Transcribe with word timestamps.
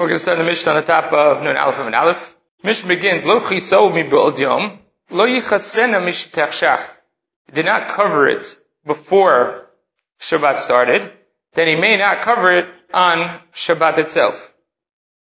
we're 0.00 0.06
going 0.06 0.16
to 0.16 0.18
start 0.18 0.38
the 0.38 0.44
Mishnah 0.44 0.72
on 0.72 0.80
the 0.80 0.86
top 0.86 1.12
of 1.12 1.42
Nun 1.42 1.58
Aleph 1.58 1.78
and 1.80 1.94
Aleph. 1.94 2.34
Mishnah 2.62 2.88
begins, 2.88 3.26
Lo 3.26 3.38
chiso 3.40 3.92
mi 3.92 4.08
yom, 4.40 4.78
lo 5.10 5.26
yichasena 5.26 6.00
mishtechshach. 6.00 6.82
Did 7.52 7.66
not 7.66 7.88
cover 7.88 8.26
it 8.26 8.56
before 8.86 9.66
Shabbat 10.18 10.54
started, 10.54 11.12
then 11.52 11.68
he 11.68 11.76
may 11.76 11.98
not 11.98 12.22
cover 12.22 12.50
it 12.50 12.66
on 12.94 13.40
Shabbat 13.52 13.98
itself. 13.98 14.54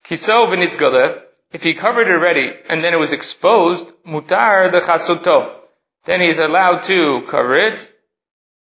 Kiso 0.03 0.47
v'nitgale, 0.47 1.21
if 1.51 1.61
he 1.61 1.75
covered 1.75 2.07
it 2.07 2.13
already 2.13 2.51
and 2.67 2.83
then 2.83 2.93
it 2.93 2.99
was 2.99 3.13
exposed, 3.13 3.93
mutar 4.03 4.71
the 4.71 4.79
chasoto. 4.79 5.59
Then 6.05 6.21
he's 6.21 6.39
allowed 6.39 6.81
to 6.83 7.21
cover 7.27 7.55
it. 7.55 7.91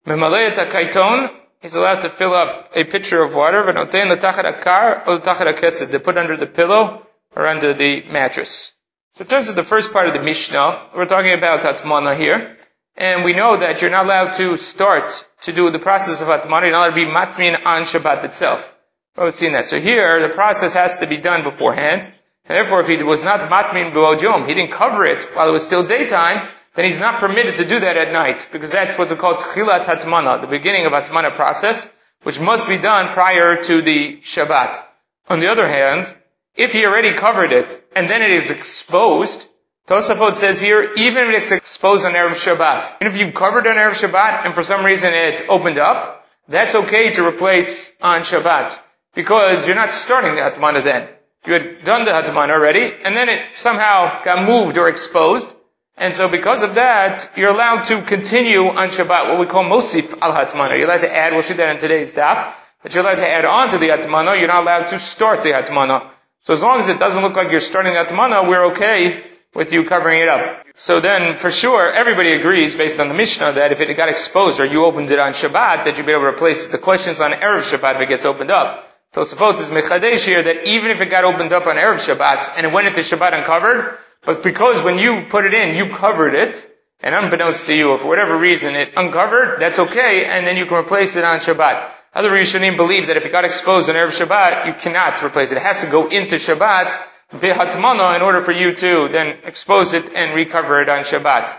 Memalei 0.06 0.54
kaiton, 0.54 1.30
he's 1.62 1.74
allowed 1.74 2.02
to 2.02 2.10
fill 2.10 2.34
up 2.34 2.72
a 2.74 2.84
pitcher 2.84 3.22
of 3.22 3.34
water, 3.34 3.62
v'notein 3.62 4.10
l'tachat 4.10 4.44
akar 4.44 5.06
or 5.06 5.14
l'tachat 5.14 5.54
akesed, 5.54 5.90
to 5.90 6.00
put 6.00 6.18
under 6.18 6.36
the 6.36 6.46
pillow 6.46 7.06
or 7.34 7.46
under 7.46 7.72
the 7.72 8.02
mattress. 8.10 8.74
So 9.14 9.22
in 9.22 9.28
terms 9.28 9.48
of 9.48 9.56
the 9.56 9.64
first 9.64 9.92
part 9.92 10.08
of 10.08 10.14
the 10.14 10.22
Mishnah, 10.22 10.90
we're 10.96 11.06
talking 11.06 11.32
about 11.32 11.62
Atmana 11.62 12.16
here. 12.16 12.56
And 12.96 13.24
we 13.24 13.32
know 13.32 13.56
that 13.56 13.80
you're 13.80 13.90
not 13.90 14.04
allowed 14.04 14.32
to 14.34 14.56
start 14.58 15.26
to 15.42 15.52
do 15.52 15.70
the 15.70 15.78
process 15.78 16.20
of 16.20 16.28
Atmana, 16.28 16.62
you're 16.62 16.72
not 16.72 16.88
allowed 16.88 16.96
to 16.96 17.04
be 17.06 17.06
matmin 17.06 17.66
on 17.66 17.82
Shabbat 17.82 18.24
itself. 18.24 18.76
We've 19.16 19.32
seen 19.32 19.52
that. 19.52 19.66
So 19.66 19.80
here, 19.80 20.20
the 20.20 20.34
process 20.34 20.74
has 20.74 20.98
to 20.98 21.06
be 21.06 21.18
done 21.18 21.42
beforehand. 21.42 22.04
And 22.04 22.56
therefore, 22.56 22.80
if 22.80 22.88
he 22.88 23.02
was 23.02 23.22
not 23.22 23.40
matmin 23.40 23.92
b'od 23.92 24.48
he 24.48 24.54
didn't 24.54 24.72
cover 24.72 25.04
it 25.04 25.24
while 25.34 25.48
it 25.48 25.52
was 25.52 25.64
still 25.64 25.86
daytime, 25.86 26.48
then 26.74 26.84
he's 26.86 26.98
not 26.98 27.20
permitted 27.20 27.56
to 27.56 27.66
do 27.66 27.80
that 27.80 27.96
at 27.96 28.12
night, 28.12 28.48
because 28.50 28.72
that's 28.72 28.96
what 28.96 29.10
we 29.10 29.16
call 29.16 29.36
tchilat 29.36 29.84
hatmana, 29.84 30.40
the 30.40 30.46
beginning 30.46 30.86
of 30.86 30.92
hatmana 30.92 31.30
process, 31.30 31.92
which 32.22 32.40
must 32.40 32.68
be 32.68 32.78
done 32.78 33.12
prior 33.12 33.56
to 33.56 33.82
the 33.82 34.16
Shabbat. 34.16 34.82
On 35.28 35.40
the 35.40 35.48
other 35.48 35.68
hand, 35.68 36.12
if 36.54 36.72
he 36.72 36.86
already 36.86 37.12
covered 37.12 37.52
it, 37.52 37.82
and 37.94 38.08
then 38.08 38.22
it 38.22 38.30
is 38.30 38.50
exposed, 38.50 39.48
Tosafot 39.86 40.36
says 40.36 40.60
here, 40.60 40.92
even 40.96 41.30
if 41.30 41.42
it's 41.42 41.50
exposed 41.50 42.04
on 42.04 42.12
Erev 42.12 42.30
Shabbat, 42.30 42.96
and 43.00 43.08
if 43.08 43.18
you 43.18 43.32
covered 43.32 43.66
on 43.66 43.76
Erev 43.76 44.00
Shabbat, 44.00 44.46
and 44.46 44.54
for 44.54 44.62
some 44.62 44.84
reason 44.84 45.12
it 45.12 45.48
opened 45.48 45.78
up, 45.78 46.26
that's 46.48 46.74
okay 46.74 47.12
to 47.12 47.26
replace 47.26 47.96
on 48.02 48.22
Shabbat, 48.22 48.78
because 49.14 49.66
you're 49.66 49.76
not 49.76 49.90
starting 49.90 50.34
the 50.34 50.40
Hatmana 50.40 50.82
then. 50.82 51.08
You 51.44 51.54
had 51.54 51.84
done 51.84 52.04
the 52.04 52.12
Hatmana 52.12 52.50
already, 52.50 52.92
and 53.04 53.16
then 53.16 53.28
it 53.28 53.56
somehow 53.56 54.22
got 54.22 54.46
moved 54.46 54.78
or 54.78 54.88
exposed, 54.88 55.54
and 55.96 56.14
so 56.14 56.28
because 56.28 56.62
of 56.62 56.76
that, 56.76 57.30
you're 57.36 57.50
allowed 57.50 57.84
to 57.84 58.00
continue 58.02 58.66
on 58.66 58.88
Shabbat, 58.88 59.30
what 59.30 59.40
we 59.40 59.46
call 59.46 59.64
Mosif 59.64 60.18
al 60.20 60.32
Hatmana. 60.32 60.76
You're 60.76 60.86
allowed 60.86 61.00
to 61.00 61.14
add, 61.14 61.32
we'll 61.32 61.42
see 61.42 61.54
that 61.54 61.70
in 61.70 61.78
today's 61.78 62.14
daf, 62.14 62.52
but 62.82 62.94
you're 62.94 63.04
allowed 63.04 63.18
to 63.18 63.28
add 63.28 63.44
on 63.44 63.70
to 63.70 63.78
the 63.78 63.88
Hatmana, 63.88 64.38
you're 64.38 64.48
not 64.48 64.62
allowed 64.62 64.88
to 64.88 64.98
start 64.98 65.42
the 65.42 65.50
Hatmana. 65.50 66.08
So 66.40 66.54
as 66.54 66.62
long 66.62 66.78
as 66.78 66.88
it 66.88 66.98
doesn't 66.98 67.22
look 67.22 67.36
like 67.36 67.50
you're 67.50 67.60
starting 67.60 67.92
the 67.92 68.04
Hatmana, 68.04 68.48
we're 68.48 68.72
okay 68.72 69.22
with 69.54 69.72
you 69.72 69.84
covering 69.84 70.22
it 70.22 70.28
up. 70.28 70.64
So 70.74 71.00
then, 71.00 71.36
for 71.36 71.50
sure, 71.50 71.92
everybody 71.92 72.32
agrees, 72.32 72.74
based 72.74 72.98
on 72.98 73.08
the 73.08 73.14
Mishnah, 73.14 73.52
that 73.52 73.70
if 73.72 73.80
it 73.80 73.94
got 73.94 74.08
exposed 74.08 74.58
or 74.58 74.64
you 74.64 74.86
opened 74.86 75.10
it 75.10 75.18
on 75.18 75.32
Shabbat, 75.32 75.84
that 75.84 75.98
you'd 75.98 76.06
be 76.06 76.12
able 76.12 76.22
to 76.22 76.28
replace 76.28 76.66
it. 76.66 76.72
The 76.72 76.78
question's 76.78 77.20
on 77.20 77.32
Erev 77.32 77.60
Shabbat 77.60 77.96
if 77.96 78.00
it 78.00 78.08
gets 78.08 78.24
opened 78.24 78.50
up. 78.50 78.88
Tosafot 79.12 79.60
is 79.60 79.68
Mechadesh 79.68 80.26
here 80.26 80.42
that 80.42 80.66
even 80.66 80.90
if 80.90 81.02
it 81.02 81.10
got 81.10 81.24
opened 81.24 81.52
up 81.52 81.66
on 81.66 81.76
Erev 81.76 82.00
Shabbat 82.00 82.54
and 82.56 82.66
it 82.66 82.72
went 82.72 82.86
into 82.86 83.00
Shabbat 83.00 83.34
uncovered, 83.38 83.98
but 84.24 84.42
because 84.42 84.82
when 84.82 84.98
you 84.98 85.26
put 85.28 85.44
it 85.44 85.54
in, 85.54 85.76
you 85.76 85.86
covered 85.86 86.34
it, 86.34 86.68
and 87.00 87.14
unbeknownst 87.14 87.66
to 87.66 87.76
you, 87.76 87.96
for 87.96 88.06
whatever 88.06 88.36
reason 88.36 88.74
it 88.76 88.92
uncovered, 88.96 89.58
that's 89.58 89.78
okay, 89.78 90.24
and 90.26 90.46
then 90.46 90.56
you 90.56 90.66
can 90.66 90.78
replace 90.78 91.16
it 91.16 91.24
on 91.24 91.38
Shabbat. 91.38 91.90
Other 92.14 92.30
Rishonim 92.30 92.76
believe 92.76 93.08
that 93.08 93.16
if 93.16 93.26
it 93.26 93.32
got 93.32 93.44
exposed 93.44 93.88
on 93.88 93.96
Erev 93.96 94.08
Shabbat, 94.08 94.66
you 94.66 94.74
cannot 94.74 95.22
replace 95.22 95.50
it. 95.50 95.56
It 95.56 95.62
has 95.62 95.80
to 95.80 95.90
go 95.90 96.08
into 96.08 96.36
Shabbat, 96.36 96.96
bihatmana, 97.32 98.16
in 98.16 98.22
order 98.22 98.40
for 98.42 98.52
you 98.52 98.74
to 98.74 99.08
then 99.08 99.38
expose 99.44 99.94
it 99.94 100.12
and 100.14 100.34
recover 100.34 100.80
it 100.80 100.88
on 100.88 101.00
Shabbat. 101.00 101.52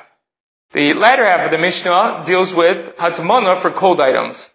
The 0.72 0.94
latter 0.94 1.26
half 1.26 1.46
of 1.46 1.52
the 1.52 1.58
Mishnah 1.58 2.24
deals 2.26 2.54
with 2.54 2.96
hatmana 2.98 3.58
for 3.58 3.72
cold 3.72 4.00
items. 4.00 4.54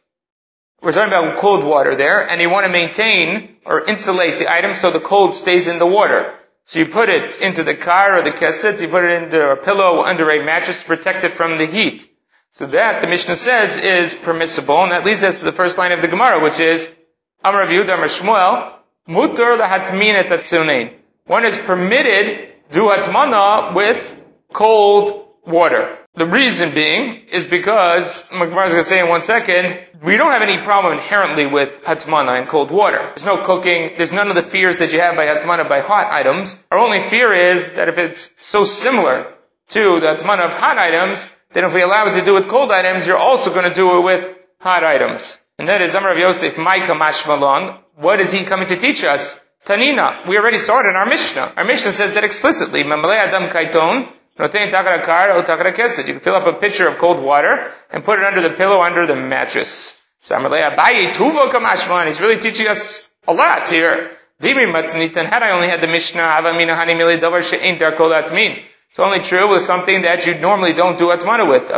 We're 0.80 0.92
talking 0.92 1.12
about 1.12 1.38
cold 1.38 1.64
water 1.64 1.94
there, 1.96 2.20
and 2.28 2.40
you 2.40 2.48
want 2.50 2.66
to 2.66 2.72
maintain 2.72 3.56
or 3.64 3.84
insulate 3.84 4.38
the 4.38 4.52
item 4.52 4.75
so 4.75 4.90
the 4.90 5.00
cold 5.00 5.34
stays 5.34 5.69
in 5.69 5.78
the 5.78 5.86
water. 5.86 6.32
So 6.68 6.80
you 6.80 6.84
put 6.84 7.08
it 7.08 7.40
into 7.40 7.64
the 7.64 7.74
car 7.74 8.18
or 8.18 8.22
the 8.22 8.30
keset, 8.30 8.78
you 8.82 8.88
put 8.88 9.02
it 9.02 9.22
into 9.22 9.52
a 9.52 9.56
pillow 9.56 10.02
under 10.02 10.30
a 10.30 10.44
mattress 10.44 10.82
to 10.82 10.86
protect 10.86 11.24
it 11.24 11.32
from 11.32 11.56
the 11.56 11.64
heat. 11.64 12.06
So 12.50 12.66
that, 12.66 13.00
the 13.00 13.06
Mishnah 13.06 13.36
says, 13.36 13.78
is 13.78 14.12
permissible, 14.12 14.82
and 14.82 14.92
that 14.92 15.06
leads 15.06 15.24
us 15.24 15.38
to 15.38 15.46
the 15.46 15.52
first 15.52 15.78
line 15.78 15.92
of 15.92 16.02
the 16.02 16.08
Gemara, 16.08 16.42
which 16.42 16.60
is, 16.60 16.94
Amar 17.42 17.62
Rav 17.62 17.70
Yehuda, 17.70 17.94
Amar 17.94 18.06
Shmuel, 18.06 18.72
Mutar 19.08 19.58
lahatmin 19.58 20.12
et 20.12 20.94
One 21.24 21.46
is 21.46 21.56
permitted, 21.56 22.52
do 22.70 22.82
hatmana 22.88 23.74
with 23.74 24.20
cold 24.52 25.26
water. 25.46 25.97
The 26.14 26.26
reason 26.26 26.74
being 26.74 27.26
is 27.30 27.46
because, 27.46 28.28
Gemara 28.30 28.64
is 28.64 28.72
going 28.72 28.82
to 28.82 28.88
say 28.88 29.00
in 29.00 29.08
one 29.08 29.22
second, 29.22 29.78
we 30.02 30.16
don't 30.16 30.32
have 30.32 30.42
any 30.42 30.62
problem 30.64 30.94
inherently 30.94 31.46
with 31.46 31.84
hatmana 31.84 32.41
in 32.41 32.48
cold 32.48 32.70
water. 32.70 32.98
There's 32.98 33.26
no 33.26 33.42
cooking, 33.42 33.92
there's 33.96 34.12
none 34.12 34.28
of 34.28 34.34
the 34.34 34.42
fears 34.42 34.78
that 34.78 34.92
you 34.92 35.00
have 35.00 35.16
by 35.16 35.26
hatmana 35.26 35.69
by 35.69 35.80
hot 35.80 36.10
items. 36.10 36.62
Our 36.70 36.78
only 36.78 37.00
fear 37.00 37.32
is 37.32 37.72
that 37.72 37.88
if 37.88 37.98
it's 37.98 38.34
so 38.44 38.64
similar 38.64 39.32
to 39.69 40.00
the 40.00 40.06
hatmana 40.06 40.46
of 40.46 40.52
hot 40.52 40.78
items, 40.78 41.32
then 41.52 41.64
if 41.64 41.74
we 41.74 41.82
allow 41.82 42.06
it 42.08 42.14
to 42.19 42.25
do 42.25 42.34
with 42.34 42.48
cold 42.48 42.70
items, 42.72 43.06
you're 43.06 43.16
also 43.16 43.52
going 43.52 43.69
to 43.69 43.75
do 43.75 43.98
it 43.98 44.00
with 44.00 44.36
hot 44.60 44.84
items. 44.84 45.44
And 45.58 45.69
that 45.69 45.82
is 45.82 45.94
Amar 45.94 46.12
of 46.12 46.19
Yosef, 46.19 46.56
Maika 46.56 46.96
Mashmalon. 46.96 47.78
What 47.96 48.20
is 48.20 48.32
he 48.32 48.44
coming 48.44 48.69
to 48.69 48.76
teach 48.76 49.04
us? 49.04 49.38
Tanina. 49.64 50.26
We 50.28 50.38
already 50.38 50.58
saw 50.58 50.80
it 50.80 50.86
in 50.86 50.96
our 50.96 51.06
Mishnah. 51.06 51.52
Our 51.56 51.64
Mishnah 51.64 51.92
says 51.92 52.14
that 52.14 52.25
explicitly. 52.25 52.82
Adam 52.82 53.48
Kaiton, 53.50 54.08
you 54.38 54.49
can 54.49 56.21
fill 56.21 56.34
up 56.37 56.47
a 56.47 56.53
pitcher 56.53 56.87
of 56.87 56.99
cold 56.99 57.21
water 57.21 57.72
and 57.91 58.04
put 58.04 58.21
it 58.21 58.25
under 58.25 58.41
the 58.49 58.54
pillow 58.54 58.81
under 58.81 59.06
the 59.06 59.16
mattress. 59.16 60.06
He's 60.21 60.31
really 62.21 62.38
teaching 62.38 62.69
us 62.69 63.09
a 63.26 63.32
lot 63.32 63.69
here. 63.69 64.10
Had 64.41 65.43
I 65.43 65.50
only 65.50 65.69
had 65.69 65.81
the 65.81 65.88
Mishnah, 65.88 66.41
it's 68.91 69.00
only 69.00 69.19
true 69.21 69.50
with 69.50 69.62
something 69.62 70.03
that 70.03 70.26
you 70.26 70.38
normally 70.38 70.72
don't 70.72 70.97
do 70.97 71.09
atmana 71.09 71.49
with. 71.49 71.69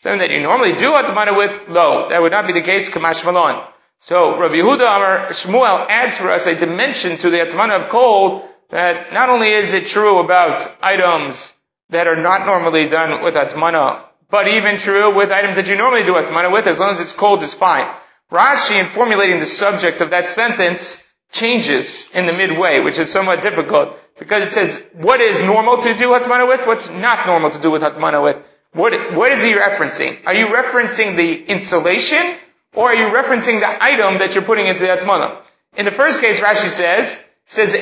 Something 0.00 0.20
that 0.20 0.30
you 0.30 0.40
normally 0.40 0.76
do 0.76 0.92
atmana 0.92 1.36
with, 1.36 1.68
no, 1.68 2.08
that 2.08 2.22
would 2.22 2.30
not 2.30 2.46
be 2.46 2.52
the 2.52 2.62
case, 2.62 2.88
kamash 2.88 3.24
malon. 3.24 3.60
So 3.98 4.38
Rabbi 4.38 4.54
Yehuda 4.54 4.76
Amar 4.76 5.26
Shmuel 5.30 5.86
adds 5.88 6.18
for 6.18 6.30
us 6.30 6.46
a 6.46 6.54
dimension 6.54 7.16
to 7.18 7.30
the 7.30 7.38
atmana 7.38 7.80
of 7.80 7.88
cold 7.88 8.48
that 8.70 9.12
not 9.12 9.28
only 9.28 9.50
is 9.52 9.72
it 9.72 9.86
true 9.86 10.18
about 10.18 10.70
items 10.82 11.56
that 11.90 12.06
are 12.06 12.16
not 12.16 12.46
normally 12.46 12.88
done 12.88 13.24
with 13.24 13.34
atmana, 13.34 14.02
but 14.30 14.48
even 14.48 14.76
true 14.76 15.14
with 15.14 15.30
items 15.30 15.56
that 15.56 15.68
you 15.68 15.76
normally 15.76 16.04
do 16.04 16.14
atmana 16.14 16.52
with, 16.52 16.66
as 16.66 16.80
long 16.80 16.90
as 16.90 17.00
it's 17.00 17.14
cold, 17.14 17.42
is 17.42 17.54
fine. 17.54 17.88
Rashi, 18.30 18.78
in 18.78 18.86
formulating 18.86 19.38
the 19.38 19.46
subject 19.46 20.02
of 20.02 20.10
that 20.10 20.28
sentence, 20.28 21.10
changes 21.32 22.14
in 22.14 22.26
the 22.26 22.32
midway, 22.32 22.80
which 22.80 22.98
is 22.98 23.10
somewhat 23.10 23.40
difficult, 23.40 23.96
because 24.18 24.44
it 24.44 24.52
says, 24.52 24.86
what 24.92 25.20
is 25.20 25.40
normal 25.40 25.78
to 25.78 25.94
do 25.94 26.10
atmana 26.10 26.46
with? 26.46 26.66
What's 26.66 26.90
not 26.90 27.26
normal 27.26 27.50
to 27.50 27.60
do 27.60 27.70
with 27.70 27.82
atmana 27.82 28.22
with? 28.22 28.42
What, 28.72 29.14
what 29.14 29.32
is 29.32 29.42
he 29.42 29.52
referencing? 29.52 30.26
Are 30.26 30.34
you 30.34 30.46
referencing 30.46 31.16
the 31.16 31.42
insulation, 31.44 32.22
or 32.74 32.90
are 32.90 32.94
you 32.94 33.06
referencing 33.06 33.60
the 33.60 33.82
item 33.82 34.18
that 34.18 34.34
you're 34.34 34.44
putting 34.44 34.66
into 34.66 34.80
the 34.80 34.88
atmana? 34.88 35.42
In 35.76 35.86
the 35.86 35.90
first 35.90 36.20
case, 36.20 36.40
Rashi 36.42 36.68
says, 36.68 37.24
says, 37.48 37.74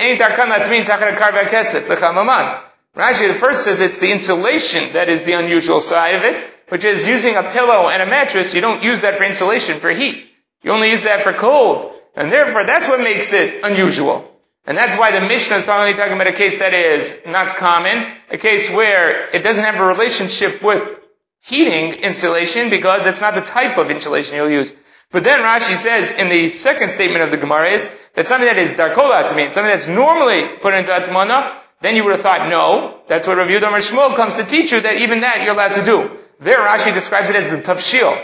Rashi, 2.97 3.29
the 3.29 3.35
first 3.35 3.65
says 3.65 3.81
it's 3.81 3.99
the 3.99 4.11
insulation 4.11 4.95
that 4.95 5.11
is 5.11 5.25
the 5.25 5.33
unusual 5.33 5.81
side 5.81 6.15
of 6.15 6.23
it, 6.23 6.41
which 6.71 6.85
is 6.85 7.07
using 7.07 7.37
a 7.37 7.43
pillow 7.43 7.89
and 7.89 8.01
a 8.03 8.07
mattress, 8.07 8.55
you 8.55 8.63
don't 8.63 8.83
use 8.83 9.03
that 9.03 9.19
for 9.19 9.25
insulation, 9.25 9.79
for 9.79 9.91
heat. 9.91 10.27
You 10.63 10.73
only 10.73 10.89
use 10.89 11.03
that 11.03 11.23
for 11.23 11.35
cold. 11.35 11.93
And 12.15 12.33
therefore, 12.33 12.65
that's 12.65 12.89
what 12.89 13.01
makes 13.01 13.35
it 13.35 13.63
unusual. 13.63 14.33
And 14.67 14.77
that's 14.77 14.97
why 14.97 15.13
the 15.13 15.27
Mishnah 15.27 15.57
is 15.57 15.69
only 15.69 15.95
talking 15.95 16.15
about 16.15 16.27
a 16.27 16.33
case 16.33 16.59
that 16.59 16.73
is 16.73 17.21
not 17.27 17.51
common, 17.57 18.07
a 18.31 18.39
case 18.39 18.71
where 18.71 19.29
it 19.31 19.43
doesn't 19.43 19.65
have 19.65 19.79
a 19.79 19.85
relationship 19.85 20.63
with 20.63 20.99
heating 21.43 22.03
insulation 22.03 22.71
because 22.71 23.05
that's 23.05 23.21
not 23.21 23.35
the 23.35 23.43
type 23.43 23.79
of 23.79 23.91
insulation 23.91 24.37
you'll 24.37 24.51
use. 24.51 24.75
But 25.13 25.25
then 25.25 25.41
Rashi 25.41 25.77
says 25.77 26.11
in 26.11 26.29
the 26.29 26.49
second 26.49 26.89
statement 26.89 27.23
of 27.23 27.31
the 27.31 27.37
Gemara 27.37 27.71
is 27.71 27.89
that 28.15 28.27
something 28.27 28.47
that 28.47 28.59
is 28.59 28.73
darkola 28.73 29.27
to 29.29 29.35
me, 29.35 29.45
something 29.53 29.73
that's 29.73 29.87
normally 29.87 30.59
put 30.59 30.75
into 30.75 30.91
atmana, 30.91 31.59
then 31.81 31.95
you 31.95 32.05
would 32.05 32.13
have 32.13 32.21
thought, 32.21 32.49
no, 32.49 33.01
that's 33.07 33.27
what 33.29 33.37
Rav 33.37 33.49
Yudam 33.49 33.73
Shmuel 33.77 34.17
comes 34.17 34.37
to 34.37 34.45
teach 34.45 34.73
you 34.73 34.81
that 34.81 34.97
even 34.97 35.21
that 35.21 35.43
you're 35.45 35.55
allowed 35.55 35.75
to 35.75 35.85
do. 35.85 36.11
There 36.41 36.59
Rashi 36.59 36.93
describes 36.93 37.31
it 37.31 37.37
as 37.37 37.49
the 37.51 37.59
tafshil. 37.59 38.17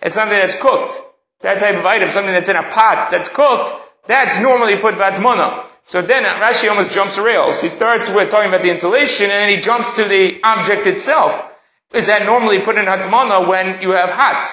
It's 0.00 0.14
something 0.14 0.36
that's 0.36 0.60
cooked. 0.60 0.94
That 1.40 1.58
type 1.58 1.76
of 1.76 1.84
item, 1.84 2.10
something 2.10 2.32
that's 2.32 2.48
in 2.48 2.56
a 2.56 2.62
pot 2.62 3.10
that's 3.10 3.28
cooked, 3.28 3.72
that's 4.06 4.40
normally 4.40 4.78
put 4.80 4.94
batmana. 4.94 5.66
So 5.84 6.00
then 6.00 6.22
Rashi 6.24 6.68
almost 6.68 6.92
jumps 6.92 7.18
rails. 7.18 7.60
He 7.60 7.68
starts 7.68 8.08
with 8.12 8.30
talking 8.30 8.48
about 8.48 8.62
the 8.62 8.70
insulation 8.70 9.26
and 9.26 9.32
then 9.32 9.48
he 9.50 9.60
jumps 9.60 9.94
to 9.94 10.04
the 10.04 10.40
object 10.42 10.86
itself. 10.86 11.48
Is 11.92 12.06
that 12.06 12.24
normally 12.24 12.60
put 12.60 12.76
in 12.76 12.86
hatmana 12.86 13.48
when 13.48 13.82
you 13.82 13.90
have 13.90 14.10
hot? 14.10 14.46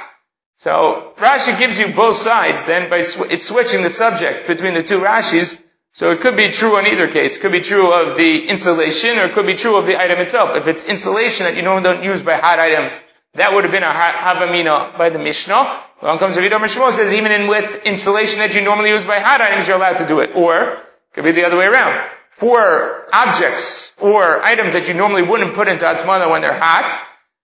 So 0.60 1.14
Rashi 1.16 1.58
gives 1.58 1.80
you 1.80 1.94
both 1.94 2.16
sides 2.16 2.66
then 2.66 2.90
by 2.90 3.04
sw- 3.04 3.32
it's 3.32 3.48
switching 3.48 3.82
the 3.82 3.90
subject 3.90 4.46
between 4.46 4.74
the 4.74 4.84
two 4.84 5.00
Rashis. 5.00 5.64
So 5.94 6.12
it 6.12 6.20
could 6.20 6.36
be 6.36 6.50
true 6.52 6.78
in 6.78 6.86
either 6.86 7.08
case. 7.08 7.38
It 7.38 7.40
could 7.40 7.54
be 7.54 7.62
true 7.62 7.94
of 7.94 8.18
the 8.18 8.46
insulation 8.46 9.18
or 9.20 9.28
it 9.28 9.32
could 9.32 9.46
be 9.46 9.56
true 9.56 9.78
of 9.78 9.86
the 9.86 9.98
item 9.98 10.20
itself. 10.20 10.58
If 10.58 10.68
it's 10.68 10.84
insulation 10.84 11.46
that 11.46 11.56
you 11.56 11.62
normally 11.62 11.84
don't 11.84 12.04
use 12.04 12.24
by 12.24 12.34
hot 12.34 12.60
items, 12.60 13.02
that 13.36 13.54
would 13.54 13.64
have 13.64 13.72
been 13.72 13.84
a 13.84 13.94
havamina 13.94 14.98
by 14.98 15.10
the 15.10 15.18
Mishnah. 15.18 15.82
Along 16.02 16.20
comes 16.20 16.36
Rav 16.36 16.44
Shmuel 16.44 16.92
says 16.92 17.14
even 17.14 17.32
in 17.32 17.48
with 17.48 17.86
insulation 17.86 18.40
that 18.40 18.54
you 18.54 18.62
normally 18.62 18.90
use 18.90 19.06
by 19.06 19.20
hot 19.20 19.40
items, 19.40 19.66
you're 19.66 19.78
allowed 19.78 20.00
to 20.00 20.08
do 20.08 20.20
it. 20.20 20.36
Or 20.36 20.74
it 20.74 20.80
could 21.14 21.24
be 21.24 21.32
the 21.32 21.46
other 21.46 21.58
way 21.58 21.68
around. 21.68 22.06
For 22.32 23.08
objects 23.14 23.96
or 24.02 24.44
items 24.44 24.74
that 24.74 24.90
you 24.90 24.94
normally 24.94 25.24
wouldn't 25.24 25.54
put 25.56 25.70
into 25.70 25.86
atmana 25.86 26.30
when 26.30 26.42
they're 26.42 26.52
hot, 26.52 26.92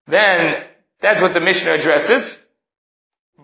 then 0.05 0.65
that's 0.99 1.21
what 1.21 1.33
the 1.33 1.39
Mishnah 1.39 1.71
addresses. 1.71 2.44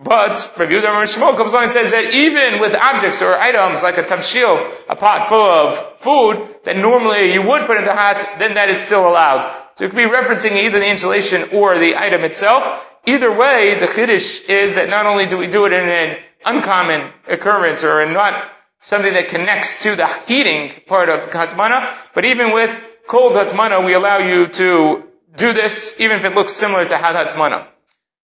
But 0.02 0.52
Rabbi 0.58 0.72
Yehuda 0.72 1.02
Shmuel 1.04 1.36
comes 1.36 1.52
along 1.52 1.64
and 1.64 1.72
says 1.72 1.92
that 1.92 2.12
even 2.12 2.60
with 2.60 2.74
objects 2.74 3.22
or 3.22 3.34
items 3.34 3.82
like 3.82 3.98
a 3.98 4.02
tavshil, 4.02 4.70
a 4.88 4.96
pot 4.96 5.28
full 5.28 5.40
of 5.40 6.00
food 6.00 6.48
that 6.64 6.76
normally 6.76 7.32
you 7.34 7.42
would 7.42 7.66
put 7.66 7.76
into 7.78 7.92
hot, 7.92 8.38
then 8.38 8.54
that 8.54 8.68
is 8.68 8.78
still 8.78 9.06
allowed. 9.06 9.44
So 9.76 9.84
it 9.84 9.90
could 9.90 9.96
be 9.96 10.02
referencing 10.02 10.56
either 10.56 10.80
the 10.80 10.90
insulation 10.90 11.50
or 11.52 11.78
the 11.78 11.96
item 11.96 12.24
itself. 12.24 12.64
Either 13.06 13.30
way, 13.30 13.78
the 13.78 13.86
chiddush 13.86 14.48
is 14.48 14.74
that 14.74 14.88
not 14.88 15.06
only 15.06 15.26
do 15.26 15.38
we 15.38 15.46
do 15.46 15.66
it 15.66 15.72
in 15.72 15.88
an 15.88 16.18
uncommon 16.44 17.12
occurrence 17.28 17.84
or 17.84 18.04
not 18.06 18.50
something 18.80 19.12
that 19.12 19.28
connects 19.28 19.84
to 19.84 19.94
the 19.94 20.06
heating 20.26 20.72
part 20.86 21.08
of 21.08 21.30
hatmana, 21.30 21.94
but 22.14 22.24
even 22.24 22.52
with 22.52 22.70
cold 23.06 23.34
hatmana, 23.34 23.84
we 23.84 23.92
allow 23.94 24.18
you 24.18 24.48
to 24.48 25.08
do 25.36 25.52
this 25.52 26.00
even 26.00 26.16
if 26.16 26.24
it 26.24 26.34
looks 26.34 26.52
similar 26.52 26.84
to 26.84 26.98
hot 26.98 27.14
hatmana. 27.14 27.66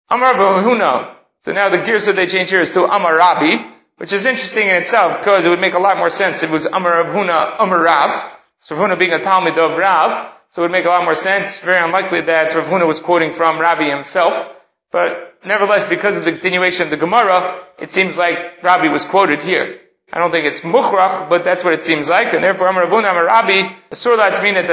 Amar 0.09 0.33
Bahuna, 0.35 1.15
so 1.43 1.51
now 1.51 1.67
the 1.67 1.79
girsa 1.79 2.15
they 2.15 2.25
change 2.25 2.51
here 2.51 2.61
is 2.61 2.71
to 2.71 2.85
Amar 2.85 3.17
Rabbi, 3.17 3.69
which 3.97 4.13
is 4.13 4.25
interesting 4.25 4.67
in 4.67 4.75
itself 4.75 5.19
because 5.19 5.45
it 5.45 5.49
would 5.49 5.59
make 5.59 5.73
a 5.73 5.79
lot 5.79 5.97
more 5.97 6.09
sense. 6.09 6.41
If 6.41 6.49
it 6.49 6.53
was 6.53 6.65
Amar 6.65 7.03
Huna 7.03 7.57
Amar 7.59 7.83
Rav. 7.83 8.31
So 8.61 8.77
Rav 8.77 8.89
Huna 8.89 8.97
being 8.97 9.11
a 9.11 9.19
Talmud 9.19 9.57
of 9.57 9.77
Rav, 9.77 10.31
so 10.51 10.61
it 10.61 10.65
would 10.65 10.71
make 10.71 10.85
a 10.85 10.89
lot 10.89 11.03
more 11.03 11.15
sense. 11.15 11.59
Very 11.59 11.83
unlikely 11.83 12.21
that 12.21 12.55
Rav 12.55 12.67
Huna 12.67 12.87
was 12.87 13.01
quoting 13.01 13.33
from 13.33 13.59
Rabbi 13.59 13.89
himself. 13.89 14.49
But 14.89 15.39
nevertheless, 15.43 15.89
because 15.89 16.17
of 16.17 16.23
the 16.23 16.31
continuation 16.31 16.85
of 16.85 16.91
the 16.91 16.97
Gemara, 16.97 17.59
it 17.77 17.91
seems 17.91 18.17
like 18.17 18.63
Rabbi 18.63 18.87
was 18.87 19.03
quoted 19.03 19.41
here. 19.41 19.81
I 20.13 20.19
don't 20.19 20.31
think 20.31 20.45
it's 20.45 20.61
mukhrach, 20.61 21.27
but 21.27 21.43
that's 21.43 21.65
what 21.65 21.73
it 21.73 21.83
seems 21.83 22.07
like. 22.07 22.33
And 22.33 22.41
therefore, 22.41 22.67
Amar 22.67 22.85
Huna 22.85 23.11
Amar 23.11 23.25
Rabbi, 23.25 23.67
Asur 23.91 24.17
La 24.17 24.29
Tmina 24.29 24.65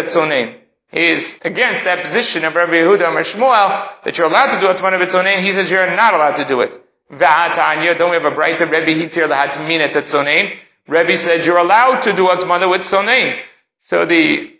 Tatzonein 0.93 1.11
is 1.13 1.39
against 1.43 1.85
that 1.85 2.05
position 2.05 2.45
of 2.45 2.55
Rabbi 2.55 2.73
Yehuda 2.73 3.09
Amar 3.09 3.23
Shmuel 3.23 4.03
that 4.05 4.19
you're 4.19 4.27
allowed 4.27 4.51
to 4.51 4.61
do 4.61 4.67
Atman 4.69 4.95
of 4.95 5.01
its. 5.01 5.15
He 5.15 5.53
says 5.53 5.71
you're 5.71 5.87
not 5.87 6.15
allowed 6.15 6.37
to 6.37 6.45
do 6.45 6.61
it. 6.61 6.79
V'atanya, 7.13 7.97
don't 7.97 8.11
we 8.11 8.17
have 8.17 8.25
a 8.25 8.31
brighter 8.31 8.67
Rebbe 8.67 8.93
Hitir 8.93 9.29
lahatmin 9.29 9.81
at 9.81 9.93
Tzonein? 9.93 10.57
Rebbe 10.87 11.17
said 11.17 11.45
you're 11.45 11.59
allowed 11.59 12.03
to 12.03 12.13
do 12.13 12.29
Atmana 12.29 12.71
with 12.71 12.83
Tzonein. 12.83 13.39
So 13.81 14.05
the 14.05 14.53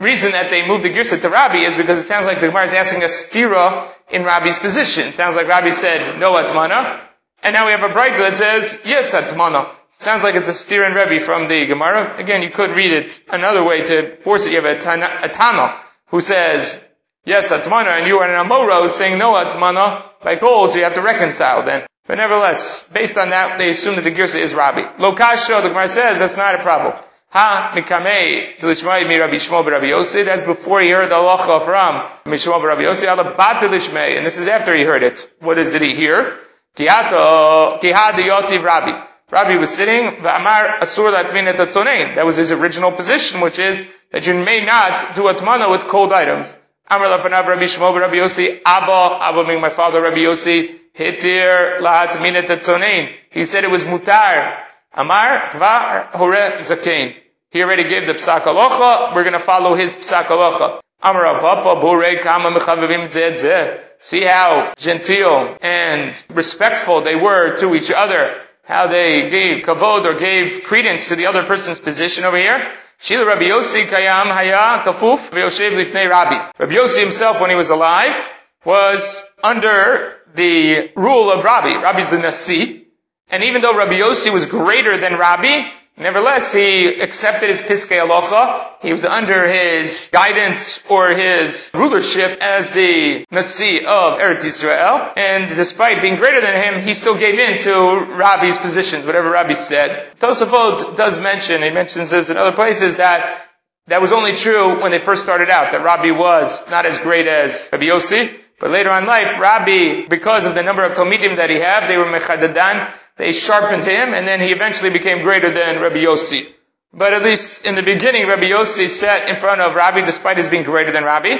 reason 0.00 0.32
that 0.32 0.50
they 0.50 0.66
moved 0.66 0.84
the 0.84 0.90
Girsa 0.90 1.20
to 1.20 1.28
Rabbi 1.28 1.58
is 1.58 1.76
because 1.76 1.98
it 1.98 2.04
sounds 2.04 2.26
like 2.26 2.40
the 2.40 2.48
Gemara 2.48 2.64
is 2.64 2.72
asking 2.72 3.02
a 3.02 3.06
stira 3.06 3.88
in 4.10 4.24
Rabbi's 4.24 4.58
position. 4.58 5.08
It 5.08 5.14
sounds 5.14 5.36
like 5.36 5.48
Rabbi 5.48 5.70
said 5.70 6.18
no 6.18 6.32
Atmana, 6.32 7.00
and 7.42 7.52
now 7.52 7.66
we 7.66 7.72
have 7.72 7.82
a 7.82 7.92
brighter 7.92 8.18
that 8.18 8.36
says 8.36 8.80
yes 8.84 9.14
Atmana. 9.14 9.70
Sounds 10.00 10.22
like 10.22 10.36
it's 10.36 10.48
a 10.48 10.54
steer 10.54 10.84
in 10.84 10.94
Rebbe 10.94 11.18
from 11.18 11.48
the 11.48 11.66
Gemara. 11.66 12.14
Again, 12.18 12.42
you 12.42 12.50
could 12.50 12.70
read 12.70 12.92
it 12.92 13.20
another 13.30 13.64
way 13.64 13.82
to 13.82 14.16
force 14.18 14.46
it. 14.46 14.52
You 14.52 14.62
have 14.62 14.76
a, 14.76 14.78
tana, 14.78 15.06
a 15.06 15.84
who 16.06 16.20
says, 16.20 16.82
yes, 17.24 17.50
Atmana, 17.50 17.98
and 17.98 18.06
you 18.06 18.18
are 18.18 18.28
an 18.28 18.46
Amora 18.46 18.80
who's 18.80 18.94
saying 18.94 19.18
no 19.18 19.32
Atmana 19.32 20.04
by 20.22 20.36
gold, 20.36 20.70
so 20.70 20.78
you 20.78 20.84
have 20.84 20.94
to 20.94 21.02
reconcile 21.02 21.64
then. 21.64 21.84
But 22.06 22.18
nevertheless, 22.18 22.88
based 22.88 23.18
on 23.18 23.30
that, 23.30 23.58
they 23.58 23.70
assume 23.70 23.96
that 23.96 24.04
the 24.04 24.12
Girsa 24.12 24.40
is 24.40 24.54
Rabbi. 24.54 24.82
Lokasho, 24.98 25.62
the 25.62 25.70
Gemara 25.70 25.88
says, 25.88 26.20
that's 26.20 26.36
not 26.36 26.54
a 26.54 26.58
problem. 26.58 26.94
Ha 27.30 27.72
mikamei 27.74 28.56
delishmai 28.58 29.06
mi 29.06 29.18
Rabbi 29.18 29.34
Shmuel 29.34 29.66
Rabbi 29.66 29.86
Yossi. 29.86 30.24
That's 30.24 30.44
before 30.44 30.80
he 30.80 30.90
heard 30.90 31.10
the 31.10 31.16
halacha 31.16 31.62
from 31.62 32.32
Mishmuel 32.32 32.62
Rabbi 32.62 32.82
Yossi. 32.82 33.06
Ala 33.06 33.34
bat 33.36 33.62
and 33.64 34.24
this 34.24 34.38
is 34.38 34.48
after 34.48 34.74
he 34.74 34.84
heard 34.84 35.02
it. 35.02 35.30
What 35.40 35.58
is 35.58 35.68
did 35.68 35.82
he 35.82 35.94
hear? 35.94 36.38
Kihato 36.76 37.80
kihad 37.82 38.14
yotiv 38.14 38.62
Rabbi. 38.62 39.07
Rabbi 39.30 39.56
was 39.56 39.70
sitting, 39.74 40.22
V'amar 40.22 40.78
asur 40.78 42.14
That 42.14 42.24
was 42.24 42.36
his 42.36 42.50
original 42.50 42.92
position, 42.92 43.42
which 43.42 43.58
is 43.58 43.86
that 44.10 44.26
you 44.26 44.34
may 44.42 44.64
not 44.64 45.14
do 45.14 45.22
atmana 45.24 45.70
with 45.70 45.84
cold 45.84 46.12
items. 46.12 46.56
Amar 46.90 47.18
lafanav 47.18 47.46
Rabbi 47.46 47.64
Shmuel 47.64 48.00
Rabbi 48.00 48.14
Yossi, 48.14 48.62
Abba, 48.64 49.22
Abba 49.22 49.44
being 49.44 49.60
my 49.60 49.68
father 49.68 50.00
Rabbi 50.00 50.20
Yossi, 50.20 50.78
hitir 50.96 51.80
lahat. 51.80 53.12
He 53.30 53.44
said 53.44 53.64
it 53.64 53.70
was 53.70 53.84
mutar. 53.84 54.64
Amar 54.94 55.50
kvar 55.50 56.06
hore 56.12 56.56
zakein. 56.56 57.14
He 57.50 57.62
already 57.62 57.84
gave 57.84 58.06
the 58.06 58.14
psak 58.14 58.40
alocha. 58.40 59.14
We're 59.14 59.24
going 59.24 59.34
to 59.34 59.38
follow 59.38 59.74
his 59.74 59.94
psak 59.94 60.24
alocha. 60.24 60.80
Amar 61.02 61.38
papa 61.40 61.80
bore 61.82 62.16
kama 62.16 62.58
mechavivim 62.58 63.10
zed 63.10 63.84
See 63.98 64.24
how 64.24 64.72
genteel 64.78 65.58
and 65.60 66.24
respectful 66.30 67.02
they 67.02 67.14
were 67.14 67.56
to 67.56 67.74
each 67.74 67.90
other 67.90 68.34
how 68.68 68.86
they 68.86 69.30
gave 69.30 69.64
kavod 69.64 70.04
or 70.04 70.14
gave 70.14 70.62
credence 70.62 71.08
to 71.08 71.16
the 71.16 71.24
other 71.24 71.46
person's 71.46 71.80
position 71.80 72.24
over 72.24 72.36
here. 72.36 72.70
Shila 72.98 73.26
Rabbi 73.26 73.44
Yossi 73.44 73.84
Kayam 73.84 74.26
Haya 74.26 74.82
Kafuf 74.84 75.30
V'Yoshev 75.30 75.70
Lifnei 75.70 76.06
Rabbi. 76.06 76.50
Rabbi 76.58 76.74
Yossi 76.74 77.00
himself, 77.00 77.40
when 77.40 77.48
he 77.48 77.56
was 77.56 77.70
alive, 77.70 78.28
was 78.66 79.24
under 79.42 80.16
the 80.34 80.90
rule 80.96 81.32
of 81.32 81.44
Rabbi. 81.44 81.82
Rabbi's 81.82 82.10
the 82.10 82.18
Nasi. 82.18 82.86
And 83.30 83.42
even 83.44 83.62
though 83.62 83.74
Rabbi 83.74 83.94
Yossi 83.94 84.30
was 84.30 84.44
greater 84.44 85.00
than 85.00 85.16
Rabbi, 85.16 85.70
Nevertheless, 85.98 86.52
he 86.52 87.00
accepted 87.00 87.48
his 87.48 87.60
Piskei 87.60 87.98
Alocha. 87.98 88.70
He 88.82 88.92
was 88.92 89.04
under 89.04 89.48
his 89.48 90.08
guidance 90.12 90.88
or 90.88 91.10
his 91.10 91.72
rulership 91.74 92.38
as 92.40 92.70
the 92.70 93.26
Nasi 93.32 93.80
of 93.80 94.18
Eretz 94.18 94.44
Yisrael. 94.44 95.12
And 95.16 95.48
despite 95.48 96.00
being 96.00 96.16
greater 96.16 96.40
than 96.40 96.54
him, 96.54 96.82
he 96.82 96.94
still 96.94 97.18
gave 97.18 97.38
in 97.38 97.58
to 97.60 98.14
Rabbi's 98.14 98.58
positions, 98.58 99.06
whatever 99.06 99.30
Rabbi 99.30 99.54
said. 99.54 100.16
Tosafot 100.20 100.94
does 100.94 101.20
mention, 101.20 101.62
he 101.62 101.70
mentions 101.70 102.10
this 102.10 102.30
in 102.30 102.36
other 102.36 102.52
places, 102.52 102.98
that 102.98 103.44
that 103.88 104.00
was 104.00 104.12
only 104.12 104.34
true 104.34 104.80
when 104.80 104.92
they 104.92 104.98
first 105.00 105.22
started 105.22 105.50
out, 105.50 105.72
that 105.72 105.82
Rabbi 105.82 106.12
was 106.12 106.68
not 106.70 106.86
as 106.86 106.98
great 106.98 107.26
as 107.26 107.70
Rabbi 107.72 107.86
Yossi. 107.86 108.30
But 108.60 108.70
later 108.70 108.90
on 108.90 109.04
in 109.04 109.08
life, 109.08 109.40
Rabbi, 109.40 110.06
because 110.08 110.46
of 110.46 110.54
the 110.54 110.62
number 110.62 110.84
of 110.84 110.92
Talmidim 110.94 111.36
that 111.36 111.48
he 111.48 111.56
had, 111.56 111.88
they 111.88 111.96
were 111.96 112.04
Mechadadan, 112.04 112.92
they 113.18 113.32
sharpened 113.32 113.84
him, 113.84 114.14
and 114.14 114.26
then 114.26 114.40
he 114.40 114.52
eventually 114.52 114.90
became 114.90 115.22
greater 115.22 115.50
than 115.50 115.80
Rabbi 115.82 115.98
Yossi. 115.98 116.46
But 116.92 117.12
at 117.12 117.24
least 117.24 117.66
in 117.66 117.74
the 117.74 117.82
beginning, 117.82 118.26
Rabbi 118.28 118.46
Yossi 118.46 118.88
sat 118.88 119.28
in 119.28 119.36
front 119.36 119.60
of 119.60 119.74
Rabbi 119.74 120.02
despite 120.04 120.36
his 120.38 120.48
being 120.48 120.62
greater 120.62 120.92
than 120.92 121.04
Rabbi. 121.04 121.36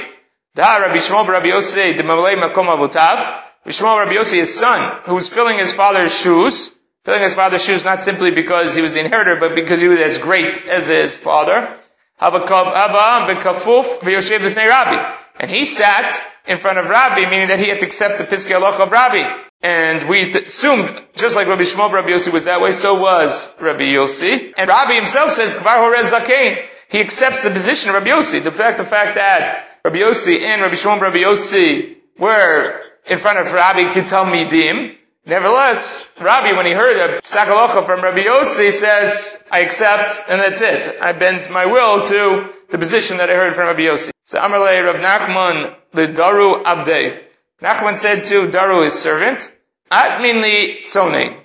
Da 0.55 0.77
Rabbi 0.77 0.97
Shmuel 0.97 1.27
Rabbi 1.27 1.47
Yossi 1.47 1.95
Demalei 1.95 2.35
Makom 2.35 2.67
Avutav. 2.67 3.43
Shmuel 3.65 3.99
Rabbi 4.03 4.13
Yossi, 4.13 4.37
his 4.37 4.53
son, 4.53 4.79
who 5.05 5.15
was 5.15 5.29
filling 5.29 5.57
his 5.57 5.73
father's 5.73 6.13
shoes, 6.13 6.77
filling 7.05 7.23
his 7.23 7.33
father's 7.33 7.63
shoes 7.63 7.85
not 7.85 8.03
simply 8.03 8.31
because 8.31 8.75
he 8.75 8.81
was 8.81 8.93
the 8.93 9.05
inheritor, 9.05 9.37
but 9.39 9.55
because 9.55 9.79
he 9.79 9.87
was 9.87 9.99
as 9.99 10.17
great 10.17 10.65
as 10.67 10.87
his 10.87 11.15
father. 11.15 11.75
And 15.41 15.49
he 15.49 15.63
sat 15.65 16.27
in 16.45 16.57
front 16.57 16.77
of 16.77 16.89
Rabbi, 16.89 17.29
meaning 17.29 17.47
that 17.47 17.59
he 17.59 17.69
had 17.69 17.79
to 17.79 17.85
accept 17.85 18.17
the 18.17 18.25
Piskei 18.25 18.61
of 18.61 18.91
Rabbi. 18.91 19.48
And 19.61 20.07
we 20.07 20.31
assumed, 20.31 20.89
just 21.15 21.35
like 21.35 21.47
Rabbi 21.47 21.63
Shmuel 21.63 21.91
Rabbi 21.91 22.09
Yossi 22.09 22.31
was 22.31 22.45
that 22.45 22.61
way, 22.61 22.71
so 22.71 22.99
was 22.99 23.53
Rabbi 23.59 23.83
Yossi. 23.83 24.53
And 24.57 24.67
Rabbi 24.69 24.95
himself 24.95 25.31
says, 25.31 25.55
Kvar 25.55 25.93
Zakein. 26.03 26.65
He 26.89 26.99
accepts 27.01 27.43
the 27.43 27.49
position 27.49 27.89
of 27.89 27.95
Rabbi 27.95 28.09
Yossi. 28.09 28.41
The 28.41 28.51
fact, 28.51 28.77
the 28.77 28.85
fact 28.85 29.15
that 29.15 29.67
Rabbi 29.83 29.97
Yossi 29.97 30.45
and 30.45 30.61
Rabbi 30.61 30.75
Shmuel 30.75 31.01
Rabbi 31.01 31.17
Yossi 31.17 31.97
were 32.17 32.81
in 33.05 33.17
front 33.17 33.39
of 33.39 33.51
Rabbi 33.51 33.89
Kital 33.89 34.31
Midim. 34.31 34.95
Nevertheless, 35.25 36.15
Rabbi, 36.19 36.55
when 36.55 36.65
he 36.65 36.71
heard 36.71 36.95
a 36.95 37.21
Sakalocha 37.21 37.85
from 37.85 38.01
Rabbi 38.01 38.23
Yossi, 38.23 38.71
says, 38.71 39.43
I 39.51 39.59
accept, 39.59 40.29
and 40.29 40.39
that's 40.39 40.61
it. 40.61 41.01
I 41.01 41.11
bent 41.11 41.51
my 41.51 41.65
will 41.65 42.03
to 42.03 42.49
the 42.69 42.77
position 42.77 43.17
that 43.17 43.29
I 43.29 43.35
heard 43.35 43.53
from 43.55 43.67
Rabbi 43.67 43.81
Yossi. 43.81 44.11
So 44.23 44.39
Amarle 44.39 44.85
Rav 44.85 44.95
Nachman, 44.95 45.75
the 45.91 46.07
Daru 46.07 46.63
Abdei. 46.63 47.28
Nachman 47.61 47.95
said 47.95 48.25
to 48.25 48.49
Daru, 48.49 48.83
his 48.83 48.93
servant, 48.93 49.51
Atminli 49.91 50.81
tzone. 50.81 51.35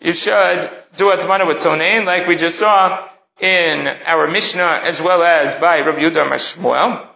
You 0.00 0.12
should 0.14 0.70
do 0.96 1.10
atmana 1.10 1.46
with 1.46 1.58
tzonein, 1.58 2.06
like 2.06 2.26
we 2.26 2.36
just 2.36 2.58
saw 2.58 3.06
in 3.40 3.86
our 4.06 4.28
Mishnah, 4.28 4.80
as 4.84 5.02
well 5.02 5.22
as 5.22 5.54
by 5.56 5.80
Rabbi 5.80 6.00
Yudah 6.00 6.28
Mashmuel. 6.30 7.06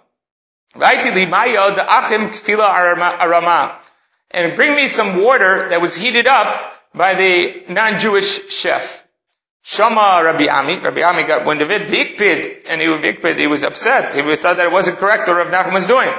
And 4.31 4.57
bring 4.57 4.75
me 4.75 4.89
some 4.89 5.23
water 5.23 5.69
that 5.69 5.81
was 5.81 5.95
heated 5.95 6.27
up 6.27 6.73
by 6.95 7.15
the 7.15 7.65
non-Jewish 7.69 8.51
chef. 8.51 9.07
Shama 9.63 10.23
Rabbi 10.25 10.47
Ami, 10.49 10.81
Rabbi 10.81 11.03
Ami 11.03 11.25
got 11.25 11.47
wind 11.47 11.63
of 11.63 11.71
it, 11.71 11.89
Vikpid, 11.89 12.65
and 12.69 12.81
he, 12.83 12.87
Vikpid, 12.87 13.39
he 13.39 13.47
was 13.47 13.65
upset. 13.65 14.15
He 14.15 14.21
thought 14.21 14.57
that 14.57 14.67
it 14.67 14.73
wasn't 14.73 14.99
correct 14.99 15.29
what 15.29 15.37
Rabbi 15.39 15.51
Nachman 15.51 15.73
was 15.73 15.87
doing. 15.87 16.11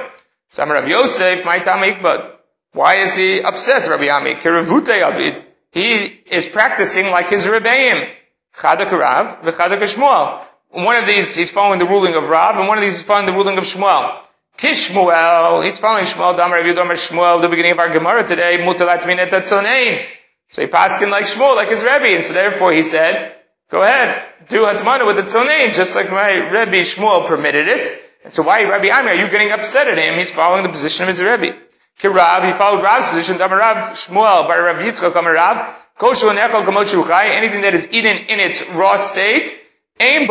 Some 0.48 0.70
Rav 0.70 0.88
Yosef, 0.88 1.44
my 1.44 1.58
tam 1.58 1.78
ikbad. 1.78 2.32
Why 2.72 2.96
is 3.00 3.16
he 3.16 3.40
upset, 3.40 3.88
Rabbi 3.88 4.08
Ami? 4.08 4.34
Kerevute 4.34 5.00
Avid. 5.00 5.42
He 5.72 6.04
is 6.30 6.46
practicing 6.46 7.10
like 7.10 7.30
his 7.30 7.46
Rebbeim. 7.46 8.08
Chadak 8.54 8.92
Rav, 8.92 9.42
v'chadak 9.42 9.78
Shmuel. 9.78 10.42
One 10.70 10.96
of 10.96 11.06
these, 11.06 11.34
he's 11.34 11.50
following 11.50 11.78
the 11.78 11.86
ruling 11.86 12.14
of 12.14 12.28
Rav, 12.28 12.58
and 12.58 12.68
one 12.68 12.78
of 12.78 12.84
these, 12.84 12.94
he's 12.94 13.02
following 13.02 13.26
the 13.26 13.32
ruling 13.32 13.58
of 13.58 13.64
Shmuel. 13.64 14.22
Kishmuel, 14.58 15.64
he's 15.64 15.78
following 15.78 16.04
Shmuel, 16.04 16.36
Damar 16.36 16.58
Rabbi 16.58 16.72
Damar 16.72 16.94
Shmuel, 16.94 17.42
the 17.42 17.48
beginning 17.48 17.72
of 17.72 17.78
our 17.78 17.90
Gemara 17.90 18.24
today, 18.24 18.58
Mutalat 18.60 19.02
Minet 19.02 19.30
Atzonein. 19.30 20.04
So 20.48 20.62
he 20.62 20.68
paskin 20.68 21.10
like 21.10 21.24
Shmuel, 21.24 21.56
like 21.56 21.68
his 21.68 21.82
Rebbe, 21.82 22.14
and 22.14 22.24
so 22.24 22.32
therefore 22.34 22.72
he 22.72 22.82
said, 22.82 23.34
go 23.70 23.82
ahead, 23.82 24.24
do 24.48 24.62
Hatmana 24.62 25.06
with 25.06 25.16
the 25.16 25.22
Tzonein, 25.22 25.74
just 25.74 25.94
like 25.94 26.10
my 26.10 26.32
Rebbe 26.32 26.76
Shmuel 26.78 27.26
permitted 27.26 27.68
it. 27.68 28.05
And 28.26 28.34
so 28.34 28.42
why, 28.42 28.64
Rabbi 28.64 28.88
Ami, 28.90 29.10
are 29.10 29.14
you 29.14 29.30
getting 29.30 29.52
upset 29.52 29.86
at 29.86 29.96
him? 29.96 30.18
He's 30.18 30.32
following 30.32 30.64
the 30.64 30.68
position 30.68 31.04
of 31.04 31.08
his 31.10 31.22
Rebbe. 31.22 31.56
Kirab, 32.00 32.44
he 32.44 32.52
followed 32.52 32.82
Rav's 32.82 33.06
position, 33.06 33.38
Rav 33.38 33.76
Shmuel, 33.94 34.48
by 34.48 34.58
Rav 34.58 34.78
Yitzchak, 34.78 35.14
Rav, 35.14 35.76
Koshu 35.96 36.28
and 36.28 36.36
Echel 36.36 36.66
anything 37.36 37.60
that 37.60 37.74
is 37.74 37.92
eaten 37.92 38.16
in 38.26 38.40
its 38.40 38.68
raw 38.70 38.96
state. 38.96 39.56
There's 40.00 40.28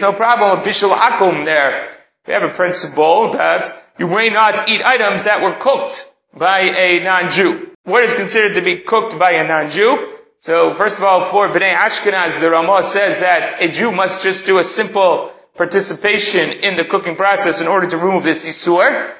no 0.00 0.12
problem 0.12 0.58
with 0.58 0.66
bishul 0.66 0.90
akum 0.90 1.44
there. 1.44 1.88
We 2.26 2.32
have 2.32 2.42
a 2.42 2.48
principle 2.48 3.30
that 3.34 3.72
you 3.96 4.08
may 4.08 4.30
not 4.30 4.68
eat 4.68 4.82
items 4.84 5.22
that 5.22 5.40
were 5.40 5.52
cooked 5.52 6.12
by 6.34 6.62
a 6.62 7.04
non-Jew. 7.04 7.76
What 7.84 8.02
is 8.02 8.14
considered 8.14 8.54
to 8.54 8.62
be 8.62 8.78
cooked 8.78 9.16
by 9.20 9.34
a 9.34 9.46
non-Jew? 9.46 10.14
So 10.40 10.72
first 10.72 10.98
of 10.98 11.04
all, 11.04 11.20
for 11.20 11.48
Bnei 11.48 11.76
Ashkenaz, 11.76 12.40
the 12.40 12.50
Ramah 12.50 12.82
says 12.82 13.20
that 13.20 13.62
a 13.62 13.68
Jew 13.68 13.92
must 13.92 14.24
just 14.24 14.46
do 14.46 14.58
a 14.58 14.64
simple 14.64 15.32
participation 15.58 16.50
in 16.60 16.76
the 16.76 16.84
cooking 16.84 17.16
process 17.16 17.60
in 17.60 17.66
order 17.66 17.88
to 17.88 17.98
remove 17.98 18.24
this 18.24 18.46
isur. 18.46 19.12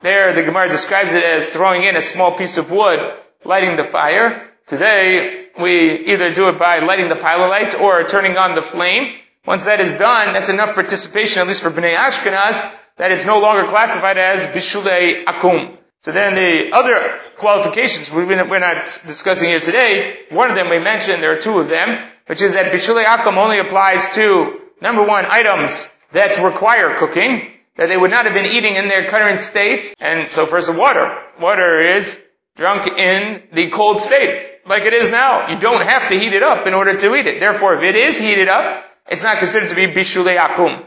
There, 0.00 0.32
the 0.32 0.42
Gemara 0.42 0.68
describes 0.68 1.12
it 1.12 1.22
as 1.22 1.48
throwing 1.48 1.82
in 1.82 1.96
a 1.96 2.00
small 2.00 2.32
piece 2.32 2.56
of 2.56 2.70
wood, 2.70 3.00
lighting 3.44 3.76
the 3.76 3.84
fire. 3.84 4.48
Today, 4.66 5.48
we 5.60 6.06
either 6.06 6.32
do 6.32 6.48
it 6.48 6.58
by 6.58 6.78
lighting 6.78 7.08
the 7.08 7.16
pilot 7.16 7.48
light 7.48 7.74
or 7.78 8.04
turning 8.04 8.38
on 8.38 8.54
the 8.54 8.62
flame. 8.62 9.14
Once 9.46 9.66
that 9.66 9.80
is 9.80 9.94
done, 9.96 10.32
that's 10.32 10.48
enough 10.48 10.74
participation, 10.74 11.42
at 11.42 11.48
least 11.48 11.62
for 11.62 11.70
Bnei 11.70 11.94
Ashkenaz, 11.94 12.64
that 12.96 13.12
it's 13.12 13.26
no 13.26 13.40
longer 13.40 13.68
classified 13.68 14.16
as 14.16 14.46
Bishulei 14.46 15.24
Akum. 15.24 15.76
So 16.02 16.12
then 16.12 16.34
the 16.34 16.70
other 16.72 17.18
qualifications 17.36 18.10
we're 18.12 18.58
not 18.58 18.84
discussing 18.84 19.48
here 19.48 19.60
today, 19.60 20.18
one 20.30 20.50
of 20.50 20.56
them 20.56 20.70
we 20.70 20.78
mentioned, 20.78 21.22
there 21.22 21.32
are 21.32 21.40
two 21.40 21.58
of 21.58 21.68
them, 21.68 22.02
which 22.26 22.42
is 22.42 22.54
that 22.54 22.72
Bishulei 22.72 23.04
Akum 23.04 23.36
only 23.36 23.58
applies 23.58 24.14
to, 24.14 24.60
number 24.80 25.02
one, 25.04 25.24
items 25.26 25.94
that 26.12 26.38
require 26.42 26.96
cooking, 26.96 27.50
that 27.76 27.86
they 27.86 27.96
would 27.96 28.10
not 28.10 28.24
have 28.24 28.34
been 28.34 28.46
eating 28.46 28.76
in 28.76 28.88
their 28.88 29.06
current 29.06 29.40
state. 29.40 29.94
And 30.00 30.28
so 30.28 30.46
first 30.46 30.68
the 30.72 30.78
water. 30.78 31.06
Water 31.40 31.80
is 31.80 32.22
drunk 32.56 32.86
in 32.86 33.42
the 33.52 33.70
cold 33.70 34.00
state 34.00 34.54
like 34.66 34.82
it 34.84 34.92
is 34.92 35.10
now. 35.10 35.48
You 35.48 35.58
don't 35.58 35.82
have 35.82 36.08
to 36.08 36.18
heat 36.18 36.32
it 36.32 36.42
up 36.42 36.66
in 36.66 36.74
order 36.74 36.96
to 36.96 37.14
eat 37.14 37.26
it. 37.26 37.40
Therefore, 37.40 37.76
if 37.76 37.82
it 37.82 37.96
is 37.96 38.18
heated 38.18 38.48
up, 38.48 38.84
it's 39.08 39.22
not 39.22 39.38
considered 39.38 39.70
to 39.70 39.76
be 39.76 39.86
bishulei 39.86 40.38
akum. 40.38 40.84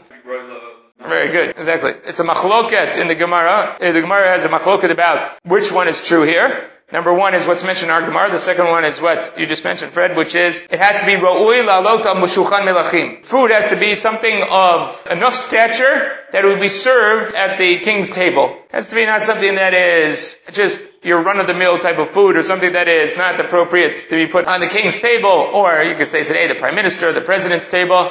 Very 1.00 1.30
good. 1.30 1.50
Exactly. 1.56 1.92
It's 2.04 2.18
a 2.18 2.24
machloket 2.24 3.00
in 3.00 3.06
the 3.06 3.14
Gemara. 3.14 3.76
Uh, 3.80 3.92
the 3.92 4.00
Gemara 4.00 4.28
has 4.28 4.44
a 4.44 4.48
machloket 4.48 4.90
about 4.90 5.38
which 5.44 5.70
one 5.70 5.86
is 5.86 6.06
true 6.06 6.24
here. 6.24 6.68
Number 6.90 7.12
one 7.12 7.34
is 7.34 7.46
what's 7.46 7.64
mentioned 7.64 7.90
in 7.90 7.94
our 7.94 8.00
Gemara. 8.00 8.30
The 8.30 8.38
second 8.38 8.66
one 8.68 8.86
is 8.86 8.98
what 8.98 9.38
you 9.38 9.46
just 9.46 9.62
mentioned, 9.62 9.92
Fred, 9.92 10.16
which 10.16 10.34
is 10.34 10.66
it 10.70 10.80
has 10.80 11.00
to 11.00 11.06
be 11.06 11.16
ro'ui 11.16 11.62
la'alot 11.62 12.06
al 12.06 12.16
mushuchan 12.16 12.64
melachim. 12.64 13.22
Food 13.22 13.50
has 13.50 13.68
to 13.68 13.76
be 13.76 13.94
something 13.94 14.42
of 14.50 15.06
enough 15.10 15.34
stature 15.34 16.10
that 16.32 16.46
it 16.46 16.48
would 16.48 16.62
be 16.62 16.68
served 16.68 17.34
at 17.34 17.58
the 17.58 17.80
king's 17.80 18.10
table. 18.10 18.56
It 18.70 18.72
has 18.72 18.88
to 18.88 18.94
be 18.94 19.04
not 19.04 19.22
something 19.22 19.54
that 19.56 19.74
is 19.74 20.40
just 20.50 21.04
your 21.04 21.20
run-of-the-mill 21.20 21.78
type 21.80 21.98
of 21.98 22.10
food 22.12 22.38
or 22.38 22.42
something 22.42 22.72
that 22.72 22.88
is 22.88 23.18
not 23.18 23.38
appropriate 23.38 23.98
to 24.08 24.16
be 24.16 24.26
put 24.26 24.46
on 24.46 24.60
the 24.60 24.68
king's 24.68 24.98
table 24.98 25.50
or 25.52 25.82
you 25.82 25.94
could 25.94 26.08
say 26.08 26.24
today 26.24 26.48
the 26.48 26.54
prime 26.54 26.74
minister, 26.74 27.12
the 27.12 27.20
president's 27.20 27.68
table. 27.68 28.10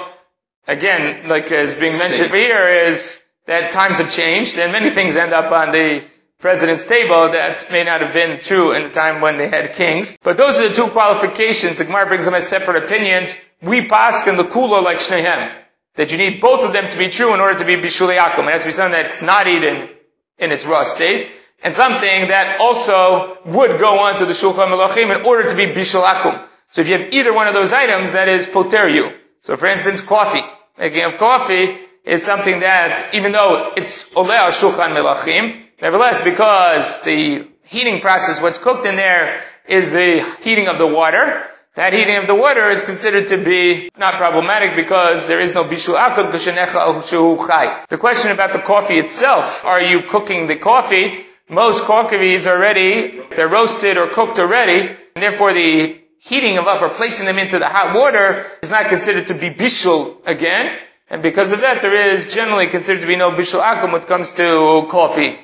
Again, 0.68 1.28
like 1.28 1.52
is 1.52 1.74
being 1.74 1.98
mentioned 1.98 2.30
here 2.30 2.68
is 2.68 3.24
that 3.48 3.72
times 3.72 3.98
have 3.98 4.12
changed 4.12 4.60
and 4.60 4.72
many 4.72 4.92
things 4.92 5.16
end 5.16 5.34
up 5.34 5.52
on 5.52 5.72
the 5.72 6.04
president's 6.40 6.86
table 6.86 7.30
that 7.30 7.72
may 7.72 7.84
not 7.84 8.02
have 8.02 8.14
been 8.14 8.40
true 8.40 8.72
in 8.72 8.84
the 8.84 8.90
time 8.90 9.22
when 9.22 9.38
they 9.38 9.50
had 9.50 9.74
kings. 9.74 10.18
But 10.22 10.38
those 10.38 10.60
are 10.60 10.70
the 10.70 10.76
two 10.76 10.88
qualifications. 10.88 11.78
The 11.78 11.86
Gemara 11.86 12.08
brings 12.08 12.26
them 12.26 12.36
as 12.36 12.48
separate 12.48 12.84
opinions. 12.84 13.38
We 13.62 13.88
pass 13.88 14.26
in 14.28 14.38
the 14.38 14.44
kula 14.44 14.84
like 14.84 14.98
shnehem. 14.98 15.52
That 15.96 16.12
you 16.12 16.20
need 16.20 16.42
both 16.42 16.64
of 16.64 16.74
them 16.74 16.90
to 16.90 16.98
be 16.98 17.10
true 17.10 17.34
in 17.34 17.40
order 17.40 17.58
to 17.58 17.66
be 17.66 17.76
bishulei 17.76 18.18
akum. 18.20 18.48
It 18.48 18.52
has 18.52 18.62
to 18.62 18.68
be 18.68 18.72
something 18.72 18.92
that's 18.92 19.24
not 19.24 19.48
eaten 19.48 19.90
in 20.38 20.52
its 20.52 20.68
raw 20.68 20.84
state. 20.84 21.28
And 21.64 21.74
something 21.74 22.28
that 22.28 22.60
also 22.60 23.40
would 23.46 23.80
go 23.80 24.00
on 24.00 24.18
to 24.18 24.26
the 24.26 24.34
shulchan 24.34 24.70
melachim 24.70 25.16
in 25.16 25.26
order 25.26 25.50
to 25.50 25.56
be 25.56 25.66
bishul 25.66 26.04
akum. 26.04 26.44
So 26.70 26.82
if 26.82 26.88
you 26.88 27.00
have 27.00 27.14
either 27.14 27.34
one 27.34 27.48
of 27.48 27.56
those 27.56 27.74
items, 27.74 28.14
that 28.14 28.28
is 28.28 28.46
poter 28.46 28.88
you. 28.88 29.12
So 29.42 29.58
for 29.58 29.66
instance, 29.66 30.02
coffee. 30.02 30.46
Making 30.78 31.06
of 31.06 31.18
coffee 31.18 31.80
is 32.04 32.24
something 32.24 32.60
that, 32.60 33.16
even 33.16 33.32
though 33.32 33.74
it's 33.76 34.14
oleh 34.14 34.48
shulchan 34.50 34.94
melachim, 34.94 35.67
Nevertheless, 35.80 36.24
because 36.24 37.02
the 37.02 37.48
heating 37.64 38.02
process, 38.02 38.42
what's 38.42 38.58
cooked 38.58 38.86
in 38.86 38.96
there 38.96 39.42
is 39.68 39.92
the 39.92 40.26
heating 40.42 40.68
of 40.68 40.80
the 40.80 40.88
water, 40.88 41.46
that 41.76 41.94
heating 41.94 42.16
of 42.16 42.26
the 42.26 42.34
water 42.34 42.70
is 42.72 42.82
considered 42.82 43.28
to 43.28 43.38
be 43.38 43.92
not 44.00 44.18
problematic 44.18 44.76
because 44.76 45.28
there 45.28 45.40
is 45.40 45.54
no 45.54 45.64
bishu 45.64 45.94
akad. 45.96 47.88
The 47.88 47.98
question 48.00 48.32
about 48.32 48.54
the 48.54 48.60
coffee 48.60 48.98
itself, 48.98 49.64
are 49.66 49.80
you 49.82 50.02
cooking 50.02 50.48
the 50.48 50.56
coffee? 50.56 51.24
Most 51.48 51.84
coffees 51.84 52.48
are 52.48 52.58
ready, 52.60 53.22
they're 53.36 53.48
roasted 53.48 53.98
or 53.98 54.08
cooked 54.08 54.40
already, 54.40 54.90
and 54.90 55.24
therefore 55.24 55.54
the 55.54 56.00
heating 56.18 56.56
them 56.56 56.66
up 56.66 56.82
or 56.82 56.90
placing 56.90 57.28
them 57.28 57.38
into 57.38 57.60
the 57.60 57.68
hot 57.68 57.96
water 57.96 58.48
is 58.64 58.72
not 58.72 58.88
considered 58.88 59.28
to 59.28 59.36
be 59.36 59.52
bishul 59.52 60.18
again. 60.26 60.76
And 61.10 61.22
because 61.22 61.54
of 61.54 61.62
that, 61.62 61.82
there 61.82 62.10
is 62.12 62.34
generally 62.34 62.68
considered 62.68 63.02
to 63.02 63.08
be 63.08 63.16
no 63.16 63.32
bishul 63.32 63.62
akum 63.62 63.94
when 63.94 64.02
it 64.02 64.08
comes 64.08 64.34
to 64.34 64.88
coffee. 64.90 65.38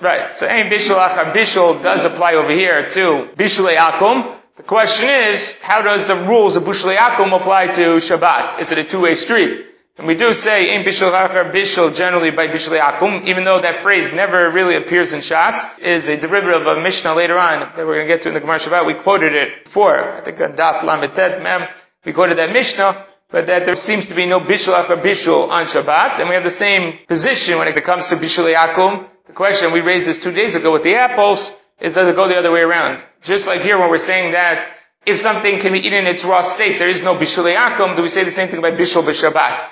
Right. 0.00 0.34
So 0.34 0.46
Ein 0.46 0.70
Bishul 0.70 0.96
Achar 0.96 1.32
Bishul 1.32 1.82
does 1.82 2.04
apply 2.04 2.34
over 2.34 2.50
here 2.50 2.86
to 2.90 3.30
Bishulei 3.34 3.76
Akum. 3.76 4.30
The 4.56 4.62
question 4.62 5.08
is, 5.08 5.58
how 5.62 5.80
does 5.80 6.06
the 6.06 6.16
rules 6.16 6.56
of 6.56 6.64
Bishulei 6.64 6.96
Akum 6.96 7.34
apply 7.34 7.68
to 7.72 7.96
Shabbat? 7.96 8.60
Is 8.60 8.72
it 8.72 8.78
a 8.78 8.84
two-way 8.84 9.14
street? 9.14 9.64
And 9.96 10.06
we 10.06 10.14
do 10.14 10.34
say 10.34 10.76
Ein 10.76 10.84
Bishul 10.84 11.12
Achar 11.12 11.50
Bishul 11.50 11.96
generally 11.96 12.30
by 12.30 12.48
Bishulei 12.48 12.78
Akum, 12.78 13.24
even 13.24 13.44
though 13.44 13.62
that 13.62 13.76
phrase 13.76 14.12
never 14.12 14.50
really 14.50 14.76
appears 14.76 15.14
in 15.14 15.20
Shas, 15.20 15.78
is 15.78 16.08
a 16.08 16.18
derivative 16.18 16.66
of 16.66 16.76
a 16.76 16.80
Mishnah 16.82 17.14
later 17.14 17.38
on 17.38 17.60
that 17.60 17.78
we're 17.78 17.94
going 17.94 18.06
to 18.06 18.12
get 18.12 18.22
to 18.22 18.28
in 18.28 18.34
the 18.34 18.40
Gemara 18.40 18.58
Shabbat. 18.58 18.86
We 18.86 18.92
quoted 18.94 19.34
it 19.34 19.64
before. 19.64 19.98
I 19.98 20.20
think 20.20 20.38
on 20.42 20.52
Daf 20.52 20.80
Lametet 20.80 21.42
Mem, 21.42 21.68
we 22.04 22.12
quoted 22.12 22.36
that 22.36 22.52
Mishnah 22.52 23.06
but 23.30 23.46
that 23.46 23.64
there 23.64 23.74
seems 23.74 24.06
to 24.08 24.14
be 24.14 24.26
no 24.26 24.40
bishul 24.40 24.74
after 24.74 24.96
bishul 24.96 25.48
on 25.48 25.64
Shabbat, 25.64 26.20
and 26.20 26.28
we 26.28 26.34
have 26.36 26.44
the 26.44 26.50
same 26.50 26.98
position 27.08 27.58
when 27.58 27.66
it 27.66 27.84
comes 27.84 28.08
to 28.08 28.16
bishul 28.16 28.52
yakum, 28.54 29.04
the 29.26 29.32
question, 29.32 29.72
we 29.72 29.80
raised 29.80 30.06
this 30.06 30.18
two 30.18 30.32
days 30.32 30.54
ago 30.54 30.72
with 30.72 30.82
the 30.82 30.94
apples, 30.94 31.58
is 31.80 31.94
does 31.94 32.08
it 32.08 32.16
go 32.16 32.28
the 32.28 32.38
other 32.38 32.52
way 32.52 32.60
around? 32.60 33.02
Just 33.22 33.46
like 33.46 33.62
here 33.62 33.78
when 33.78 33.90
we're 33.90 33.98
saying 33.98 34.32
that 34.32 34.68
if 35.04 35.18
something 35.18 35.58
can 35.60 35.72
be 35.72 35.80
eaten 35.80 35.94
in 35.94 36.06
its 36.06 36.24
raw 36.24 36.42
state, 36.42 36.78
there 36.78 36.88
is 36.88 37.02
no 37.02 37.14
bishul 37.14 37.52
yakum, 37.52 37.96
do 37.96 38.02
we 38.02 38.08
say 38.08 38.24
the 38.24 38.30
same 38.30 38.48
thing 38.48 38.58
about 38.58 38.78
bishul 38.78 39.02
b'Shabbat? 39.02 39.64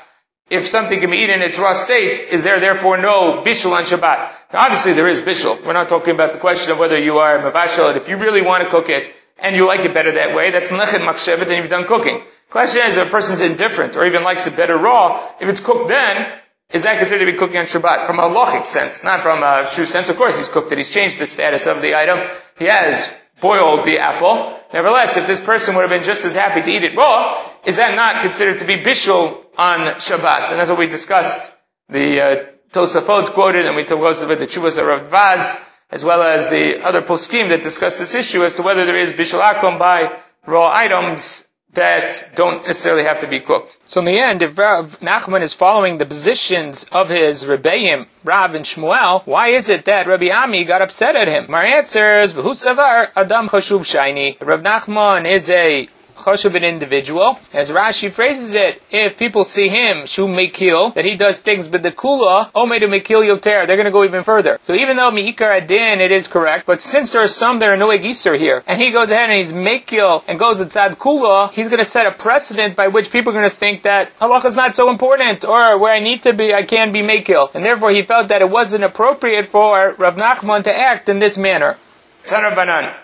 If 0.50 0.66
something 0.66 1.00
can 1.00 1.10
be 1.10 1.18
eaten 1.18 1.36
in 1.36 1.42
its 1.42 1.58
raw 1.58 1.72
state, 1.72 2.18
is 2.18 2.44
there 2.44 2.60
therefore 2.60 2.98
no 2.98 3.42
bishul 3.44 3.72
on 3.72 3.84
Shabbat? 3.84 4.30
Now 4.52 4.60
obviously 4.60 4.92
there 4.92 5.08
is 5.08 5.20
bishul. 5.22 5.64
We're 5.64 5.72
not 5.72 5.88
talking 5.88 6.14
about 6.14 6.32
the 6.32 6.38
question 6.38 6.72
of 6.72 6.78
whether 6.78 6.98
you 6.98 7.18
are 7.18 7.38
mavashal, 7.38 7.96
if 7.96 8.08
you 8.08 8.16
really 8.16 8.42
want 8.42 8.64
to 8.64 8.70
cook 8.70 8.88
it, 8.88 9.12
and 9.38 9.56
you 9.56 9.66
like 9.66 9.84
it 9.84 9.94
better 9.94 10.12
that 10.12 10.34
way, 10.36 10.50
that's 10.50 10.68
melechet 10.68 11.00
makshevet 11.00 11.48
and 11.48 11.58
you've 11.58 11.68
done 11.68 11.84
cooking. 11.84 12.22
Question 12.50 12.82
is, 12.86 12.96
if 12.96 13.08
a 13.08 13.10
person's 13.10 13.40
indifferent, 13.40 13.96
or 13.96 14.04
even 14.04 14.22
likes 14.22 14.46
it 14.46 14.56
better 14.56 14.76
raw, 14.76 15.28
if 15.40 15.48
it's 15.48 15.60
cooked 15.60 15.88
then, 15.88 16.32
is 16.72 16.82
that 16.84 16.98
considered 16.98 17.24
to 17.26 17.32
be 17.32 17.38
cooking 17.38 17.58
on 17.58 17.66
Shabbat? 17.66 18.06
From 18.06 18.18
a 18.18 18.26
logic 18.26 18.66
sense, 18.66 19.04
not 19.04 19.22
from 19.22 19.42
a 19.42 19.68
true 19.70 19.86
sense. 19.86 20.08
Of 20.08 20.16
course, 20.16 20.38
he's 20.38 20.48
cooked 20.48 20.72
it. 20.72 20.78
He's 20.78 20.90
changed 20.90 21.18
the 21.18 21.26
status 21.26 21.66
of 21.66 21.82
the 21.82 21.96
item. 21.96 22.18
He 22.58 22.64
has 22.66 23.14
boiled 23.40 23.84
the 23.84 23.98
apple. 23.98 24.58
Nevertheless, 24.72 25.16
if 25.16 25.26
this 25.26 25.40
person 25.40 25.76
would 25.76 25.82
have 25.82 25.90
been 25.90 26.02
just 26.02 26.24
as 26.24 26.34
happy 26.34 26.62
to 26.62 26.70
eat 26.70 26.82
it 26.82 26.96
raw, 26.96 27.48
is 27.64 27.76
that 27.76 27.94
not 27.94 28.22
considered 28.22 28.58
to 28.58 28.66
be 28.66 28.76
bishul 28.76 29.44
on 29.56 29.96
Shabbat? 29.96 30.50
And 30.50 30.58
that's 30.58 30.70
what 30.70 30.78
we 30.78 30.86
discussed. 30.86 31.52
The 31.88 32.20
uh, 32.22 32.44
Tosafot 32.72 33.30
quoted, 33.34 33.66
and 33.66 33.76
we 33.76 33.84
took 33.84 34.00
most 34.00 34.22
of 34.22 34.30
it, 34.30 34.38
the 34.38 34.46
Chuvas 34.46 34.78
of 34.78 35.08
Vaz, 35.08 35.64
as 35.90 36.04
well 36.04 36.22
as 36.22 36.48
the 36.50 36.82
other 36.82 37.02
poskim 37.02 37.50
that 37.50 37.62
discuss 37.62 37.98
this 37.98 38.14
issue 38.14 38.42
as 38.42 38.56
to 38.56 38.62
whether 38.62 38.84
there 38.84 38.98
is 38.98 39.12
bishul 39.12 39.40
akum 39.40 39.78
by 39.78 40.18
raw 40.46 40.72
items 40.72 41.46
that 41.74 42.30
don't 42.34 42.66
necessarily 42.66 43.04
have 43.04 43.20
to 43.20 43.26
be 43.26 43.40
cooked. 43.40 43.76
So 43.84 44.00
in 44.00 44.06
the 44.06 44.18
end, 44.18 44.42
if 44.42 44.54
Nachman 44.54 45.42
is 45.42 45.54
following 45.54 45.98
the 45.98 46.06
positions 46.06 46.84
of 46.90 47.08
his 47.08 47.44
Rebbeim, 47.44 48.06
Rav 48.24 48.54
and 48.54 48.64
Shmuel, 48.64 49.26
why 49.26 49.48
is 49.48 49.68
it 49.68 49.84
that 49.86 50.06
Rabbi 50.06 50.30
Ami 50.30 50.64
got 50.64 50.82
upset 50.82 51.16
at 51.16 51.28
him? 51.28 51.46
My 51.50 51.64
answer 51.64 52.20
is, 52.20 52.36
Adam 52.36 53.48
Chashuv 53.48 53.84
Shaini. 53.84 54.40
Rav 54.40 54.60
Nachman 54.60 55.30
is 55.32 55.50
a 55.50 55.88
choshev 56.14 56.54
an 56.54 56.64
individual. 56.64 57.38
As 57.52 57.70
Rashi 57.70 58.10
phrases 58.10 58.54
it, 58.54 58.82
if 58.90 59.18
people 59.18 59.44
see 59.44 59.68
him, 59.68 60.06
shu 60.06 60.26
mekil, 60.26 60.94
that 60.94 61.04
he 61.04 61.16
does 61.16 61.40
things 61.40 61.68
but 61.68 61.82
the 61.82 61.92
kula, 61.92 62.50
ome 62.54 62.70
to 62.78 62.86
mekil 62.86 63.22
yoter, 63.22 63.66
they're 63.66 63.76
going 63.76 63.84
to 63.86 63.90
go 63.90 64.04
even 64.04 64.22
further. 64.22 64.58
So 64.60 64.74
even 64.74 64.96
though 64.96 65.10
mi'ikar 65.10 65.62
adin, 65.62 66.00
it 66.00 66.10
is 66.10 66.28
correct, 66.28 66.66
but 66.66 66.80
since 66.80 67.12
there 67.12 67.22
are 67.22 67.28
some 67.28 67.58
that 67.58 67.68
are 67.68 67.76
no 67.76 67.88
egiser 67.88 68.38
here, 68.38 68.62
and 68.66 68.80
he 68.80 68.92
goes 68.92 69.10
ahead 69.10 69.30
and 69.30 69.38
he's 69.38 69.52
mekil 69.52 70.24
and 70.28 70.38
goes 70.38 70.58
to 70.58 70.64
tzad 70.64 70.96
kula, 70.96 71.52
he's 71.52 71.68
going 71.68 71.80
to 71.80 71.84
set 71.84 72.06
a 72.06 72.12
precedent 72.12 72.76
by 72.76 72.88
which 72.88 73.10
people 73.10 73.32
are 73.32 73.38
going 73.38 73.50
to 73.50 73.56
think 73.56 73.82
that 73.82 74.16
halacha 74.18 74.46
is 74.46 74.56
not 74.56 74.74
so 74.74 74.90
important, 74.90 75.44
or 75.44 75.78
where 75.78 75.92
I 75.92 76.00
need 76.00 76.22
to 76.22 76.32
be, 76.32 76.54
I 76.54 76.62
can 76.62 76.92
be 76.92 77.02
mekil. 77.02 77.54
And 77.54 77.64
therefore 77.64 77.90
he 77.90 78.04
felt 78.04 78.28
that 78.28 78.42
it 78.42 78.50
wasn't 78.50 78.84
appropriate 78.84 79.48
for 79.48 79.94
Rav 79.98 80.16
Nachman 80.16 80.64
to 80.64 80.74
act 80.76 81.08
in 81.08 81.18
this 81.18 81.36
manner. 81.38 81.76
Tanabanan. 82.24 83.03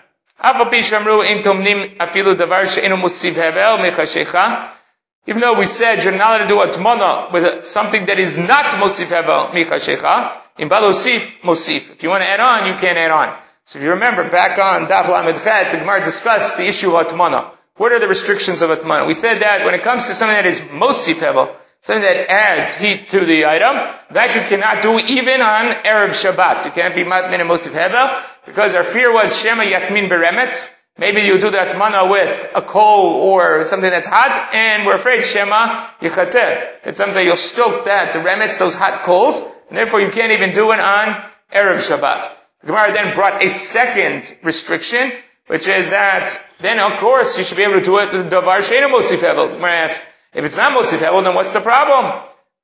Even 5.27 5.39
though 5.39 5.59
we 5.59 5.65
said 5.67 6.03
you're 6.03 6.17
not 6.17 6.29
allowed 6.29 6.37
to 6.39 6.47
do 6.47 6.59
a 6.59 6.67
tmana 6.67 7.31
with 7.31 7.65
something 7.67 8.05
that 8.07 8.17
is 8.17 8.39
not 8.39 8.73
mosif 8.73 9.05
hevel 9.05 9.51
michashecha, 9.51 10.41
in 10.57 10.67
balosif 10.67 11.39
mosif. 11.41 11.91
If 11.91 12.01
you 12.01 12.09
want 12.09 12.23
to 12.23 12.27
add 12.29 12.39
on, 12.39 12.67
you 12.67 12.73
can 12.73 12.97
add 12.97 13.11
on. 13.11 13.37
So 13.65 13.77
if 13.77 13.85
you 13.85 13.91
remember 13.91 14.27
back 14.29 14.57
on 14.57 14.87
Daf 14.87 15.07
Lamed 15.07 15.35
the 15.35 15.77
Gemara 15.77 16.03
discussed 16.03 16.57
the 16.57 16.67
issue 16.67 16.95
of 16.95 17.07
atmana. 17.07 17.51
What 17.75 17.91
are 17.91 17.99
the 17.99 18.07
restrictions 18.07 18.63
of 18.63 18.71
atmana? 18.71 19.05
We 19.05 19.13
said 19.13 19.41
that 19.41 19.63
when 19.63 19.75
it 19.75 19.83
comes 19.83 20.07
to 20.07 20.15
something 20.15 20.35
that 20.35 20.47
is 20.47 20.59
mosif 20.59 21.15
hevel, 21.15 21.55
something 21.81 22.03
that 22.03 22.29
adds 22.29 22.75
heat 22.75 23.07
to 23.09 23.25
the 23.25 23.45
item, 23.45 23.93
that 24.11 24.35
you 24.35 24.41
cannot 24.41 24.81
do 24.81 24.99
even 24.99 25.41
on 25.41 25.65
Arab 25.85 26.11
Shabbat. 26.11 26.65
You 26.65 26.71
can't 26.71 26.95
be 26.95 27.03
matmin 27.03 27.41
and 27.41 27.49
mosif 27.49 27.73
hevel, 27.73 28.23
because 28.45 28.75
our 28.75 28.83
fear 28.83 29.13
was 29.13 29.39
Shema 29.39 29.63
Yakmin 29.63 30.09
Beremetz. 30.09 30.75
Maybe 30.97 31.21
you 31.21 31.39
do 31.39 31.51
that 31.51 31.77
mana 31.77 32.11
with 32.11 32.51
a 32.53 32.61
coal 32.61 33.15
or 33.15 33.63
something 33.63 33.89
that's 33.89 34.07
hot, 34.07 34.53
and 34.53 34.85
we're 34.85 34.95
afraid 34.95 35.25
Shema 35.25 35.87
Yichateh. 36.01 36.81
That 36.83 36.97
something 36.97 37.25
you'll 37.25 37.37
stoke 37.37 37.85
that, 37.85 38.13
the 38.13 38.19
remets, 38.19 38.57
those 38.57 38.75
hot 38.75 39.03
coals, 39.03 39.41
and 39.69 39.77
therefore 39.77 40.01
you 40.01 40.09
can't 40.09 40.33
even 40.33 40.51
do 40.51 40.71
it 40.71 40.79
on 40.79 41.23
Erev 41.51 41.77
Shabbat. 41.77 42.35
The 42.61 42.67
Gemara 42.67 42.93
then 42.93 43.15
brought 43.15 43.43
a 43.43 43.49
second 43.49 44.35
restriction, 44.43 45.11
which 45.47 45.67
is 45.67 45.89
that 45.89 46.37
then 46.59 46.77
of 46.79 46.99
course 46.99 47.37
you 47.37 47.43
should 47.43 47.57
be 47.57 47.63
able 47.63 47.79
to 47.79 47.81
do 47.83 47.97
it 47.99 48.11
with 48.11 48.31
Davar 48.31 48.59
Shena 48.59 48.89
Mosif 48.91 49.19
Hevel. 49.19 49.49
The 49.49 49.55
Gemara 49.55 49.77
asks, 49.77 50.05
if 50.33 50.45
it's 50.45 50.57
not 50.57 50.71
Mosif 50.71 50.99
Hevel, 50.99 51.23
then 51.23 51.35
what's 51.35 51.53
the 51.53 51.61
problem? 51.61 52.21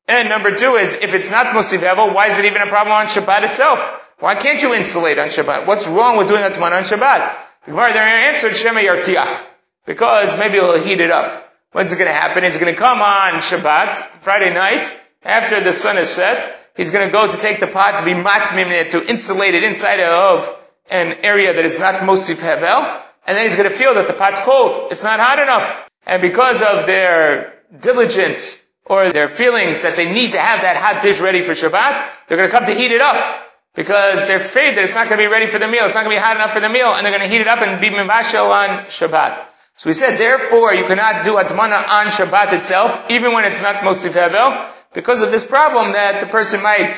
And 0.07 0.29
number 0.29 0.55
two 0.55 0.75
is, 0.75 0.95
if 0.95 1.13
it's 1.13 1.31
not 1.31 1.47
Mosif 1.47 1.79
Hevel, 1.79 2.13
why 2.13 2.27
is 2.27 2.37
it 2.37 2.45
even 2.45 2.61
a 2.61 2.67
problem 2.67 2.93
on 2.95 3.05
Shabbat 3.07 3.43
itself? 3.43 4.03
Why 4.19 4.33
can't 4.33 4.61
you 4.61 4.73
insulate 4.73 5.19
on 5.19 5.27
Shabbat? 5.27 5.67
What's 5.67 5.87
wrong 5.87 6.17
with 6.17 6.27
doing 6.27 6.41
Atman 6.41 6.73
on 6.73 6.81
Shabbat? 6.81 7.37
The 7.65 7.71
Gemara 7.71 7.93
there 7.93 8.01
answered 8.01 8.55
Shema 8.55 8.79
Yartiach. 8.79 9.45
Because 9.85 10.37
maybe 10.39 10.57
it'll 10.57 10.81
heat 10.81 10.99
it 10.99 11.11
up. 11.11 11.53
When's 11.71 11.93
it 11.93 11.97
going 11.97 12.07
to 12.07 12.13
happen? 12.13 12.43
It's 12.43 12.57
going 12.57 12.73
to 12.73 12.79
come 12.79 12.99
on 12.99 13.33
Shabbat, 13.41 13.97
Friday 14.21 14.53
night, 14.53 14.97
after 15.21 15.63
the 15.63 15.71
sun 15.71 15.99
is 15.99 16.09
set. 16.09 16.51
He's 16.75 16.89
going 16.89 17.07
to 17.07 17.11
go 17.11 17.29
to 17.29 17.37
take 17.37 17.59
the 17.59 17.67
pot 17.67 17.99
to 17.99 18.05
be 18.05 18.11
matmim 18.13 18.89
to 18.89 19.07
insulate 19.07 19.53
it 19.53 19.63
inside 19.63 19.99
of 19.99 20.53
an 20.89 21.19
area 21.23 21.53
that 21.53 21.65
is 21.65 21.77
not 21.77 22.01
mosif 22.01 22.37
hevel. 22.37 23.03
And 23.27 23.37
then 23.37 23.45
he's 23.45 23.55
going 23.55 23.69
to 23.69 23.75
feel 23.75 23.93
that 23.95 24.07
the 24.07 24.13
pot's 24.13 24.39
cold. 24.39 24.91
It's 24.91 25.03
not 25.03 25.19
hot 25.19 25.37
enough. 25.37 25.89
And 26.07 26.23
because 26.23 26.63
of 26.63 26.87
their 26.87 27.53
diligence 27.79 28.65
or 28.85 29.11
their 29.11 29.27
feelings 29.27 29.81
that 29.81 29.95
they 29.95 30.11
need 30.11 30.31
to 30.31 30.39
have 30.39 30.61
that 30.61 30.77
hot 30.77 31.03
dish 31.03 31.19
ready 31.19 31.41
for 31.41 31.51
Shabbat, 31.51 32.07
they're 32.27 32.37
going 32.37 32.49
to 32.49 32.55
come 32.55 32.65
to 32.65 32.73
heat 32.73 32.91
it 32.91 33.01
up 33.01 33.46
because 33.77 34.25
they're 34.25 34.37
afraid 34.37 34.75
that 34.75 34.83
it's 34.83 34.95
not 34.95 35.07
going 35.07 35.19
to 35.19 35.23
be 35.23 35.31
ready 35.31 35.45
for 35.45 35.59
the 35.59 35.67
meal. 35.67 35.85
It's 35.85 35.93
not 35.93 36.03
going 36.03 36.15
to 36.15 36.19
be 36.19 36.25
hot 36.25 36.35
enough 36.35 36.51
for 36.51 36.59
the 36.59 36.67
meal, 36.67 36.91
and 36.91 37.05
they're 37.05 37.15
going 37.15 37.23
to 37.23 37.29
heat 37.29 37.41
it 37.41 37.47
up 37.47 37.61
and 37.61 37.79
be 37.79 37.91
mivashel 37.91 38.49
on 38.49 38.85
Shabbat. 38.87 39.45
So 39.77 39.87
we 39.87 39.93
said, 39.93 40.17
therefore, 40.17 40.73
you 40.73 40.83
cannot 40.85 41.23
do 41.23 41.35
atmana 41.35 41.87
on 41.87 42.07
Shabbat 42.07 42.53
itself, 42.53 43.11
even 43.11 43.33
when 43.33 43.45
it's 43.45 43.61
not 43.61 43.83
mosif 43.83 44.13
hevel, 44.13 44.67
because 44.95 45.21
of 45.21 45.29
this 45.29 45.45
problem 45.45 45.93
that 45.93 46.19
the 46.21 46.25
person 46.25 46.63
might 46.63 46.97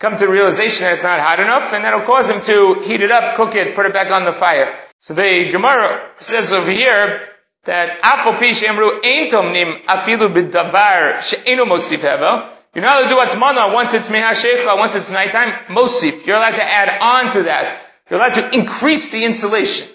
come 0.00 0.16
to 0.16 0.26
realization 0.26 0.84
that 0.84 0.94
it's 0.94 1.04
not 1.04 1.20
hot 1.20 1.38
enough, 1.38 1.72
and 1.72 1.84
that'll 1.84 2.02
cause 2.02 2.28
him 2.28 2.42
to 2.42 2.82
heat 2.82 3.00
it 3.00 3.12
up, 3.12 3.36
cook 3.36 3.54
it, 3.54 3.76
put 3.76 3.86
it 3.86 3.92
back 3.92 4.10
on 4.10 4.24
the 4.24 4.32
fire. 4.32 4.76
So 4.98 5.14
the 5.14 5.48
Gemara 5.52 6.02
says 6.18 6.52
over 6.52 6.72
here 6.72 7.20
that 7.62 8.02
afal 8.02 8.36
pi 8.38 8.50
shemru 8.50 9.04
ein 9.04 9.30
tomnim 9.30 9.84
afilu 9.84 10.34
b'davar 10.34 11.22
she'enu 11.22 11.64
mosif 11.64 11.98
hevel, 11.98 12.57
you're 12.74 12.84
not 12.84 13.02
allowed 13.02 13.08
to 13.08 13.14
do 13.14 13.38
atmana 13.38 13.74
once 13.74 13.94
it's 13.94 14.08
mehashecha, 14.08 14.66
uh, 14.66 14.76
once 14.76 14.94
it's 14.94 15.10
nighttime, 15.10 15.52
mosif. 15.68 16.26
You're 16.26 16.36
allowed 16.36 16.54
to 16.54 16.64
add 16.64 17.00
on 17.00 17.32
to 17.32 17.42
that. 17.44 17.80
You're 18.08 18.20
allowed 18.20 18.34
to 18.34 18.54
increase 18.54 19.10
the 19.10 19.24
insulation. 19.24 19.88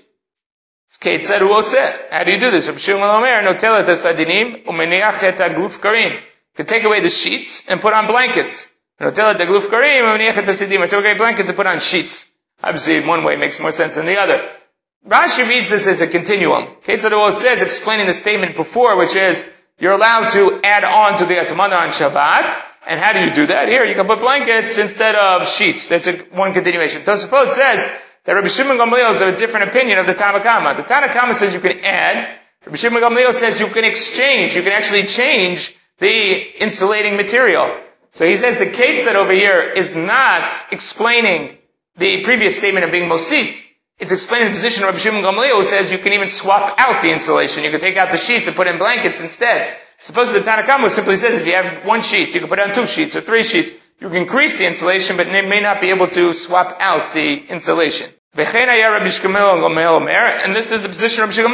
It's 1.02 1.28
said, 1.28 1.42
How 2.12 2.24
do 2.24 2.32
you 2.32 2.40
do 2.40 2.52
this? 2.52 2.68
You 2.68 2.74
can 6.56 6.66
take 6.68 6.84
away 6.84 7.00
the 7.02 7.10
sheets 7.10 7.70
and 7.70 7.82
put 7.82 7.94
on 7.94 8.06
blankets. 8.06 8.70
Take 9.00 9.18
away 9.18 9.48
blankets 11.18 11.50
and 11.50 11.58
put 11.58 11.66
on 11.66 11.80
sheets. 11.80 12.32
Obviously, 12.64 13.02
one 13.02 13.24
way 13.24 13.36
makes 13.36 13.60
more 13.60 13.72
sense 13.72 13.96
than 13.96 14.06
the 14.06 14.20
other. 14.20 14.48
Rashi 15.08 15.48
reads 15.50 15.70
this 15.70 15.88
as 15.88 16.02
a 16.02 16.08
continuum. 16.08 16.68
Ketzad 16.84 17.32
says, 17.34 17.62
explaining 17.62 18.06
the 18.06 18.14
statement 18.14 18.56
before, 18.56 18.96
which 18.96 19.16
is, 19.16 19.50
you're 19.80 19.94
allowed 19.94 20.30
to 20.30 20.60
add 20.64 20.84
on 20.84 21.18
to 21.18 21.26
the 21.26 21.36
Atmana 21.36 21.82
on 21.82 21.88
Shabbat. 21.88 22.62
And 22.86 23.00
how 23.00 23.14
do 23.14 23.24
you 23.24 23.32
do 23.32 23.48
that? 23.48 23.70
Here, 23.70 23.86
you 23.86 23.96
can 23.96 24.06
put 24.06 24.20
blankets 24.20 24.78
instead 24.78 25.16
of 25.16 25.48
sheets. 25.48 25.88
That's 25.88 26.08
a, 26.08 26.14
one 26.36 26.54
continuation. 26.54 27.02
Tosafot 27.02 27.50
says 27.50 27.90
that 28.26 28.34
Rabbi 28.34 28.48
Shimon 28.48 28.78
Gamliel 28.78 29.12
is 29.12 29.22
of 29.22 29.30
a 29.30 29.38
different 29.38 29.70
opinion 29.70 30.00
of 30.00 30.08
the 30.08 30.14
Tanakama. 30.14 30.76
The 30.76 30.84
Tanakama 30.84 31.34
says 31.34 31.54
you 31.54 31.62
can 31.62 31.80
add. 31.80 32.40
Rabbi 32.66 32.76
Shimon 32.76 33.02
Gamliel 33.02 33.34
says 33.34 33.60
you 33.60 33.68
can 33.68 33.86
exchange. 33.86 34.56
You 34.56 34.64
can 34.64 34.74
actually 34.74 35.04
change 35.04 35.78
the 36.00 36.62
insulating 36.62 37.16
material. 37.16 37.74
So 38.12 38.28
he 38.28 38.36
says 38.36 38.58
the 38.58 38.68
Ketzad 38.68 39.16
over 39.16 39.32
here 39.32 39.62
is 39.62 39.96
not 39.96 40.52
explaining 40.72 41.58
the 41.98 42.24
previous 42.24 42.58
statement 42.58 42.86
of 42.86 42.92
being 42.92 43.10
Mosif. 43.10 43.63
It's 44.00 44.12
explaining 44.12 44.48
the 44.48 44.54
position 44.54 44.86
Rabbi 44.86 44.98
Shimon 44.98 45.22
Gamliel 45.22 45.58
who 45.58 45.64
says 45.64 45.92
you 45.92 45.98
can 46.00 46.14
even 46.14 46.28
swap 46.28 46.76
out 46.80 47.02
the 47.02 47.12
insulation. 47.12 47.64
You 47.64 47.72
can 47.72 47.80
take 47.80 47.96
out 47.96 48.12
the 48.12 48.18
sheets 48.18 48.48
and 48.48 48.56
put 48.56 48.68
in 48.68 48.78
blankets 48.78 49.22
instead. 49.22 49.76
Suppose 49.98 50.34
the 50.34 50.40
Tanakhama 50.40 50.90
simply 50.90 51.16
says 51.16 51.38
if 51.40 51.48
you 51.48 51.54
have 51.54 51.86
one 51.86 52.02
sheet, 52.02 52.34
you 52.34 52.40
can 52.40 52.50
put 52.50 52.60
on 52.60 52.74
two 52.74 52.88
sheets 52.88 53.16
or 53.16 53.22
three 53.22 53.44
sheets. 53.44 53.72
You 54.00 54.10
can 54.10 54.18
increase 54.18 54.58
the 54.58 54.68
insulation, 54.68 55.16
but 55.16 55.28
may 55.28 55.62
not 55.62 55.80
be 55.80 55.90
able 55.92 56.10
to 56.10 56.34
swap 56.34 56.76
out 56.82 57.14
the 57.14 57.36
insulation. 57.48 58.10
And 58.36 58.46
this 60.56 60.72
is 60.72 60.82
the 60.82 60.90
position 60.90 61.24
of 61.24 61.30
Rabbi 61.30 61.46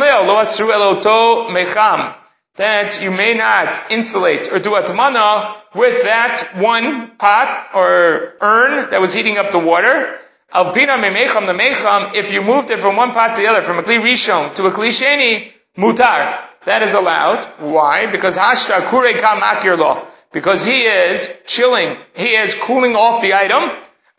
mecham 1.52 2.16
that 2.56 3.02
you 3.04 3.12
may 3.12 3.34
not 3.36 3.92
insulate 3.92 4.52
or 4.52 4.60
do 4.60 4.72
atmana 4.72 5.56
with 5.76 6.04
that 6.04 6.50
one 6.56 7.16
pot 7.18 7.70
or 7.76 8.34
urn 8.42 8.90
that 8.90 9.00
was 9.00 9.14
heating 9.14 9.38
up 9.38 9.52
the 9.52 9.60
water. 9.60 10.18
Alpina 10.52 10.98
memecham 10.98 11.46
the 11.46 11.54
mecham, 11.54 12.16
if 12.16 12.34
you 12.34 12.42
moved 12.42 12.72
it 12.72 12.80
from 12.80 12.96
one 12.96 13.12
pot 13.12 13.36
to 13.36 13.42
the 13.42 13.48
other, 13.48 13.62
from 13.62 13.78
a 13.78 13.84
kli 13.84 14.02
rishon 14.02 14.56
to 14.56 14.66
a 14.66 14.72
kli 14.72 14.90
sheni, 14.90 15.52
mutar. 15.78 16.40
That 16.66 16.82
is 16.84 16.94
allowed. 16.94 17.46
Why? 17.60 18.12
Because 18.12 18.38
hashta 18.38 18.90
kure 18.90 19.14
kam 19.14 19.42
akir 19.42 19.78
law. 19.78 20.06
Because 20.32 20.66
he 20.66 20.82
is 20.82 21.34
chilling. 21.46 21.96
He 22.16 22.36
is 22.36 22.56
cooling 22.56 22.96
off 22.96 23.22
the 23.22 23.34
item. 23.34 23.70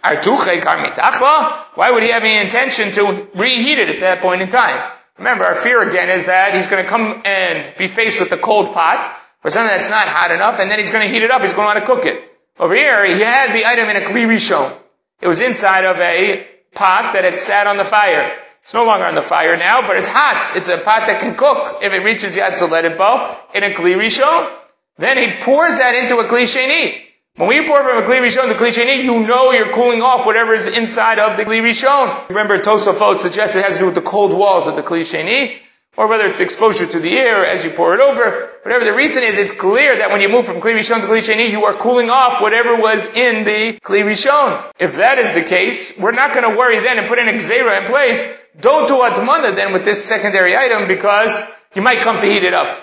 Why 0.02 1.90
would 1.90 2.02
he 2.02 2.10
have 2.10 2.22
any 2.22 2.38
intention 2.38 2.92
to 2.92 3.28
reheat 3.34 3.78
it 3.78 3.88
at 3.90 4.00
that 4.00 4.20
point 4.22 4.40
in 4.40 4.48
time? 4.48 4.90
Remember, 5.18 5.44
our 5.44 5.54
fear 5.54 5.86
again 5.86 6.08
is 6.08 6.26
that 6.26 6.54
he's 6.54 6.68
going 6.68 6.82
to 6.82 6.88
come 6.88 7.22
and 7.26 7.70
be 7.76 7.86
faced 7.86 8.18
with 8.20 8.30
the 8.30 8.38
cold 8.38 8.72
pot 8.72 9.06
or 9.44 9.50
something 9.50 9.68
that's 9.68 9.90
not 9.90 10.08
hot 10.08 10.30
enough, 10.30 10.58
and 10.58 10.70
then 10.70 10.78
he's 10.78 10.90
going 10.90 11.06
to 11.06 11.12
heat 11.12 11.22
it 11.22 11.30
up. 11.30 11.42
He's 11.42 11.52
going 11.52 11.68
to 11.68 11.74
want 11.74 11.78
to 11.78 11.84
cook 11.84 12.06
it. 12.06 12.24
Over 12.58 12.74
here, 12.74 13.04
he 13.04 13.20
had 13.20 13.52
the 13.52 13.66
item 13.66 13.90
in 13.90 13.96
a 13.96 14.00
kli 14.00 14.26
rishon. 14.26 14.72
It 15.20 15.28
was 15.28 15.40
inside 15.40 15.84
of 15.84 15.96
a 15.98 16.46
pot 16.74 17.12
that 17.12 17.24
had 17.24 17.38
sat 17.38 17.66
on 17.66 17.76
the 17.76 17.84
fire. 17.84 18.36
It's 18.62 18.74
no 18.74 18.84
longer 18.84 19.06
on 19.06 19.14
the 19.14 19.22
fire 19.22 19.56
now, 19.56 19.86
but 19.86 19.96
it's 19.96 20.08
hot. 20.08 20.52
It's 20.56 20.68
a 20.68 20.78
pot 20.78 21.06
that 21.06 21.20
can 21.20 21.34
cook. 21.34 21.78
If 21.82 21.92
it 21.92 22.04
reaches 22.04 22.36
Yad 22.36 22.52
Soledetbo 22.52 23.54
in 23.54 23.62
a 23.62 23.70
Kli 23.70 23.96
Rishon, 23.96 24.50
then 24.98 25.16
he 25.16 25.40
pours 25.40 25.78
that 25.78 25.94
into 25.94 26.18
a 26.18 26.24
Kli 26.24 26.42
Sheni. 26.42 27.06
When 27.36 27.48
we 27.48 27.66
pour 27.66 27.82
from 27.82 28.02
a 28.02 28.06
Kli 28.06 28.20
Rishon 28.20 28.48
to 28.48 28.54
Kli 28.54 28.68
Sheni, 28.68 29.02
you 29.04 29.20
know 29.20 29.52
you're 29.52 29.72
cooling 29.72 30.02
off 30.02 30.26
whatever 30.26 30.52
is 30.52 30.66
inside 30.66 31.18
of 31.18 31.36
the 31.36 31.44
Kli 31.44 31.62
Rishon. 31.62 32.28
Remember, 32.28 32.60
Tosafot 32.60 33.18
suggests 33.18 33.56
it 33.56 33.64
has 33.64 33.74
to 33.74 33.80
do 33.80 33.86
with 33.86 33.94
the 33.94 34.02
cold 34.02 34.32
walls 34.32 34.66
of 34.66 34.76
the 34.76 34.82
Kli 34.82 35.00
Sheni 35.00 35.56
or 35.96 36.06
whether 36.06 36.24
it's 36.24 36.36
the 36.36 36.44
exposure 36.44 36.86
to 36.86 37.00
the 37.00 37.18
air 37.18 37.44
as 37.44 37.64
you 37.64 37.70
pour 37.70 37.94
it 37.94 38.00
over. 38.00 38.48
Whatever 38.62 38.84
the 38.84 38.94
reason 38.94 39.24
is, 39.24 39.38
it's 39.38 39.52
clear 39.52 39.98
that 39.98 40.10
when 40.10 40.20
you 40.20 40.28
move 40.28 40.46
from 40.46 40.60
Kli 40.60 40.74
Rishon 40.74 41.00
to 41.00 41.06
Kli 41.06 41.18
Sheni, 41.18 41.50
you 41.50 41.64
are 41.64 41.74
cooling 41.74 42.10
off 42.10 42.40
whatever 42.40 42.76
was 42.76 43.06
in 43.08 43.44
the 43.44 43.78
Kli 43.80 44.04
Rishon. 44.04 44.72
If 44.78 44.96
that 44.96 45.18
is 45.18 45.32
the 45.32 45.42
case, 45.42 45.98
we're 45.98 46.12
not 46.12 46.32
going 46.32 46.48
to 46.48 46.56
worry 46.56 46.80
then 46.80 46.98
and 46.98 47.08
put 47.08 47.18
an 47.18 47.26
Xera 47.26 47.80
in 47.80 47.86
place. 47.86 48.26
Don't 48.60 48.86
do 48.86 48.94
Atmana 48.94 49.56
then 49.56 49.72
with 49.72 49.84
this 49.84 50.04
secondary 50.04 50.56
item 50.56 50.86
because 50.86 51.42
you 51.74 51.82
might 51.82 51.98
come 51.98 52.18
to 52.18 52.26
heat 52.26 52.44
it 52.44 52.54
up. 52.54 52.78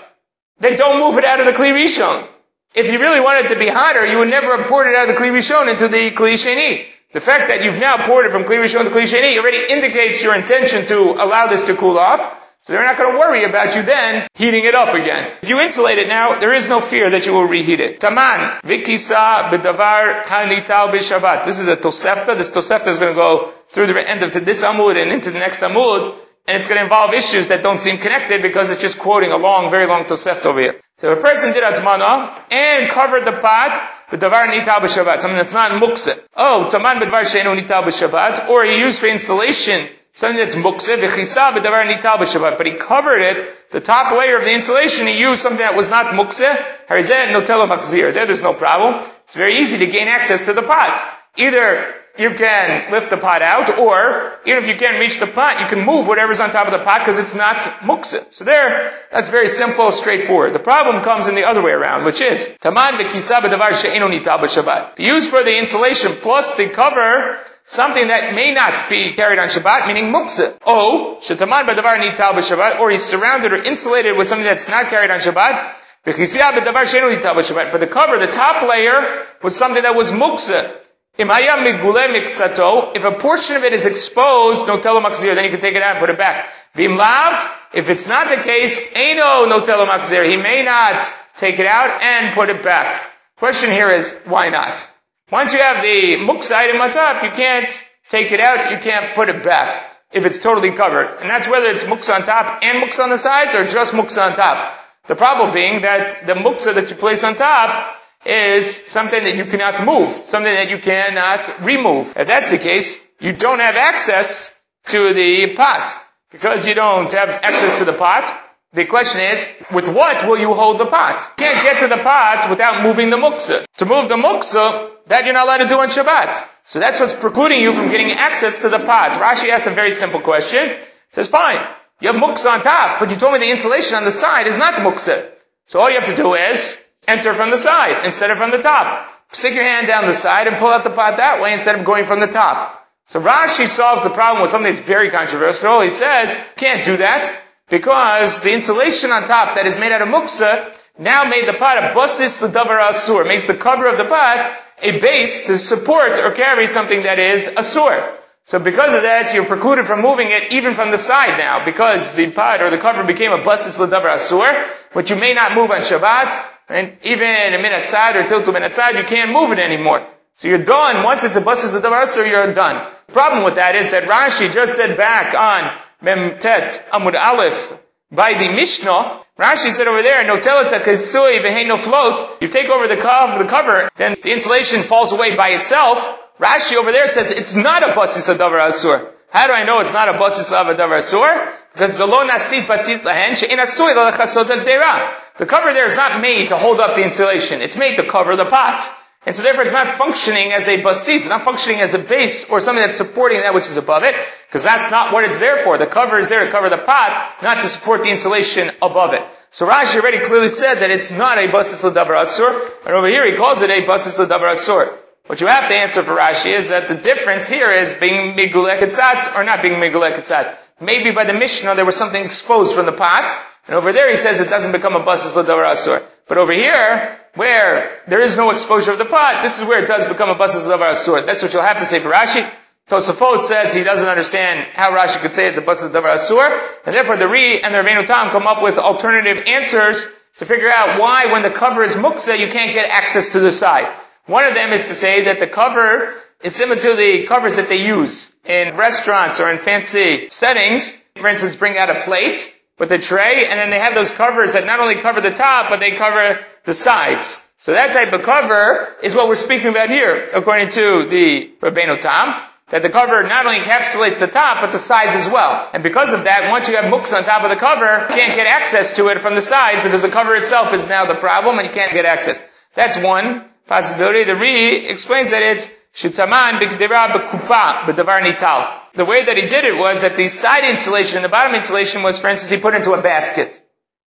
Then 0.60 0.76
don't 0.76 1.00
move 1.00 1.18
it 1.18 1.24
out 1.24 1.40
of 1.40 1.46
the 1.46 1.52
Kli 1.52 1.72
Rishon. 1.72 2.26
If 2.74 2.92
you 2.92 2.98
really 2.98 3.20
wanted 3.20 3.46
it 3.46 3.54
to 3.54 3.58
be 3.58 3.68
hotter, 3.68 4.06
you 4.06 4.18
would 4.18 4.28
never 4.28 4.56
have 4.56 4.66
poured 4.66 4.88
it 4.88 4.94
out 4.94 5.08
of 5.08 5.16
the 5.16 5.20
Kli 5.20 5.30
Rishon 5.30 5.70
into 5.70 5.88
the 5.88 6.10
Kli 6.10 6.34
Sheni. 6.34 6.84
The 7.12 7.20
fact 7.20 7.48
that 7.48 7.64
you've 7.64 7.80
now 7.80 8.04
poured 8.04 8.26
it 8.26 8.32
from 8.32 8.44
Kli 8.44 8.62
Rishon 8.62 8.84
to 8.84 8.90
Kli 8.90 9.04
Sheni 9.04 9.38
already 9.38 9.72
indicates 9.72 10.22
your 10.22 10.34
intention 10.34 10.84
to 10.86 11.12
allow 11.12 11.46
this 11.46 11.64
to 11.64 11.74
cool 11.74 11.98
off. 11.98 12.37
So 12.68 12.74
they're 12.74 12.84
not 12.84 12.98
going 12.98 13.12
to 13.14 13.18
worry 13.18 13.44
about 13.44 13.74
you 13.76 13.82
then 13.82 14.28
heating 14.34 14.66
it 14.66 14.74
up 14.74 14.92
again. 14.92 15.32
If 15.40 15.48
you 15.48 15.58
insulate 15.58 15.96
it 15.96 16.06
now, 16.06 16.38
there 16.38 16.52
is 16.52 16.68
no 16.68 16.80
fear 16.80 17.08
that 17.08 17.24
you 17.24 17.32
will 17.32 17.46
reheat 17.46 17.80
it. 17.80 17.98
Taman, 17.98 18.60
vikisa 18.60 19.48
bedavar 19.48 20.24
hanital 20.24 20.92
b'shabbat. 20.92 21.46
This 21.46 21.60
is 21.60 21.68
a 21.68 21.78
tosefta. 21.78 22.36
This 22.36 22.50
tosefta 22.50 22.88
is 22.88 22.98
going 22.98 23.14
to 23.14 23.16
go 23.16 23.54
through 23.70 23.86
the 23.86 24.06
end 24.06 24.22
of 24.22 24.34
this 24.44 24.62
amud 24.62 25.00
and 25.00 25.10
into 25.10 25.30
the 25.30 25.38
next 25.38 25.62
amud, 25.62 26.14
and 26.46 26.58
it's 26.58 26.66
going 26.66 26.76
to 26.76 26.84
involve 26.84 27.14
issues 27.14 27.48
that 27.48 27.62
don't 27.62 27.80
seem 27.80 27.96
connected 27.96 28.42
because 28.42 28.68
it's 28.68 28.82
just 28.82 28.98
quoting 28.98 29.32
a 29.32 29.38
long, 29.38 29.70
very 29.70 29.86
long 29.86 30.04
tosefta 30.04 30.44
over 30.44 30.60
here. 30.60 30.78
So 30.98 31.12
if 31.12 31.20
a 31.20 31.22
person 31.22 31.54
did 31.54 31.62
atmana 31.62 32.38
and 32.52 32.90
covered 32.90 33.24
the 33.24 33.32
pot, 33.32 33.80
davar 34.10 34.46
nital 34.46 34.80
b'shabbat, 34.84 35.22
something 35.22 35.38
that's 35.38 35.54
not 35.54 35.70
mukse. 35.80 36.22
Oh, 36.36 36.68
taman 36.68 36.98
b'davar 36.98 37.24
she'enu 37.24 37.58
nital 37.58 37.84
b'shabbat, 37.84 38.50
or 38.50 38.66
he 38.66 38.76
used 38.76 39.00
for 39.00 39.06
insulation 39.06 39.88
something 40.18 40.38
that's 40.38 40.56
mukse, 40.56 40.96
v'chisa 40.96 41.52
b'davar 41.52 41.86
nital 41.86 42.18
b'shabbat, 42.18 42.56
but 42.58 42.66
he 42.66 42.74
covered 42.74 43.20
it, 43.20 43.70
the 43.70 43.80
top 43.80 44.10
layer 44.10 44.36
of 44.36 44.42
the 44.42 44.52
insulation, 44.52 45.06
he 45.06 45.20
used 45.20 45.40
something 45.40 45.60
that 45.60 45.76
was 45.76 45.88
not 45.88 46.06
mukse, 46.06 46.44
harizeh 46.88 47.26
notelo 47.28 47.68
machzir. 47.70 48.12
There, 48.12 48.26
there's 48.26 48.42
no 48.42 48.52
problem. 48.52 49.08
It's 49.26 49.36
very 49.36 49.58
easy 49.58 49.78
to 49.78 49.86
gain 49.86 50.08
access 50.08 50.46
to 50.46 50.54
the 50.54 50.62
pot. 50.62 51.00
Either 51.36 51.94
you 52.18 52.34
can 52.34 52.90
lift 52.90 53.10
the 53.10 53.16
pot 53.16 53.42
out, 53.42 53.78
or 53.78 54.38
even 54.44 54.62
if 54.62 54.68
you 54.68 54.76
can't 54.76 54.98
reach 54.98 55.20
the 55.20 55.26
pot, 55.26 55.60
you 55.60 55.66
can 55.66 55.84
move 55.84 56.08
whatever's 56.08 56.40
on 56.40 56.50
top 56.50 56.66
of 56.66 56.72
the 56.72 56.84
pot 56.84 57.00
because 57.00 57.18
it's 57.18 57.34
not 57.34 57.62
muksa. 57.80 58.32
So 58.32 58.44
there, 58.44 58.92
that's 59.10 59.30
very 59.30 59.48
simple, 59.48 59.92
straightforward. 59.92 60.52
The 60.52 60.58
problem 60.58 61.02
comes 61.02 61.28
in 61.28 61.34
the 61.34 61.44
other 61.44 61.62
way 61.62 61.72
around, 61.72 62.04
which 62.04 62.20
is 62.20 62.48
taman 62.60 62.94
b'shabbat. 62.94 64.98
Used 64.98 65.30
for 65.30 65.44
the 65.44 65.58
insulation 65.58 66.12
plus 66.12 66.56
the 66.56 66.68
cover, 66.68 67.38
something 67.64 68.08
that 68.08 68.34
may 68.34 68.52
not 68.52 68.88
be 68.88 69.12
carried 69.12 69.38
on 69.38 69.48
Shabbat, 69.48 69.86
meaning 69.86 70.12
muksa. 70.12 70.58
Oh, 70.66 71.18
shetaman 71.20 71.66
b'davar 71.66 71.98
nital 71.98 72.32
b'Shabbat, 72.32 72.80
or 72.80 72.90
he's 72.90 73.04
surrounded 73.04 73.52
or 73.52 73.62
insulated 73.62 74.16
with 74.16 74.28
something 74.28 74.44
that's 74.44 74.68
not 74.68 74.88
carried 74.88 75.10
on 75.10 75.18
Shabbat. 75.18 75.74
But 76.04 76.16
the 76.16 77.88
cover, 77.90 78.18
the 78.18 78.28
top 78.28 78.62
layer, 78.62 79.26
was 79.42 79.56
something 79.56 79.82
that 79.82 79.94
was 79.94 80.12
muksa. 80.12 80.74
If 81.20 83.04
a 83.04 83.10
portion 83.12 83.56
of 83.56 83.64
it 83.64 83.72
is 83.72 83.86
exposed, 83.86 84.68
no 84.68 84.78
telo 84.78 85.02
then 85.34 85.44
you 85.44 85.50
can 85.50 85.58
take 85.58 85.74
it 85.74 85.82
out 85.82 85.96
and 85.96 85.98
put 85.98 86.10
it 86.10 86.18
back. 86.18 86.48
Vimlav, 86.74 87.50
if 87.74 87.90
it's 87.90 88.06
not 88.06 88.28
the 88.28 88.42
case, 88.42 88.92
eno 88.94 89.46
no 89.46 89.60
telo 89.60 90.24
He 90.24 90.36
may 90.36 90.62
not 90.62 91.02
take 91.36 91.58
it 91.58 91.66
out 91.66 92.00
and 92.02 92.32
put 92.34 92.50
it 92.50 92.62
back. 92.62 93.02
Question 93.36 93.70
here 93.70 93.90
is, 93.90 94.16
why 94.26 94.50
not? 94.50 94.88
Once 95.32 95.52
you 95.52 95.58
have 95.58 95.82
the 95.82 96.16
muksa 96.20 96.52
item 96.54 96.80
on 96.80 96.92
top, 96.92 97.22
you 97.24 97.30
can't 97.30 97.72
take 98.08 98.30
it 98.30 98.40
out, 98.40 98.70
you 98.70 98.78
can't 98.78 99.14
put 99.14 99.28
it 99.28 99.42
back 99.42 99.84
if 100.12 100.24
it's 100.24 100.38
totally 100.38 100.70
covered. 100.70 101.08
And 101.20 101.28
that's 101.28 101.48
whether 101.48 101.66
it's 101.66 101.84
muksa 101.84 102.14
on 102.14 102.22
top 102.22 102.64
and 102.64 102.82
muksa 102.82 103.02
on 103.02 103.10
the 103.10 103.18
sides 103.18 103.54
or 103.54 103.64
just 103.64 103.92
muksa 103.92 104.24
on 104.24 104.36
top. 104.36 104.74
The 105.06 105.16
problem 105.16 105.52
being 105.52 105.82
that 105.82 106.26
the 106.26 106.34
muksa 106.34 106.74
that 106.74 106.90
you 106.90 106.96
place 106.96 107.24
on 107.24 107.34
top 107.34 107.96
is 108.28 108.86
something 108.86 109.22
that 109.24 109.36
you 109.36 109.44
cannot 109.44 109.84
move, 109.84 110.08
something 110.08 110.52
that 110.52 110.70
you 110.70 110.78
cannot 110.78 111.60
remove. 111.62 112.14
If 112.16 112.26
that's 112.26 112.50
the 112.50 112.58
case, 112.58 113.02
you 113.20 113.32
don't 113.32 113.60
have 113.60 113.76
access 113.76 114.58
to 114.88 115.14
the 115.14 115.54
pot. 115.56 115.90
Because 116.30 116.68
you 116.68 116.74
don't 116.74 117.10
have 117.12 117.30
access 117.30 117.78
to 117.78 117.86
the 117.86 117.94
pot, 117.94 118.30
the 118.74 118.84
question 118.84 119.22
is, 119.24 119.48
with 119.72 119.88
what 119.88 120.28
will 120.28 120.38
you 120.38 120.52
hold 120.52 120.78
the 120.78 120.86
pot? 120.86 121.22
You 121.38 121.44
can't 121.46 121.62
get 121.62 121.80
to 121.80 121.88
the 121.88 122.02
pot 122.02 122.50
without 122.50 122.82
moving 122.82 123.08
the 123.08 123.16
muksa. 123.16 123.64
To 123.78 123.86
move 123.86 124.08
the 124.10 124.16
muksa, 124.16 124.90
that 125.06 125.24
you're 125.24 125.32
not 125.32 125.44
allowed 125.44 125.58
to 125.58 125.68
do 125.68 125.78
on 125.78 125.88
Shabbat. 125.88 126.46
So 126.64 126.78
that's 126.78 127.00
what's 127.00 127.14
precluding 127.14 127.62
you 127.62 127.72
from 127.72 127.90
getting 127.90 128.10
access 128.10 128.58
to 128.58 128.68
the 128.68 128.78
pot. 128.78 129.12
Rashi 129.12 129.48
asks 129.48 129.66
a 129.66 129.70
very 129.70 129.90
simple 129.90 130.20
question. 130.20 130.68
He 130.68 130.74
says, 131.08 131.30
fine, 131.30 131.58
you 132.00 132.12
have 132.12 132.20
muksa 132.20 132.52
on 132.52 132.60
top, 132.60 133.00
but 133.00 133.10
you 133.10 133.16
told 133.16 133.32
me 133.32 133.38
the 133.38 133.50
insulation 133.50 133.96
on 133.96 134.04
the 134.04 134.12
side 134.12 134.46
is 134.46 134.58
not 134.58 134.76
the 134.76 134.82
muksa. 134.82 135.30
So 135.64 135.80
all 135.80 135.88
you 135.88 135.98
have 135.98 136.08
to 136.10 136.14
do 136.14 136.34
is 136.34 136.84
enter 137.06 137.34
from 137.34 137.50
the 137.50 137.58
side 137.58 138.04
instead 138.04 138.30
of 138.30 138.38
from 138.38 138.50
the 138.50 138.58
top. 138.62 139.08
Stick 139.30 139.54
your 139.54 139.64
hand 139.64 139.86
down 139.86 140.06
the 140.06 140.14
side 140.14 140.46
and 140.46 140.56
pull 140.56 140.68
out 140.68 140.84
the 140.84 140.90
pot 140.90 141.18
that 141.18 141.40
way 141.42 141.52
instead 141.52 141.78
of 141.78 141.84
going 141.84 142.06
from 142.06 142.20
the 142.20 142.26
top. 142.26 142.74
So 143.06 143.20
Rashi 143.20 143.66
solves 143.66 144.02
the 144.02 144.10
problem 144.10 144.42
with 144.42 144.50
something 144.50 144.70
that's 144.70 144.86
very 144.86 145.10
controversial. 145.10 145.80
He 145.80 145.90
says, 145.90 146.36
can't 146.56 146.84
do 146.84 146.98
that 146.98 147.34
because 147.68 148.40
the 148.40 148.52
insulation 148.52 149.10
on 149.10 149.24
top 149.24 149.54
that 149.54 149.66
is 149.66 149.78
made 149.78 149.92
out 149.92 150.02
of 150.02 150.08
muksa 150.08 150.74
now 150.98 151.24
made 151.24 151.46
the 151.46 151.54
pot 151.54 151.78
a 151.78 151.94
basis 151.94 152.40
davar 152.40 152.80
asur, 152.88 153.26
makes 153.26 153.46
the 153.46 153.54
cover 153.54 153.86
of 153.86 153.98
the 153.98 154.04
pot 154.04 154.50
a 154.82 154.98
base 154.98 155.46
to 155.46 155.58
support 155.58 156.18
or 156.20 156.32
carry 156.32 156.66
something 156.66 157.02
that 157.02 157.18
is 157.18 157.48
asur. 157.48 158.14
So 158.44 158.58
because 158.58 158.94
of 158.94 159.02
that, 159.02 159.34
you're 159.34 159.44
precluded 159.44 159.86
from 159.86 160.00
moving 160.00 160.28
it 160.30 160.54
even 160.54 160.74
from 160.74 160.90
the 160.90 160.98
side 160.98 161.38
now, 161.38 161.64
because 161.64 162.14
the 162.14 162.30
pot 162.30 162.62
or 162.62 162.70
the 162.70 162.78
cover 162.78 163.04
became 163.04 163.32
a 163.32 163.42
basis 163.42 163.78
davar 163.78 164.14
asur, 164.14 164.52
which 164.92 165.10
you 165.10 165.16
may 165.16 165.34
not 165.34 165.54
move 165.54 165.70
on 165.70 165.80
Shabbat, 165.80 166.57
and 166.68 166.96
even 167.02 167.54
a 167.54 167.58
minute 167.58 167.86
side 167.86 168.16
or 168.16 168.22
tiltu 168.24 168.52
minute 168.52 168.74
side, 168.74 168.96
you 168.96 169.04
can't 169.04 169.32
move 169.32 169.52
it 169.52 169.58
anymore. 169.58 170.06
So 170.34 170.48
you're 170.48 170.64
done. 170.64 171.04
Once 171.04 171.24
it's 171.24 171.36
a 171.36 171.40
basis 171.40 171.72
davar 171.72 172.04
asur, 172.04 172.28
you're 172.30 172.52
done. 172.52 172.76
The 173.06 173.12
problem 173.12 173.44
with 173.44 173.56
that 173.56 173.74
is 173.74 173.90
that 173.90 174.04
Rashi 174.04 174.52
just 174.52 174.76
said 174.76 174.96
back 174.96 175.34
on 175.34 175.72
Memtet 176.02 176.88
Amud 176.90 177.14
Aleph 177.18 177.76
by 178.12 178.34
the 178.34 178.50
Mishnah, 178.50 179.20
Rashi 179.38 179.70
said 179.70 179.86
over 179.88 180.02
there, 180.02 180.24
no 180.26 180.36
teleta 180.36 180.80
kasui 180.80 181.66
no 181.66 181.76
float. 181.76 182.42
You 182.42 182.48
take 182.48 182.68
over 182.68 182.86
the 182.86 182.96
cover, 182.96 183.42
the 183.42 183.48
cover, 183.48 183.88
then 183.96 184.16
the 184.22 184.32
insulation 184.32 184.82
falls 184.82 185.12
away 185.12 185.36
by 185.36 185.50
itself. 185.50 185.98
Rashi 186.38 186.76
over 186.76 186.92
there 186.92 187.08
says 187.08 187.32
it's 187.32 187.56
not 187.56 187.82
a 187.82 187.94
basis 187.94 188.28
of 188.28 188.38
davar 188.38 188.68
asur. 188.68 189.12
How 189.30 189.46
do 189.46 189.52
I 189.52 189.64
know 189.64 189.80
it's 189.80 189.92
not 189.92 190.08
a 190.08 190.18
basis 190.18 190.50
of 190.50 190.66
davar 190.76 190.98
asur? 190.98 191.52
Because 191.72 191.96
the 191.96 192.06
lo 192.06 192.26
nasit 192.26 192.66
basis 192.66 193.00
lahen 193.00 193.36
she'in 193.36 193.58
asur 193.58 193.94
l'chasot 193.94 194.64
dera. 194.64 195.14
The 195.36 195.46
cover 195.46 195.72
there 195.72 195.86
is 195.86 195.96
not 195.96 196.20
made 196.20 196.48
to 196.48 196.56
hold 196.56 196.80
up 196.80 196.96
the 196.96 197.04
insulation. 197.04 197.60
It's 197.60 197.76
made 197.76 197.96
to 197.96 198.04
cover 198.04 198.36
the 198.36 198.46
pot. 198.46 198.82
And 199.26 199.36
so 199.36 199.42
therefore 199.42 199.64
it's 199.64 199.72
not 199.72 199.88
functioning 199.88 200.52
as 200.52 200.68
a 200.68 200.82
basis, 200.82 201.26
it's 201.26 201.28
not 201.28 201.42
functioning 201.42 201.80
as 201.80 201.92
a 201.92 201.98
base 201.98 202.48
or 202.50 202.60
something 202.60 202.82
that's 202.82 202.96
supporting 202.96 203.40
that 203.40 203.52
which 203.52 203.64
is 203.66 203.76
above 203.76 204.04
it, 204.04 204.14
because 204.46 204.62
that's 204.62 204.90
not 204.90 205.12
what 205.12 205.24
it's 205.24 205.38
there 205.38 205.58
for. 205.58 205.76
The 205.76 205.86
cover 205.86 206.18
is 206.18 206.28
there 206.28 206.44
to 206.44 206.50
cover 206.50 206.70
the 206.70 206.78
pot, 206.78 207.36
not 207.42 207.60
to 207.60 207.68
support 207.68 208.02
the 208.02 208.10
insulation 208.10 208.70
above 208.80 209.12
it. 209.12 209.22
So 209.50 209.68
Rashi 209.68 210.00
already 210.00 210.20
clearly 210.20 210.48
said 210.48 210.76
that 210.76 210.90
it's 210.90 211.10
not 211.10 211.36
a 211.36 211.50
basis 211.50 211.84
l'davar 211.84 212.22
asur, 212.22 212.86
and 212.86 212.94
over 212.94 213.08
here 213.08 213.26
he 213.26 213.36
calls 213.36 213.60
it 213.60 213.70
a 213.70 213.84
basis 213.86 214.18
l'davar 214.18 214.52
asur. 214.52 214.96
What 215.28 215.42
you 215.42 215.46
have 215.46 215.68
to 215.68 215.76
answer 215.76 216.02
for 216.02 216.16
Rashi 216.16 216.54
is 216.54 216.70
that 216.70 216.88
the 216.88 216.94
difference 216.94 217.50
here 217.50 217.70
is 217.70 217.92
being 217.92 218.34
migulek 218.34 219.36
or 219.36 219.44
not 219.44 219.60
being 219.60 219.74
migulek 219.74 220.56
Maybe 220.80 221.10
by 221.10 221.24
the 221.24 221.34
Mishnah 221.34 221.74
there 221.74 221.84
was 221.84 221.96
something 221.96 222.24
exposed 222.24 222.74
from 222.74 222.86
the 222.86 222.92
pot, 222.92 223.38
and 223.66 223.76
over 223.76 223.92
there 223.92 224.08
he 224.08 224.16
says 224.16 224.40
it 224.40 224.48
doesn't 224.48 224.72
become 224.72 224.96
a 224.96 225.04
basis 225.04 225.36
l'davar 225.36 225.70
asur. 225.70 226.02
But 226.28 226.38
over 226.38 226.54
here, 226.54 227.14
where 227.34 228.00
there 228.06 228.22
is 228.22 228.38
no 228.38 228.50
exposure 228.50 228.92
of 228.92 228.96
the 228.96 229.04
pot, 229.04 229.42
this 229.42 229.60
is 229.60 229.68
where 229.68 229.84
it 229.84 229.86
does 229.86 230.08
become 230.08 230.30
a 230.30 230.34
basis 230.34 230.64
davar 230.64 230.92
asur. 230.92 231.26
That's 231.26 231.42
what 231.42 231.52
you'll 231.52 231.60
have 231.60 231.80
to 231.80 231.84
say 231.84 232.00
for 232.00 232.08
Rashi. 232.08 232.48
Tosafot 232.88 233.40
says 233.40 233.74
he 233.74 233.84
doesn't 233.84 234.08
understand 234.08 234.66
how 234.72 234.96
Rashi 234.96 235.20
could 235.20 235.34
say 235.34 235.46
it's 235.46 235.58
a 235.58 235.60
basis 235.60 235.94
davar 235.94 236.14
asur, 236.14 236.58
and 236.86 236.96
therefore 236.96 237.18
the 237.18 237.28
Ri 237.28 237.62
and 237.62 237.74
the 237.74 237.78
Rabbeinu 237.80 238.06
Tam 238.06 238.30
come 238.30 238.46
up 238.46 238.62
with 238.62 238.78
alternative 238.78 239.44
answers 239.46 240.06
to 240.38 240.46
figure 240.46 240.70
out 240.70 240.98
why 240.98 241.30
when 241.32 241.42
the 241.42 241.50
cover 241.50 241.82
is 241.82 241.96
muksa 241.96 242.38
you 242.38 242.46
can't 242.46 242.72
get 242.72 242.88
access 242.88 243.30
to 243.30 243.40
the 243.40 243.52
side. 243.52 243.92
One 244.28 244.44
of 244.44 244.52
them 244.52 244.74
is 244.74 244.84
to 244.84 244.94
say 244.94 245.22
that 245.22 245.40
the 245.40 245.46
cover 245.46 246.12
is 246.42 246.54
similar 246.54 246.78
to 246.78 246.94
the 246.94 247.24
covers 247.24 247.56
that 247.56 247.70
they 247.70 247.86
use 247.86 248.36
in 248.44 248.76
restaurants 248.76 249.40
or 249.40 249.50
in 249.50 249.56
fancy 249.56 250.28
settings. 250.28 250.92
For 251.16 251.28
instance, 251.28 251.56
bring 251.56 251.78
out 251.78 251.88
a 251.88 252.00
plate 252.00 252.54
with 252.78 252.92
a 252.92 252.98
tray, 252.98 253.46
and 253.46 253.58
then 253.58 253.70
they 253.70 253.78
have 253.78 253.94
those 253.94 254.10
covers 254.10 254.52
that 254.52 254.66
not 254.66 254.80
only 254.80 254.96
cover 254.96 255.22
the 255.22 255.30
top, 255.30 255.70
but 255.70 255.80
they 255.80 255.92
cover 255.92 256.38
the 256.64 256.74
sides. 256.74 257.48
So 257.56 257.72
that 257.72 257.94
type 257.94 258.12
of 258.12 258.22
cover 258.22 258.94
is 259.02 259.14
what 259.14 259.28
we're 259.28 259.34
speaking 259.34 259.68
about 259.68 259.88
here, 259.88 260.28
according 260.34 260.68
to 260.72 261.06
the 261.08 261.50
Rabbeinu 261.60 261.98
Tam, 261.98 262.38
that 262.68 262.82
the 262.82 262.90
cover 262.90 263.22
not 263.22 263.46
only 263.46 263.60
encapsulates 263.60 264.18
the 264.18 264.26
top, 264.26 264.60
but 264.60 264.72
the 264.72 264.78
sides 264.78 265.16
as 265.16 265.32
well. 265.32 265.70
And 265.72 265.82
because 265.82 266.12
of 266.12 266.24
that, 266.24 266.50
once 266.50 266.68
you 266.68 266.76
have 266.76 266.92
mooks 266.92 267.16
on 267.16 267.24
top 267.24 267.44
of 267.44 267.48
the 267.48 267.56
cover, 267.56 268.02
you 268.10 268.14
can't 268.14 268.36
get 268.36 268.46
access 268.46 268.96
to 268.96 269.08
it 269.08 269.20
from 269.20 269.34
the 269.34 269.40
sides 269.40 269.82
because 269.82 270.02
the 270.02 270.10
cover 270.10 270.36
itself 270.36 270.74
is 270.74 270.86
now 270.86 271.06
the 271.06 271.14
problem 271.14 271.58
and 271.58 271.66
you 271.66 271.72
can't 271.72 271.92
get 271.92 272.04
access. 272.04 272.44
That's 272.74 273.02
one 273.02 273.46
possibility. 273.68 274.24
The 274.24 274.34
Ri 274.34 274.86
explains 274.88 275.30
that 275.30 275.42
it's 275.42 275.72
shutaman 275.94 276.58
b'gdera 276.58 277.12
b'kupa 277.12 277.84
nital. 277.84 278.92
The 278.94 279.04
way 279.04 279.24
that 279.24 279.36
he 279.36 279.46
did 279.46 279.64
it 279.64 279.78
was 279.78 280.00
that 280.00 280.16
the 280.16 280.26
side 280.28 280.64
insulation 280.64 281.18
and 281.18 281.24
the 281.24 281.28
bottom 281.28 281.54
insulation 281.54 282.02
was, 282.02 282.18
for 282.18 282.28
instance, 282.28 282.50
he 282.50 282.58
put 282.58 282.74
into 282.74 282.92
a 282.92 283.02
basket. 283.02 283.60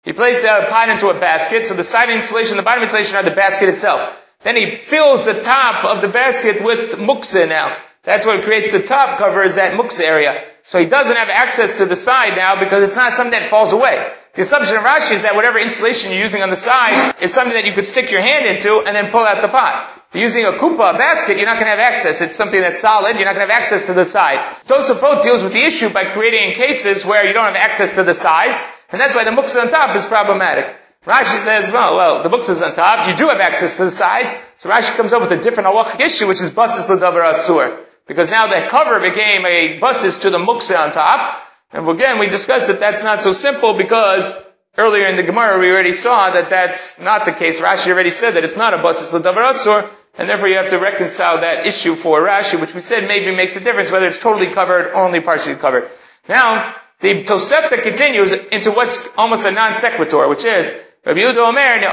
He 0.04 0.14
placed 0.14 0.44
the 0.44 0.68
pot 0.70 0.90
into 0.90 1.10
a 1.10 1.20
basket, 1.20 1.66
so 1.66 1.74
the 1.74 1.84
side 1.84 2.10
insulation, 2.10 2.52
and 2.52 2.60
the 2.60 2.64
bottom 2.64 2.84
insulation 2.84 3.18
are 3.18 3.24
the 3.24 3.32
basket 3.32 3.70
itself. 3.70 4.22
Then 4.42 4.56
he 4.56 4.76
fills 4.76 5.26
the 5.26 5.42
top 5.42 5.86
of 5.86 6.02
the 6.02 6.10
basket 6.10 6.64
with 6.64 6.94
muksa 7.00 7.50
now. 7.50 7.76
That's 8.04 8.26
what 8.26 8.44
creates 8.44 8.72
the 8.72 8.84
top 8.84 9.18
cover 9.18 9.42
is 9.42 9.56
that 9.56 9.74
muksa 9.74 10.02
area. 10.02 10.44
So 10.66 10.80
he 10.80 10.86
doesn't 10.86 11.16
have 11.16 11.30
access 11.30 11.78
to 11.78 11.86
the 11.86 11.96
side 11.96 12.36
now 12.36 12.60
because 12.60 12.82
it's 12.84 12.96
not 12.96 13.14
something 13.14 13.40
that 13.40 13.50
falls 13.50 13.72
away. 13.72 14.12
The 14.34 14.42
assumption 14.42 14.76
of 14.78 14.84
Rashi 14.84 15.14
is 15.14 15.22
that 15.22 15.36
whatever 15.36 15.60
insulation 15.60 16.12
you're 16.12 16.22
using 16.22 16.42
on 16.42 16.50
the 16.50 16.56
side 16.56 17.14
is 17.22 17.34
something 17.34 17.54
that 17.54 17.66
you 17.66 17.72
could 17.72 17.86
stick 17.86 18.10
your 18.12 18.22
hand 18.22 18.48
into 18.48 18.80
and 18.80 18.96
then 18.96 19.12
pull 19.12 19.22
out 19.22 19.44
the 19.44 19.48
pot. 19.48 19.92
If 20.10 20.16
you're 20.16 20.24
using 20.24 20.46
a 20.46 20.52
kupa, 20.52 20.96
a 20.96 20.98
basket, 20.98 21.38
you're 21.38 21.46
not 21.46 21.60
going 21.60 21.68
to 21.68 21.78
have 21.78 21.80
access. 21.80 22.20
It's 22.20 22.36
something 22.36 22.60
that's 22.60 22.80
solid. 22.80 23.16
You're 23.18 23.26
not 23.26 23.36
going 23.36 23.48
to 23.48 23.54
have 23.54 23.62
access 23.62 23.86
to 23.86 23.94
the 23.94 24.06
side. 24.06 24.40
Tosafot 24.66 25.22
deals 25.22 25.44
with 25.44 25.54
the 25.54 25.64
issue 25.64 25.90
by 25.90 26.06
creating 26.06 26.56
cases 26.56 27.06
where 27.06 27.28
you 27.28 27.34
don't 27.34 27.46
have 27.46 27.56
access 27.56 27.94
to 27.96 28.04
the 28.04 28.14
sides, 28.16 28.64
and 28.92 29.00
that's 29.00 29.14
why 29.14 29.24
the 29.24 29.32
muksa 29.32 29.62
on 29.62 29.70
top 29.70 29.96
is 29.96 30.06
problematic. 30.06 30.76
Rashi 31.06 31.38
says, 31.38 31.72
well, 31.72 31.96
well, 31.96 32.24
the 32.24 32.30
muksa 32.30 32.50
is 32.50 32.64
on 32.64 32.74
top. 32.74 33.08
You 33.08 33.16
do 33.16 33.30
have 33.30 33.40
access 33.40 33.78
to 33.78 33.84
the 33.84 33.92
sides. 33.92 34.34
So 34.58 34.70
Rashi 34.70 34.98
comes 34.98 35.14
up 35.14 35.22
with 35.22 35.32
a 35.32 35.38
different 35.38 35.70
halachic 35.70 36.00
issue, 36.00 36.28
which 36.28 36.42
is 36.42 36.50
basis 36.50 36.90
l'davar 36.90 37.32
asur. 37.32 37.85
Because 38.08 38.30
now 38.30 38.48
the 38.48 38.68
cover 38.68 39.00
became 39.00 39.46
a 39.46 39.80
basis 39.80 40.20
to 40.20 40.30
the 40.30 40.38
muksa 40.38 40.78
on 40.78 40.92
top. 40.92 41.42
And 41.72 41.88
again, 41.90 42.20
we 42.20 42.28
discussed 42.28 42.68
that 42.68 42.80
that's 42.80 43.04
not 43.04 43.22
so 43.22 43.32
simple 43.32 43.76
because 43.76 44.36
earlier 44.78 45.08
in 45.08 45.16
the 45.16 45.24
Gemara 45.24 45.60
we 45.60 45.72
already 45.72 45.92
saw 45.92 46.32
that 46.32 46.50
that's 46.50 47.00
not 47.00 47.26
the 47.26 47.32
case. 47.32 47.60
Rashi 47.60 47.92
already 47.92 48.12
said 48.12 48.32
that 48.36 48.44
it's 48.44 48.58
not 48.58 48.74
a 48.74 48.82
basis 48.82 49.12
l'davar 49.14 49.52
asur. 49.52 49.90
And 50.18 50.30
therefore 50.30 50.48
you 50.48 50.56
have 50.56 50.70
to 50.70 50.78
reconcile 50.78 51.42
that 51.42 51.66
issue 51.66 51.96
for 51.96 52.22
Rashi, 52.22 52.62
which 52.62 52.74
we 52.74 52.80
said 52.80 53.08
maybe 53.08 53.36
makes 53.36 53.56
a 53.58 53.60
difference 53.60 53.92
whether 53.92 54.06
it's 54.06 54.20
totally 54.20 54.48
covered 54.48 54.92
or 54.92 54.96
only 54.96 55.20
partially 55.20 55.56
covered. 55.56 55.90
Now, 56.30 56.74
the 57.02 57.24
Tosefta 57.24 57.82
continues 57.84 58.34
into 58.34 58.72
what's 58.72 59.06
almost 59.18 59.46
a 59.46 59.52
non 59.52 59.74
sequitur, 59.74 60.30
which 60.30 60.46
is, 60.46 60.74
Rabbi 61.06 61.22
Omer, 61.22 61.90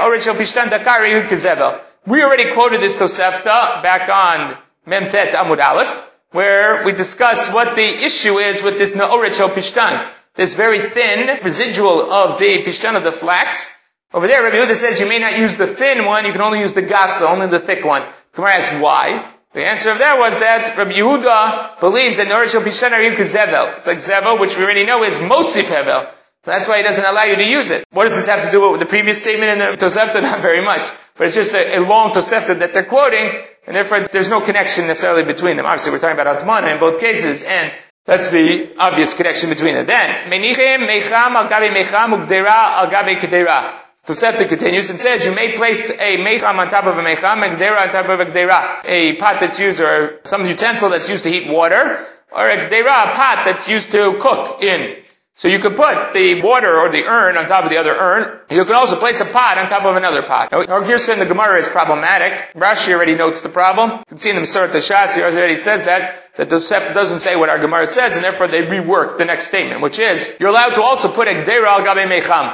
We 2.07 2.23
already 2.23 2.51
quoted 2.51 2.79
this 2.79 2.95
Tosefta 2.95 3.83
back 3.83 4.07
on 4.09 4.57
Memtet 4.87 5.31
Amud 5.31 5.59
Aleph, 5.59 6.01
where 6.31 6.83
we 6.85 6.93
discuss 6.93 7.51
what 7.51 7.75
the 7.75 7.87
issue 8.05 8.37
is 8.39 8.63
with 8.63 8.77
this 8.77 8.93
Na'oret 8.93 9.31
Pishtan, 9.49 10.05
this 10.35 10.55
very 10.55 10.79
thin 10.81 11.39
residual 11.43 12.11
of 12.11 12.39
the 12.39 12.63
Pishtan 12.63 12.95
of 12.95 13.03
the 13.03 13.11
flax, 13.11 13.69
over 14.13 14.27
there, 14.27 14.43
Rabbi 14.43 14.57
Yehuda 14.57 14.75
says 14.75 14.99
you 14.99 15.09
may 15.09 15.17
not 15.17 15.39
use 15.39 15.55
the 15.55 15.65
thin 15.65 16.05
one, 16.05 16.25
you 16.25 16.31
can 16.31 16.41
only 16.41 16.59
use 16.59 16.75
the 16.75 16.83
gasa, 16.83 17.27
only 17.27 17.47
the 17.47 17.59
thick 17.59 17.83
one. 17.83 18.07
Gemara 18.35 18.51
asks 18.51 18.79
why. 18.79 19.27
The 19.53 19.65
answer 19.65 19.89
of 19.89 19.97
that 19.99 20.19
was 20.19 20.39
that 20.39 20.77
Rabbi 20.77 20.91
Yehuda 20.91 21.79
believes 21.79 22.17
that 22.17 22.27
Norishal 22.27 22.61
Pishana 22.61 22.97
Zevel. 23.15 23.77
It's 23.77 23.87
like 23.87 23.97
Zevel, 23.97 24.39
which 24.39 24.55
we 24.55 24.63
already 24.63 24.85
know 24.85 25.03
is 25.03 25.19
Mosif 25.19 25.65
Hevel. 25.65 26.07
So 26.43 26.51
that's 26.51 26.67
why 26.67 26.77
he 26.77 26.83
doesn't 26.83 27.03
allow 27.03 27.23
you 27.23 27.37
to 27.37 27.43
use 27.43 27.71
it. 27.71 27.85
What 27.91 28.03
does 28.03 28.15
this 28.15 28.27
have 28.27 28.43
to 28.43 28.51
do 28.51 28.71
with 28.71 28.81
the 28.81 28.85
previous 28.85 29.17
statement 29.17 29.51
in 29.51 29.59
the 29.59 29.85
Tosefta? 29.85 30.21
Not 30.21 30.41
very 30.41 30.63
much. 30.63 30.91
But 31.15 31.27
it's 31.27 31.35
just 31.35 31.55
a, 31.55 31.77
a 31.77 31.79
long 31.79 32.11
Tosefta 32.11 32.59
that 32.59 32.73
they're 32.73 32.83
quoting, 32.83 33.31
and 33.65 33.75
therefore 33.75 34.01
there's 34.11 34.29
no 34.29 34.41
connection 34.41 34.87
necessarily 34.87 35.23
between 35.23 35.57
them. 35.57 35.65
Obviously 35.65 35.91
we're 35.91 35.99
talking 35.99 36.19
about 36.19 36.39
Atmana 36.39 36.73
in 36.73 36.79
both 36.79 36.99
cases, 36.99 37.43
and 37.43 37.71
that's 38.05 38.29
the 38.29 38.69
obvious 38.77 39.13
connection 39.13 39.49
between 39.49 39.75
them. 39.75 39.85
Then, 39.85 40.09
Menichem 40.29 40.85
Mecham 40.85 41.35
al 41.35 41.47
Mecham 41.47 42.11
Ugdera 42.11 42.47
al 42.47 42.87
Kedera. 42.89 43.79
Tosefta 44.05 44.49
continues 44.49 44.89
and 44.89 44.99
says 44.99 45.25
you 45.25 45.33
may 45.33 45.55
place 45.55 45.97
a 45.97 46.17
mecham 46.17 46.59
on 46.59 46.67
top 46.67 46.83
of 46.85 46.97
a 46.97 47.01
mecham, 47.01 47.41
a 47.41 47.47
gdera 47.47 47.83
on 47.83 47.89
top 47.89 48.09
of 48.09 48.19
a 48.19 48.25
gdera, 48.25 48.81
a 48.83 49.15
pot 49.15 49.39
that's 49.39 49.61
used 49.61 49.79
or 49.79 50.19
some 50.25 50.45
utensil 50.45 50.89
that's 50.89 51.09
used 51.09 51.23
to 51.23 51.29
heat 51.29 51.49
water, 51.49 52.05
or 52.33 52.49
a 52.49 52.57
gdera, 52.57 53.11
a 53.11 53.15
pot 53.15 53.43
that's 53.45 53.69
used 53.69 53.93
to 53.93 54.17
cook 54.19 54.61
in. 54.61 54.97
So 55.35 55.47
you 55.47 55.57
could 55.57 55.75
put 55.75 56.13
the 56.13 56.41
water 56.43 56.79
or 56.79 56.89
the 56.89 57.05
urn 57.05 57.37
on 57.37 57.47
top 57.47 57.63
of 57.63 57.71
the 57.71 57.77
other 57.77 57.91
urn. 57.91 58.39
You 58.51 58.63
can 58.65 58.75
also 58.75 58.99
place 58.99 59.19
a 59.19 59.25
pot 59.25 59.57
on 59.57 59.67
top 59.67 59.83
of 59.83 59.95
another 59.95 60.21
pot. 60.21 60.51
Now, 60.51 60.61
Girsa 60.81 61.13
in 61.13 61.19
the 61.19 61.25
Gemara 61.25 61.57
is 61.57 61.67
problematic. 61.67 62.53
Rashi 62.53 62.93
already 62.93 63.15
notes 63.15 63.41
the 63.41 63.49
problem. 63.49 63.91
You 63.91 64.05
can 64.09 64.19
see 64.19 64.29
in 64.29 64.35
the 64.35 64.43
Masoret 64.43 64.69
HaShas, 64.69 65.15
he 65.15 65.23
already 65.23 65.55
says 65.55 65.85
that, 65.85 66.23
that 66.35 66.49
the 66.49 66.57
Tosefta 66.57 66.93
doesn't 66.93 67.21
say 67.21 67.35
what 67.35 67.49
our 67.49 67.57
Gemara 67.57 67.87
says, 67.87 68.15
and 68.15 68.23
therefore 68.23 68.47
they 68.47 68.61
rework 68.61 69.17
the 69.17 69.25
next 69.25 69.47
statement, 69.47 69.81
which 69.81 69.97
is, 69.97 70.31
you're 70.39 70.49
allowed 70.49 70.75
to 70.75 70.83
also 70.83 71.09
put 71.11 71.27
a 71.27 71.31
gdera 71.31 71.65
al 71.65 71.83
gabe 71.83 72.07
mecham 72.07 72.51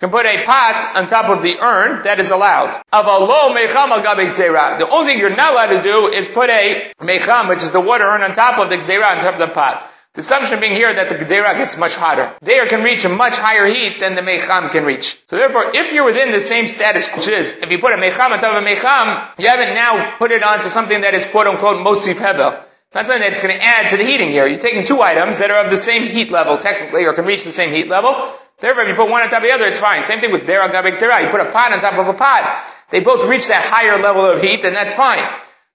You 0.00 0.08
can 0.08 0.10
put 0.10 0.26
a 0.26 0.44
pot 0.44 0.96
on 0.96 1.06
top 1.06 1.30
of 1.30 1.42
the 1.42 1.58
urn, 1.58 2.02
that 2.02 2.20
is 2.20 2.30
allowed. 2.30 2.76
Of 2.92 3.06
Avalo 3.06 3.54
mecham 3.54 3.90
al. 3.90 4.02
The 4.02 4.88
only 4.92 5.12
thing 5.12 5.18
you're 5.18 5.34
not 5.34 5.52
allowed 5.52 5.76
to 5.78 5.82
do 5.82 6.08
is 6.08 6.28
put 6.28 6.50
a 6.50 6.92
mecham, 7.00 7.48
which 7.48 7.62
is 7.62 7.72
the 7.72 7.80
water 7.80 8.04
urn 8.04 8.20
on 8.20 8.34
top 8.34 8.58
of 8.58 8.68
the 8.68 8.76
gdera, 8.76 9.14
on 9.14 9.20
top 9.20 9.32
of 9.32 9.40
the 9.40 9.48
pot. 9.48 9.90
The 10.14 10.20
assumption 10.20 10.60
being 10.60 10.72
here 10.72 10.92
that 10.92 11.08
the 11.08 11.14
gdera 11.14 11.56
gets 11.56 11.78
much 11.78 11.94
hotter. 11.94 12.34
Gdera 12.42 12.68
can 12.68 12.82
reach 12.82 13.04
a 13.04 13.08
much 13.08 13.38
higher 13.38 13.66
heat 13.66 14.00
than 14.00 14.14
the 14.14 14.22
mecham 14.22 14.70
can 14.70 14.84
reach. 14.84 15.22
So 15.28 15.36
therefore, 15.36 15.70
if 15.74 15.92
you're 15.92 16.04
within 16.04 16.32
the 16.32 16.40
same 16.40 16.66
status, 16.66 17.14
which 17.14 17.28
is, 17.28 17.58
if 17.58 17.70
you 17.70 17.78
put 17.78 17.92
a 17.92 17.98
mecham 17.98 18.32
on 18.32 18.38
top 18.38 18.56
of 18.56 18.62
a 18.62 18.64
mecham, 18.64 19.28
you 19.38 19.48
haven't 19.48 19.74
now 19.74 20.16
put 20.18 20.32
it 20.32 20.42
onto 20.42 20.68
something 20.68 21.02
that 21.02 21.14
is 21.14 21.26
quote 21.26 21.46
unquote 21.46 21.78
mosif 21.78 22.14
hevel. 22.14 22.58
That's 22.90 23.08
something 23.08 23.28
that's 23.28 23.42
going 23.42 23.54
to 23.54 23.62
add 23.62 23.90
to 23.90 23.98
the 23.98 24.04
heating 24.04 24.30
here. 24.30 24.46
You're 24.46 24.58
taking 24.58 24.84
two 24.84 25.02
items 25.02 25.38
that 25.40 25.50
are 25.50 25.64
of 25.64 25.70
the 25.70 25.76
same 25.76 26.02
heat 26.02 26.30
level, 26.30 26.56
technically, 26.56 27.04
or 27.04 27.12
can 27.12 27.26
reach 27.26 27.44
the 27.44 27.52
same 27.52 27.70
heat 27.70 27.88
level, 27.88 28.32
Therefore, 28.60 28.82
if 28.82 28.88
you 28.88 28.94
put 28.94 29.08
one 29.08 29.22
on 29.22 29.30
top 29.30 29.42
of 29.42 29.48
the 29.48 29.54
other, 29.54 29.66
it's 29.66 29.78
fine. 29.78 30.02
Same 30.02 30.18
thing 30.18 30.32
with 30.32 30.46
dera 30.46 30.68
gabek 30.68 30.98
dera. 30.98 31.22
You 31.22 31.28
put 31.28 31.40
a 31.40 31.50
pot 31.50 31.72
on 31.72 31.80
top 31.80 31.94
of 31.94 32.08
a 32.08 32.12
pot. 32.12 32.64
They 32.90 33.00
both 33.00 33.24
reach 33.24 33.46
that 33.48 33.64
higher 33.64 33.98
level 33.98 34.24
of 34.24 34.42
heat, 34.42 34.64
and 34.64 34.74
that's 34.74 34.94
fine. 34.94 35.24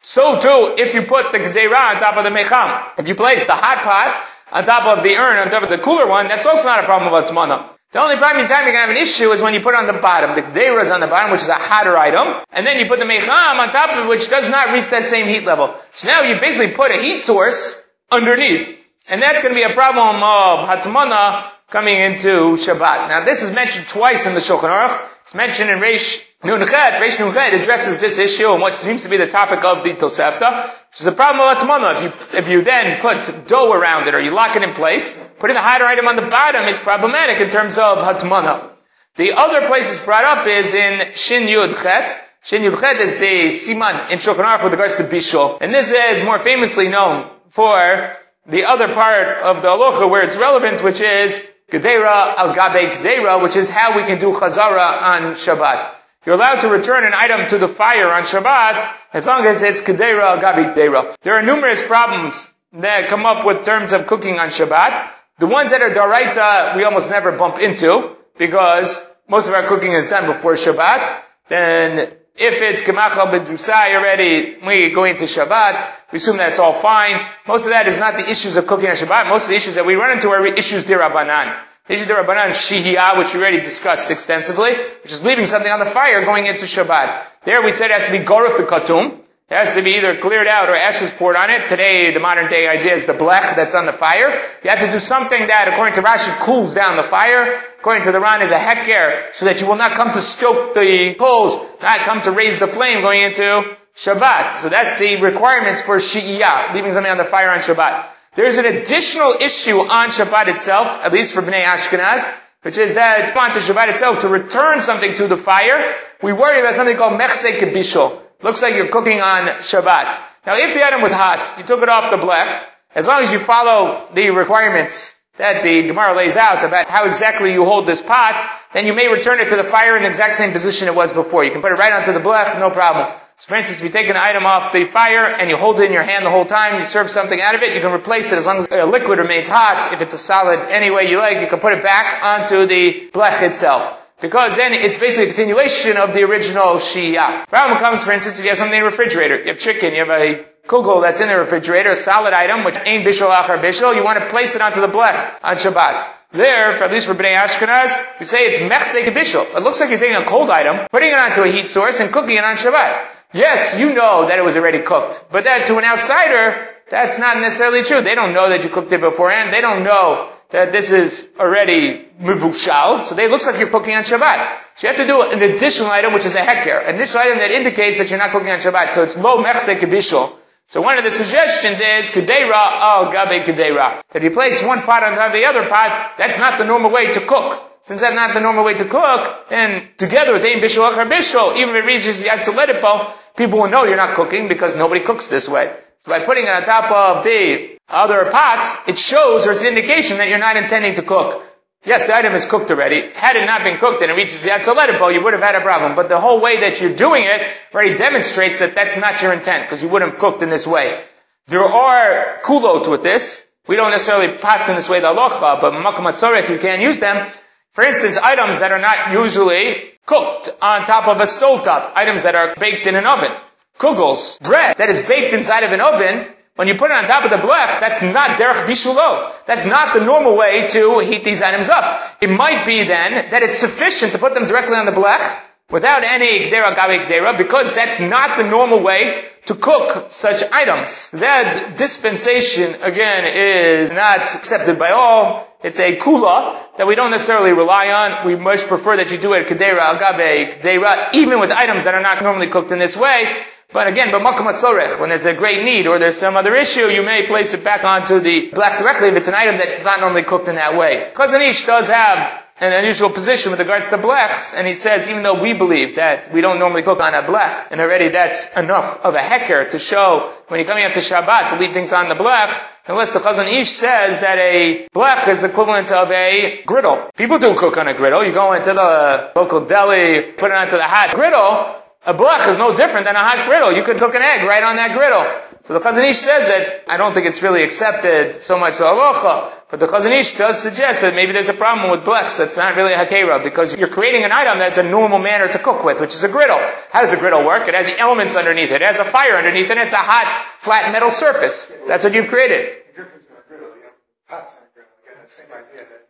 So 0.03 0.39
too, 0.39 0.75
if 0.77 0.93
you 0.93 1.03
put 1.03 1.31
the 1.31 1.39
dera 1.39 1.77
on 1.77 1.97
top 1.97 2.17
of 2.17 2.25
the 2.25 2.31
mecham. 2.31 2.93
If 2.97 3.07
you 3.07 3.15
place 3.15 3.45
the 3.45 3.55
hot 3.55 3.83
pot 3.83 4.27
on 4.51 4.63
top 4.65 4.97
of 4.97 5.03
the 5.03 5.15
urn, 5.15 5.39
on 5.39 5.49
top 5.49 5.63
of 5.63 5.69
the 5.69 5.77
cooler 5.77 6.07
one, 6.07 6.27
that's 6.27 6.45
also 6.45 6.67
not 6.67 6.83
a 6.83 6.83
problem 6.83 7.13
of 7.13 7.25
atmana. 7.25 7.69
The 7.93 8.01
only 8.01 8.17
problem 8.17 8.43
in 8.43 8.49
time 8.49 8.65
you're 8.65 8.73
to 8.73 8.79
have 8.79 8.89
an 8.89 8.97
issue 8.97 9.29
is 9.31 9.41
when 9.41 9.53
you 9.53 9.61
put 9.61 9.75
it 9.75 9.77
on 9.77 9.87
the 9.87 9.93
bottom. 9.93 10.35
The 10.35 10.41
gdera 10.41 10.83
is 10.83 10.91
on 10.91 10.99
the 10.99 11.07
bottom, 11.07 11.31
which 11.31 11.41
is 11.41 11.47
a 11.47 11.53
hotter 11.53 11.95
item. 11.95 12.43
And 12.51 12.65
then 12.65 12.79
you 12.79 12.87
put 12.87 12.99
the 12.99 13.05
mecham 13.05 13.29
on 13.29 13.69
top 13.69 13.91
of 13.91 14.05
it, 14.05 14.09
which 14.09 14.29
does 14.29 14.49
not 14.49 14.73
reach 14.73 14.89
that 14.89 15.05
same 15.05 15.27
heat 15.27 15.45
level. 15.45 15.73
So 15.91 16.07
now 16.07 16.23
you 16.23 16.39
basically 16.39 16.75
put 16.75 16.91
a 16.91 16.97
heat 16.97 17.19
source 17.19 17.87
underneath. 18.11 18.77
And 19.07 19.21
that's 19.21 19.41
going 19.41 19.53
to 19.53 19.59
be 19.59 19.63
a 19.63 19.73
problem 19.73 20.17
of 20.17 20.67
hatmana 20.67 21.51
coming 21.69 21.99
into 21.99 22.57
Shabbat. 22.57 23.09
Now 23.09 23.25
this 23.25 23.43
is 23.43 23.53
mentioned 23.53 23.87
twice 23.87 24.27
in 24.27 24.33
the 24.33 24.41
Shulchan 24.41 24.69
Aruch. 24.69 25.09
It's 25.21 25.35
mentioned 25.35 25.69
in 25.69 25.79
Reish 25.79 26.27
Nunchet. 26.43 26.99
Reish 26.99 27.17
Nunchet 27.17 27.53
addresses 27.59 27.99
this 27.99 28.17
issue 28.17 28.51
and 28.51 28.61
what 28.61 28.77
seems 28.77 29.03
to 29.03 29.09
be 29.09 29.17
the 29.17 29.27
topic 29.27 29.63
of 29.63 29.83
the 29.83 29.93
Tosefta, 29.93 30.65
which 30.89 30.99
is 30.99 31.07
a 31.07 31.13
problem 31.13 31.47
of 31.47 31.57
Atmana. 31.57 31.95
If 31.95 32.03
you, 32.03 32.37
if 32.39 32.49
you 32.49 32.61
then 32.63 32.99
put 32.99 33.47
dough 33.47 33.71
around 33.71 34.07
it 34.07 34.15
or 34.15 34.19
you 34.19 34.31
lock 34.31 34.55
it 34.57 34.63
in 34.63 34.73
place, 34.73 35.17
putting 35.39 35.55
the 35.55 35.61
hotter 35.61 35.85
item 35.85 36.07
on 36.07 36.17
the 36.17 36.21
bottom 36.23 36.67
is 36.67 36.79
problematic 36.79 37.39
in 37.39 37.49
terms 37.49 37.77
of 37.77 37.99
Hatmana. 37.99 38.69
The 39.15 39.33
other 39.33 39.67
place 39.67 39.91
it's 39.91 40.03
brought 40.03 40.23
up 40.25 40.47
is 40.47 40.73
in 40.73 41.13
Shin 41.13 41.47
Yud 41.47 41.81
Chet. 41.81 42.19
Shin 42.43 42.63
Yud 42.63 42.79
Chet 42.79 42.97
is 42.97 43.15
the 43.15 43.47
Siman 43.47 44.11
in 44.11 44.17
Shulchan 44.17 44.43
Aruch 44.43 44.63
with 44.63 44.73
regards 44.73 44.97
to 44.97 45.03
Bishul. 45.03 45.61
And 45.61 45.73
this 45.73 45.91
is 45.91 46.25
more 46.25 46.39
famously 46.39 46.89
known 46.89 47.29
for 47.49 48.11
the 48.47 48.65
other 48.65 48.93
part 48.93 49.37
of 49.37 49.61
the 49.61 49.71
Aloha 49.71 50.07
where 50.07 50.23
it's 50.23 50.35
relevant, 50.35 50.83
which 50.83 50.99
is 50.99 51.47
Gedera 51.71 52.35
al 52.35 52.53
Gabe 52.53 52.91
Gedera, 52.91 53.41
which 53.41 53.55
is 53.55 53.69
how 53.69 53.95
we 53.95 54.03
can 54.03 54.19
do 54.19 54.33
Chazara 54.33 55.01
on 55.01 55.33
Shabbat. 55.35 56.02
You're 56.25 56.35
allowed 56.35 56.61
to 56.61 56.69
return 56.69 57.03
an 57.03 57.13
item 57.13 57.47
to 57.47 57.57
the 57.57 57.67
fire 57.67 58.11
on 58.11 58.21
Shabbat 58.21 58.93
as 59.11 59.27
long 59.27 59.45
as 59.45 59.61
it's 59.61 59.81
Gedera 59.81 60.21
al 60.21 60.39
Gabe 60.39 60.73
Gedera. 60.73 61.15
There 61.21 61.33
are 61.35 61.43
numerous 61.43 61.85
problems 61.85 62.53
that 62.73 63.09
come 63.09 63.25
up 63.25 63.45
with 63.45 63.65
terms 63.65 63.91
of 63.91 64.07
cooking 64.07 64.39
on 64.39 64.47
Shabbat. 64.47 65.05
The 65.39 65.47
ones 65.47 65.71
that 65.71 65.81
are 65.81 65.89
Daraita, 65.89 66.77
we 66.77 66.85
almost 66.85 67.09
never 67.09 67.33
bump 67.33 67.59
into 67.59 68.15
because 68.37 69.05
most 69.27 69.49
of 69.49 69.53
our 69.53 69.63
cooking 69.63 69.91
is 69.91 70.07
done 70.07 70.27
before 70.27 70.53
Shabbat. 70.53 71.13
Then 71.49 71.99
if 72.35 72.61
it's 72.61 72.83
Gemachal 72.83 73.27
B'Dusai 73.27 73.95
already, 73.97 74.57
we 74.65 74.91
go 74.91 75.03
into 75.03 75.25
Shabbat, 75.25 75.85
we 76.13 76.17
assume 76.17 76.37
that 76.37 76.49
it's 76.49 76.59
all 76.59 76.73
fine. 76.73 77.19
Most 77.45 77.65
of 77.65 77.71
that 77.71 77.87
is 77.87 77.97
not 77.97 78.15
the 78.15 78.29
issues 78.29 78.55
of 78.55 78.65
cooking 78.65 78.87
on 78.87 78.95
Shabbat. 78.95 79.27
Most 79.27 79.43
of 79.43 79.49
the 79.49 79.55
issues 79.55 79.75
that 79.75 79.85
we 79.85 79.95
run 79.95 80.11
into 80.11 80.29
are 80.29 80.45
issues 80.45 80.85
dirabanan. 80.85 81.53
Issues 81.89 82.07
dirabanan, 82.07 82.51
shihiyah, 82.51 83.17
which 83.17 83.33
we 83.33 83.41
already 83.41 83.59
discussed 83.59 84.09
extensively, 84.09 84.73
which 84.73 85.11
is 85.11 85.21
leaving 85.25 85.45
something 85.45 85.69
on 85.69 85.79
the 85.79 85.85
fire 85.85 86.23
going 86.23 86.45
into 86.45 86.63
Shabbat. 86.63 87.23
There 87.43 87.61
we 87.61 87.71
said 87.71 87.91
it 87.91 87.95
has 87.95 88.05
to 88.05 88.13
be 88.13 88.19
gorafikatum. 88.19 89.19
It 89.49 89.55
has 89.55 89.75
to 89.75 89.83
be 89.83 89.97
either 89.97 90.15
cleared 90.15 90.47
out 90.47 90.69
or 90.69 90.75
ashes 90.75 91.11
poured 91.11 91.35
on 91.35 91.49
it. 91.49 91.67
Today, 91.67 92.13
the 92.13 92.21
modern 92.21 92.47
day 92.47 92.69
idea 92.69 92.93
is 92.93 93.05
the 93.05 93.13
blech 93.13 93.57
that's 93.57 93.75
on 93.75 93.85
the 93.85 93.91
fire. 93.91 94.29
You 94.63 94.69
have 94.69 94.79
to 94.79 94.89
do 94.89 94.97
something 94.97 95.47
that, 95.47 95.67
according 95.67 95.95
to 95.95 96.01
Rashi, 96.01 96.31
cools 96.39 96.73
down 96.73 96.95
the 96.95 97.03
fire. 97.03 97.61
According 97.79 98.03
to 98.03 98.13
the 98.13 98.21
Ran, 98.21 98.41
is 98.41 98.51
a 98.51 98.57
heker, 98.57 99.33
so 99.33 99.43
that 99.45 99.59
you 99.59 99.67
will 99.67 99.75
not 99.75 99.91
come 99.91 100.13
to 100.13 100.21
stoke 100.21 100.73
the 100.73 101.15
coals, 101.19 101.57
not 101.81 101.99
come 102.05 102.21
to 102.21 102.31
raise 102.31 102.59
the 102.59 102.67
flame 102.67 103.01
going 103.01 103.23
into 103.23 103.75
Shabbat. 103.93 104.53
So 104.53 104.69
that's 104.69 104.97
the 104.97 105.21
requirements 105.21 105.81
for 105.81 105.97
Shi'iyah, 105.97 106.73
leaving 106.73 106.93
something 106.93 107.11
on 107.11 107.17
the 107.17 107.25
fire 107.25 107.51
on 107.51 107.59
Shabbat. 107.59 108.12
There's 108.35 108.57
an 108.57 108.65
additional 108.65 109.33
issue 109.33 109.77
on 109.77 110.09
Shabbat 110.09 110.47
itself, 110.47 110.87
at 111.03 111.13
least 111.13 111.35
for 111.35 111.41
Bnei 111.41 111.63
Ashkenaz, 111.63 112.33
which 112.63 112.77
is 112.77 112.95
that 112.95 113.35
on 113.37 113.51
to 113.51 113.59
Shabbat 113.59 113.89
itself, 113.89 114.21
to 114.21 114.27
return 114.27 114.81
something 114.81 115.13
to 115.15 115.27
the 115.27 115.37
fire, 115.37 115.93
we 116.23 116.33
worry 116.33 116.59
about 116.59 116.73
something 116.73 116.97
called 116.97 117.19
Mechse 117.19 117.59
Kebishol. 117.59 118.19
Looks 118.41 118.61
like 118.61 118.75
you're 118.75 118.87
cooking 118.87 119.21
on 119.21 119.47
Shabbat. 119.61 120.17
Now, 120.47 120.57
if 120.57 120.73
the 120.73 120.85
item 120.85 121.01
was 121.01 121.11
hot, 121.11 121.53
you 121.57 121.63
took 121.63 121.83
it 121.83 121.89
off 121.89 122.09
the 122.09 122.17
blech, 122.17 122.65
as 122.95 123.07
long 123.07 123.21
as 123.21 123.31
you 123.31 123.39
follow 123.39 124.07
the 124.13 124.31
requirements 124.31 125.19
that 125.37 125.63
the 125.63 125.87
Gemara 125.87 126.15
lays 126.15 126.35
out 126.35 126.63
about 126.63 126.87
how 126.87 127.05
exactly 127.05 127.53
you 127.53 127.65
hold 127.65 127.85
this 127.85 128.01
pot, 128.01 128.49
then 128.73 128.85
you 128.85 128.93
may 128.93 129.07
return 129.07 129.39
it 129.39 129.49
to 129.49 129.55
the 129.55 129.63
fire 129.63 129.95
in 129.95 130.03
the 130.03 130.09
exact 130.09 130.35
same 130.35 130.51
position 130.51 130.87
it 130.87 130.95
was 130.95 131.13
before. 131.13 131.43
You 131.43 131.51
can 131.51 131.61
put 131.61 131.71
it 131.71 131.75
right 131.75 131.93
onto 131.93 132.13
the 132.13 132.19
blech, 132.19 132.59
no 132.59 132.71
problem. 132.71 133.13
So 133.43 133.49
for 133.49 133.55
instance, 133.55 133.81
if 133.81 133.83
you 133.83 133.91
take 133.91 134.07
an 134.07 134.15
item 134.15 134.45
off 134.45 134.71
the 134.71 134.85
fire 134.85 135.25
and 135.25 135.49
you 135.49 135.57
hold 135.57 135.77
it 135.81 135.83
in 135.83 135.91
your 135.91 136.01
hand 136.01 136.25
the 136.25 136.29
whole 136.29 136.45
time, 136.45 136.79
you 136.79 136.85
serve 136.85 137.09
something 137.09 137.41
out 137.41 137.55
of 137.55 137.61
it, 137.61 137.75
you 137.75 137.81
can 137.81 137.91
replace 137.91 138.31
it 138.31 138.37
as 138.37 138.45
long 138.45 138.59
as 138.59 138.69
the 138.69 138.85
liquid 138.85 139.19
remains 139.19 139.49
hot. 139.49 139.91
If 139.91 139.99
it's 139.99 140.13
a 140.13 140.17
solid 140.17 140.61
any 140.69 140.91
way 140.91 141.09
you 141.09 141.17
like, 141.17 141.41
you 141.41 141.47
can 141.47 141.59
put 141.59 141.73
it 141.73 141.83
back 141.83 142.23
onto 142.23 142.65
the 142.65 143.09
blech 143.11 143.41
itself. 143.41 143.83
Because 144.21 144.55
then 144.55 144.71
it's 144.71 144.97
basically 144.97 145.25
a 145.25 145.27
continuation 145.27 145.97
of 145.97 146.13
the 146.13 146.23
original 146.23 146.75
Shia. 146.75 147.45
Problem 147.49 147.79
comes, 147.79 148.05
for 148.05 148.13
instance, 148.13 148.39
if 148.39 148.45
you 148.45 148.49
have 148.49 148.57
something 148.57 148.77
in 148.77 148.85
the 148.85 148.89
refrigerator. 148.89 149.37
You 149.37 149.47
have 149.47 149.59
chicken, 149.59 149.91
you 149.91 150.05
have 150.05 150.09
a 150.09 150.45
kugel 150.65 151.01
that's 151.01 151.19
in 151.19 151.27
the 151.27 151.35
refrigerator, 151.35 151.89
a 151.89 151.97
solid 151.97 152.31
item, 152.31 152.63
which 152.63 152.77
ain't 152.85 153.05
bishul 153.05 153.29
achar 153.29 153.59
bishul, 153.59 153.93
you 153.93 154.05
want 154.05 154.19
to 154.19 154.29
place 154.29 154.55
it 154.55 154.61
onto 154.61 154.79
the 154.79 154.87
blech 154.87 155.19
on 155.43 155.55
Shabbat. 155.57 156.07
There, 156.31 156.71
for 156.71 156.85
at 156.85 156.91
least 156.93 157.07
for 157.07 157.13
Bnei 157.13 157.35
Ashkenaz, 157.35 157.91
we 158.21 158.25
say 158.25 158.45
it's 158.45 158.59
mechsek 158.59 159.03
bishul. 159.11 159.43
It 159.53 159.61
looks 159.61 159.81
like 159.81 159.89
you're 159.89 159.99
taking 159.99 160.15
a 160.15 160.23
cold 160.23 160.49
item, 160.49 160.87
putting 160.89 161.09
it 161.09 161.15
onto 161.15 161.41
a 161.41 161.47
heat 161.47 161.67
source, 161.67 161.99
and 161.99 162.09
cooking 162.09 162.37
it 162.37 162.45
on 162.45 162.55
Shabbat. 162.55 163.12
Yes, 163.33 163.79
you 163.79 163.95
know 163.95 164.27
that 164.27 164.37
it 164.37 164.43
was 164.43 164.55
already 164.55 164.79
cooked, 164.79 165.25
but 165.31 165.45
that 165.45 165.65
to 165.65 165.77
an 165.79 165.83
outsider, 165.83 166.69
that's 166.89 167.17
not 167.17 167.37
necessarily 167.37 167.81
true. 167.81 168.01
They 168.01 168.13
don't 168.13 168.33
know 168.33 168.49
that 168.49 168.63
you 168.63 168.69
cooked 168.69 168.93
it 168.93 169.01
beforehand. 169.01 169.51
They 169.51 169.61
don't 169.61 169.83
know 169.83 170.29
that 170.49 170.71
this 170.71 170.91
is 170.91 171.31
already 171.39 172.07
mivushal, 172.21 173.01
so 173.01 173.17
it 173.17 173.31
looks 173.31 173.47
like 173.47 173.57
you're 173.57 173.69
cooking 173.69 173.95
on 173.95 174.03
Shabbat. 174.03 174.59
So 174.75 174.87
you 174.87 174.93
have 174.93 175.01
to 175.01 175.07
do 175.07 175.23
an 175.23 175.41
additional 175.41 175.89
item, 175.89 176.13
which 176.13 176.25
is 176.25 176.35
a 176.35 176.41
heker, 176.41 176.87
an 176.87 176.95
additional 176.95 177.23
item 177.23 177.39
that 177.39 177.49
indicates 177.49 177.97
that 177.97 178.11
you're 178.11 178.19
not 178.19 178.29
cooking 178.29 178.51
on 178.51 178.59
Shabbat. 178.59 178.89
So 178.89 179.01
it's 179.01 179.17
lo 179.17 179.43
mechsek 179.43 179.79
bishul. 179.79 180.31
So 180.67 180.81
one 180.81 180.99
of 180.99 181.03
the 181.03 181.11
suggestions 181.11 181.79
is 181.79 182.11
kudeira 182.11 182.53
al 182.53 183.11
gabe 183.11 183.43
kudeira. 183.45 184.03
That 184.09 184.17
if 184.17 184.23
you 184.23 184.31
place 184.31 184.63
one 184.63 184.83
pot 184.83 185.03
on 185.03 185.15
top 185.15 185.27
of 185.27 185.33
the 185.33 185.45
other 185.45 185.67
pot, 185.67 186.13
that's 186.17 186.37
not 186.37 186.59
the 186.59 186.65
normal 186.65 186.91
way 186.91 187.11
to 187.11 187.19
cook. 187.21 187.71
Since 187.83 187.99
that's 187.99 188.15
not 188.15 188.33
the 188.33 188.39
normal 188.39 188.63
way 188.63 188.75
to 188.75 188.85
cook, 188.85 189.49
then 189.49 189.85
together 189.97 190.31
with 190.33 190.45
Ein 190.45 190.61
Bishul 190.61 190.89
Achar 190.89 191.09
Bishul, 191.09 191.57
even 191.57 191.75
if 191.75 191.83
it 191.83 191.87
reaches 191.87 192.21
the 192.21 192.29
Yatzaledipo, 192.29 193.11
people 193.35 193.59
will 193.59 193.69
know 193.69 193.83
you're 193.85 193.97
not 193.97 194.15
cooking 194.15 194.47
because 194.47 194.75
nobody 194.75 195.01
cooks 195.01 195.29
this 195.29 195.47
way. 195.49 195.73
So 195.99 196.11
by 196.11 196.25
putting 196.25 196.43
it 196.43 196.49
on 196.49 196.63
top 196.63 196.91
of 196.91 197.23
the 197.23 197.77
other 197.87 198.29
pot, 198.29 198.83
it 198.87 198.97
shows 198.97 199.47
or 199.47 199.51
it's 199.51 199.61
an 199.61 199.67
indication 199.67 200.17
that 200.17 200.29
you're 200.29 200.39
not 200.39 200.57
intending 200.57 200.95
to 200.95 201.01
cook. 201.01 201.43
Yes, 201.85 202.07
the 202.07 202.15
item 202.15 202.33
is 202.33 202.45
cooked 202.45 202.71
already. 202.71 203.11
Had 203.11 203.35
it 203.35 203.45
not 203.45 203.63
been 203.65 203.77
cooked 203.77 204.01
and 204.01 204.09
it 204.09 204.15
reaches 204.15 204.43
the 204.43 204.51
yad 204.51 204.63
soledet 204.63 204.99
bo, 204.99 205.09
you 205.09 205.21
would 205.21 205.33
have 205.33 205.41
had 205.41 205.55
a 205.55 205.61
problem. 205.61 205.95
But 205.95 206.07
the 206.07 206.19
whole 206.19 206.39
way 206.39 206.61
that 206.61 206.79
you're 206.79 206.95
doing 206.95 207.23
it 207.25 207.45
already 207.73 207.95
demonstrates 207.95 208.59
that 208.59 208.73
that's 208.75 208.97
not 208.97 209.21
your 209.21 209.33
intent 209.33 209.65
because 209.65 209.83
you 209.83 209.89
wouldn't 209.89 210.11
have 210.11 210.19
cooked 210.19 210.41
in 210.41 210.49
this 210.49 210.65
way. 210.65 211.03
There 211.47 211.63
are 211.63 212.39
kulot 212.41 212.89
with 212.89 213.03
this. 213.03 213.45
We 213.67 213.75
don't 213.75 213.91
necessarily 213.91 214.37
pass 214.37 214.67
in 214.69 214.75
this 214.75 214.89
way 214.89 215.01
the 215.01 215.07
alocha, 215.07 215.59
but 215.59 215.73
makam 215.73 216.49
you 216.49 216.59
can't 216.59 216.81
use 216.81 216.99
them. 216.99 217.29
For 217.73 217.83
instance, 217.83 218.17
items 218.17 218.59
that 218.59 218.71
are 218.71 218.79
not 218.79 219.11
usually 219.11 219.93
cooked 220.05 220.49
on 220.61 220.85
top 220.85 221.07
of 221.07 221.19
a 221.19 221.23
stovetop, 221.23 221.91
items 221.95 222.23
that 222.23 222.35
are 222.35 222.55
baked 222.55 222.87
in 222.87 222.95
an 222.95 223.05
oven. 223.05 223.31
Kugels, 223.79 224.39
bread 224.41 224.77
that 224.77 224.89
is 224.89 224.99
baked 224.99 225.33
inside 225.33 225.63
of 225.63 225.71
an 225.71 225.81
oven, 225.81 226.27
when 226.55 226.67
you 226.67 226.75
put 226.75 226.91
it 226.91 226.93
on 226.93 227.05
top 227.05 227.25
of 227.25 227.31
the 227.31 227.37
blech, 227.37 227.79
that's 227.79 228.03
not 228.03 228.37
derech 228.37 228.67
bishulo. 228.67 229.33
That's 229.47 229.65
not 229.65 229.95
the 229.95 230.05
normal 230.05 230.37
way 230.37 230.67
to 230.67 230.99
heat 230.99 231.23
these 231.23 231.41
items 231.41 231.67
up. 231.67 232.17
It 232.21 232.29
might 232.29 232.63
be 232.67 232.83
then 232.83 233.31
that 233.31 233.41
it's 233.41 233.57
sufficient 233.57 234.11
to 234.11 234.19
put 234.19 234.35
them 234.35 234.45
directly 234.45 234.75
on 234.75 234.85
the 234.85 234.91
blech 234.91 235.41
without 235.71 236.03
any 236.03 236.41
gdera 236.41 236.75
gabe 236.75 237.01
gdera 237.01 237.35
because 237.39 237.73
that's 237.73 237.99
not 237.99 238.37
the 238.37 238.43
normal 238.43 238.81
way 238.81 239.25
to 239.47 239.55
cook 239.55 240.11
such 240.11 240.43
items. 240.51 241.09
That 241.11 241.75
dispensation, 241.75 242.75
again, 242.83 243.25
is 243.25 243.89
not 243.89 244.35
accepted 244.35 244.77
by 244.77 244.91
all. 244.91 245.47
It's 245.63 245.79
a 245.79 245.97
kula 245.97 246.75
that 246.75 246.87
we 246.87 246.95
don't 246.95 247.11
necessarily 247.11 247.53
rely 247.53 247.89
on. 247.91 248.27
We 248.27 248.35
much 248.35 248.67
prefer 248.67 248.97
that 248.97 249.11
you 249.11 249.17
do 249.17 249.33
it 249.33 249.47
kedera 249.47 249.97
agabe 249.97 250.53
kedera, 250.53 251.13
even 251.15 251.39
with 251.39 251.51
items 251.51 251.85
that 251.85 251.95
are 251.95 252.01
not 252.01 252.21
normally 252.21 252.47
cooked 252.47 252.71
in 252.71 252.79
this 252.79 252.97
way. 252.97 253.43
But 253.71 253.87
again, 253.87 254.11
but 254.11 254.21
makom 254.21 254.99
when 254.99 255.09
there's 255.09 255.25
a 255.25 255.33
great 255.33 255.63
need 255.63 255.87
or 255.87 255.97
there's 255.97 256.17
some 256.17 256.35
other 256.35 256.55
issue, 256.55 256.87
you 256.87 257.01
may 257.01 257.25
place 257.25 257.55
it 257.55 257.63
back 257.63 257.83
onto 257.83 258.19
the 258.19 258.51
blech 258.51 258.77
directly 258.77 259.07
if 259.07 259.15
it's 259.15 259.27
an 259.29 259.33
item 259.33 259.57
that's 259.57 259.83
not 259.83 259.99
normally 259.99 260.23
cooked 260.23 260.47
in 260.47 260.55
that 260.55 260.77
way. 260.77 261.11
Chazon 261.15 261.47
Ish 261.47 261.65
does 261.65 261.89
have 261.89 262.42
an 262.59 262.71
unusual 262.71 263.09
position 263.09 263.51
with 263.51 263.59
regards 263.59 263.87
to 263.89 263.97
blechs, 263.97 264.53
and 264.53 264.67
he 264.67 264.73
says 264.73 265.09
even 265.09 265.23
though 265.23 265.41
we 265.41 265.53
believe 265.53 265.95
that 265.95 266.31
we 266.31 266.41
don't 266.41 266.59
normally 266.59 266.83
cook 266.83 266.99
on 266.99 267.13
a 267.13 267.23
blech, 267.23 267.67
and 267.71 267.81
already 267.81 268.09
that's 268.09 268.55
enough 268.55 269.03
of 269.03 269.15
a 269.15 269.19
heker 269.19 269.69
to 269.69 269.79
show 269.79 270.31
when 270.47 270.59
you're 270.59 270.67
coming 270.67 270.85
up 270.85 270.93
to 270.93 270.99
Shabbat 270.99 271.49
to 271.49 271.55
leave 271.57 271.71
things 271.71 271.91
on 271.93 272.09
the 272.09 272.15
blech, 272.15 272.63
unless 272.85 273.11
the 273.11 273.19
Chazon 273.19 273.51
Ish 273.51 273.69
says 273.69 274.19
that 274.19 274.37
a 274.37 274.87
blech 274.93 275.27
is 275.27 275.43
equivalent 275.43 275.91
of 275.91 276.11
a 276.11 276.61
griddle. 276.65 277.09
People 277.15 277.39
do 277.39 277.55
cook 277.55 277.77
on 277.77 277.87
a 277.87 277.93
griddle. 277.93 278.23
You 278.23 278.33
go 278.33 278.53
into 278.53 278.73
the 278.73 279.31
local 279.35 279.65
deli, 279.65 280.21
put 280.33 280.51
it 280.51 280.55
onto 280.55 280.77
the 280.77 280.83
hot 280.83 281.15
griddle, 281.15 281.81
a 282.05 282.13
blech 282.13 282.49
is 282.49 282.57
no 282.57 282.75
different 282.75 283.05
than 283.05 283.15
a 283.15 283.23
hot 283.23 283.47
griddle. 283.47 283.71
You 283.71 283.81
could 283.83 283.97
cook 283.97 284.13
an 284.13 284.21
egg 284.21 284.45
right 284.45 284.63
on 284.63 284.75
that 284.75 284.93
griddle. 284.93 285.25
So 285.63 285.73
the 285.73 285.79
Chazon 285.79 286.03
Ish 286.03 286.17
says 286.17 286.49
that 286.49 286.91
I 286.91 286.97
don't 286.97 287.13
think 287.13 287.25
it's 287.25 287.41
really 287.41 287.63
accepted 287.63 288.33
so 288.43 288.59
much 288.59 288.79
the 288.79 288.83
alocha, 288.83 289.49
but 289.69 289.79
the 289.79 289.85
Chazon 289.85 290.11
Ish 290.11 290.33
does 290.33 290.61
suggest 290.61 290.99
that 290.99 291.15
maybe 291.15 291.31
there's 291.31 291.47
a 291.47 291.53
problem 291.53 291.89
with 291.89 292.03
blechs 292.03 292.37
that's 292.37 292.57
not 292.57 292.75
really 292.75 292.91
a 292.91 292.97
hakera 292.97 293.41
because 293.41 293.73
you're 293.77 293.87
creating 293.87 294.25
an 294.25 294.33
item 294.33 294.59
that's 294.59 294.77
a 294.77 294.83
normal 294.83 295.19
manner 295.19 295.47
to 295.47 295.57
cook 295.57 295.85
with, 295.85 296.01
which 296.01 296.13
is 296.13 296.25
a 296.25 296.27
griddle. 296.27 296.59
How 296.91 297.03
does 297.03 297.13
a 297.13 297.17
griddle 297.17 297.45
work? 297.45 297.69
It 297.69 297.75
has 297.75 297.87
the 297.87 297.97
elements 297.97 298.35
underneath 298.35 298.71
it. 298.71 298.81
It 298.81 298.85
has 298.85 298.99
a 298.99 299.05
fire 299.05 299.37
underneath 299.37 299.69
it, 299.69 299.77
and 299.77 299.79
it's 299.79 299.93
a 299.93 299.97
hot, 299.97 300.27
flat 300.59 300.91
metal 300.91 301.11
surface. 301.11 301.67
That's 301.87 302.03
what 302.03 302.13
you've 302.13 302.27
created. 302.27 302.79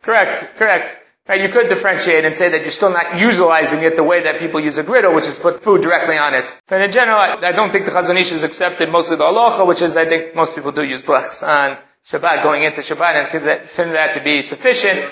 Correct, 0.02 0.50
correct. 0.56 0.98
You 1.26 1.48
could 1.48 1.68
differentiate 1.68 2.26
and 2.26 2.36
say 2.36 2.50
that 2.50 2.60
you're 2.60 2.70
still 2.70 2.92
not 2.92 3.18
utilizing 3.18 3.82
it 3.82 3.96
the 3.96 4.04
way 4.04 4.24
that 4.24 4.40
people 4.40 4.60
use 4.60 4.76
a 4.76 4.82
griddle, 4.82 5.14
which 5.14 5.26
is 5.26 5.38
put 5.38 5.60
food 5.60 5.80
directly 5.80 6.18
on 6.18 6.34
it. 6.34 6.54
But 6.68 6.82
in 6.82 6.90
general, 6.90 7.16
I, 7.16 7.52
don't 7.52 7.72
think 7.72 7.86
the 7.86 7.92
Chazon 7.92 8.20
Ish 8.20 8.32
is 8.32 8.44
accepted 8.44 8.90
mostly 8.90 9.16
the 9.16 9.24
aloha, 9.24 9.64
which 9.64 9.80
is 9.80 9.96
I 9.96 10.04
think 10.04 10.34
most 10.34 10.54
people 10.54 10.72
do 10.72 10.84
use 10.84 11.00
blechs 11.00 11.42
on 11.42 11.78
Shabbat, 12.06 12.42
going 12.42 12.62
into 12.62 12.82
Shabbat, 12.82 13.14
and 13.14 13.28
consider 13.30 13.92
that 13.92 14.14
to 14.14 14.20
be 14.22 14.42
sufficient. 14.42 15.02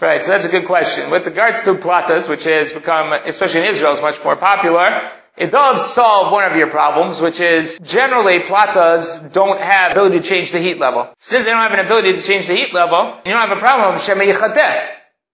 Right, 0.00 0.24
so 0.24 0.32
that's 0.32 0.46
a 0.46 0.48
good 0.48 0.64
question. 0.64 1.10
With 1.10 1.26
regards 1.26 1.62
to 1.64 1.74
platas, 1.74 2.26
which 2.26 2.44
has 2.44 2.72
become, 2.72 3.12
especially 3.12 3.60
in 3.60 3.66
Israel, 3.66 3.92
is 3.92 4.00
much 4.00 4.24
more 4.24 4.36
popular, 4.36 5.02
it 5.36 5.50
does 5.50 5.94
solve 5.94 6.32
one 6.32 6.50
of 6.50 6.56
your 6.56 6.68
problems, 6.68 7.20
which 7.20 7.40
is 7.40 7.78
generally 7.82 8.40
platas 8.40 9.30
don't 9.30 9.60
have 9.60 9.92
ability 9.92 10.20
to 10.20 10.24
change 10.24 10.52
the 10.52 10.58
heat 10.58 10.78
level. 10.78 11.12
Since 11.18 11.44
they 11.44 11.50
don't 11.50 11.60
have 11.60 11.78
an 11.78 11.84
ability 11.84 12.14
to 12.14 12.22
change 12.22 12.46
the 12.46 12.54
heat 12.54 12.72
level, 12.72 13.14
you 13.26 13.32
don't 13.32 13.46
have 13.46 13.56
a 13.56 13.60
problem 13.60 13.98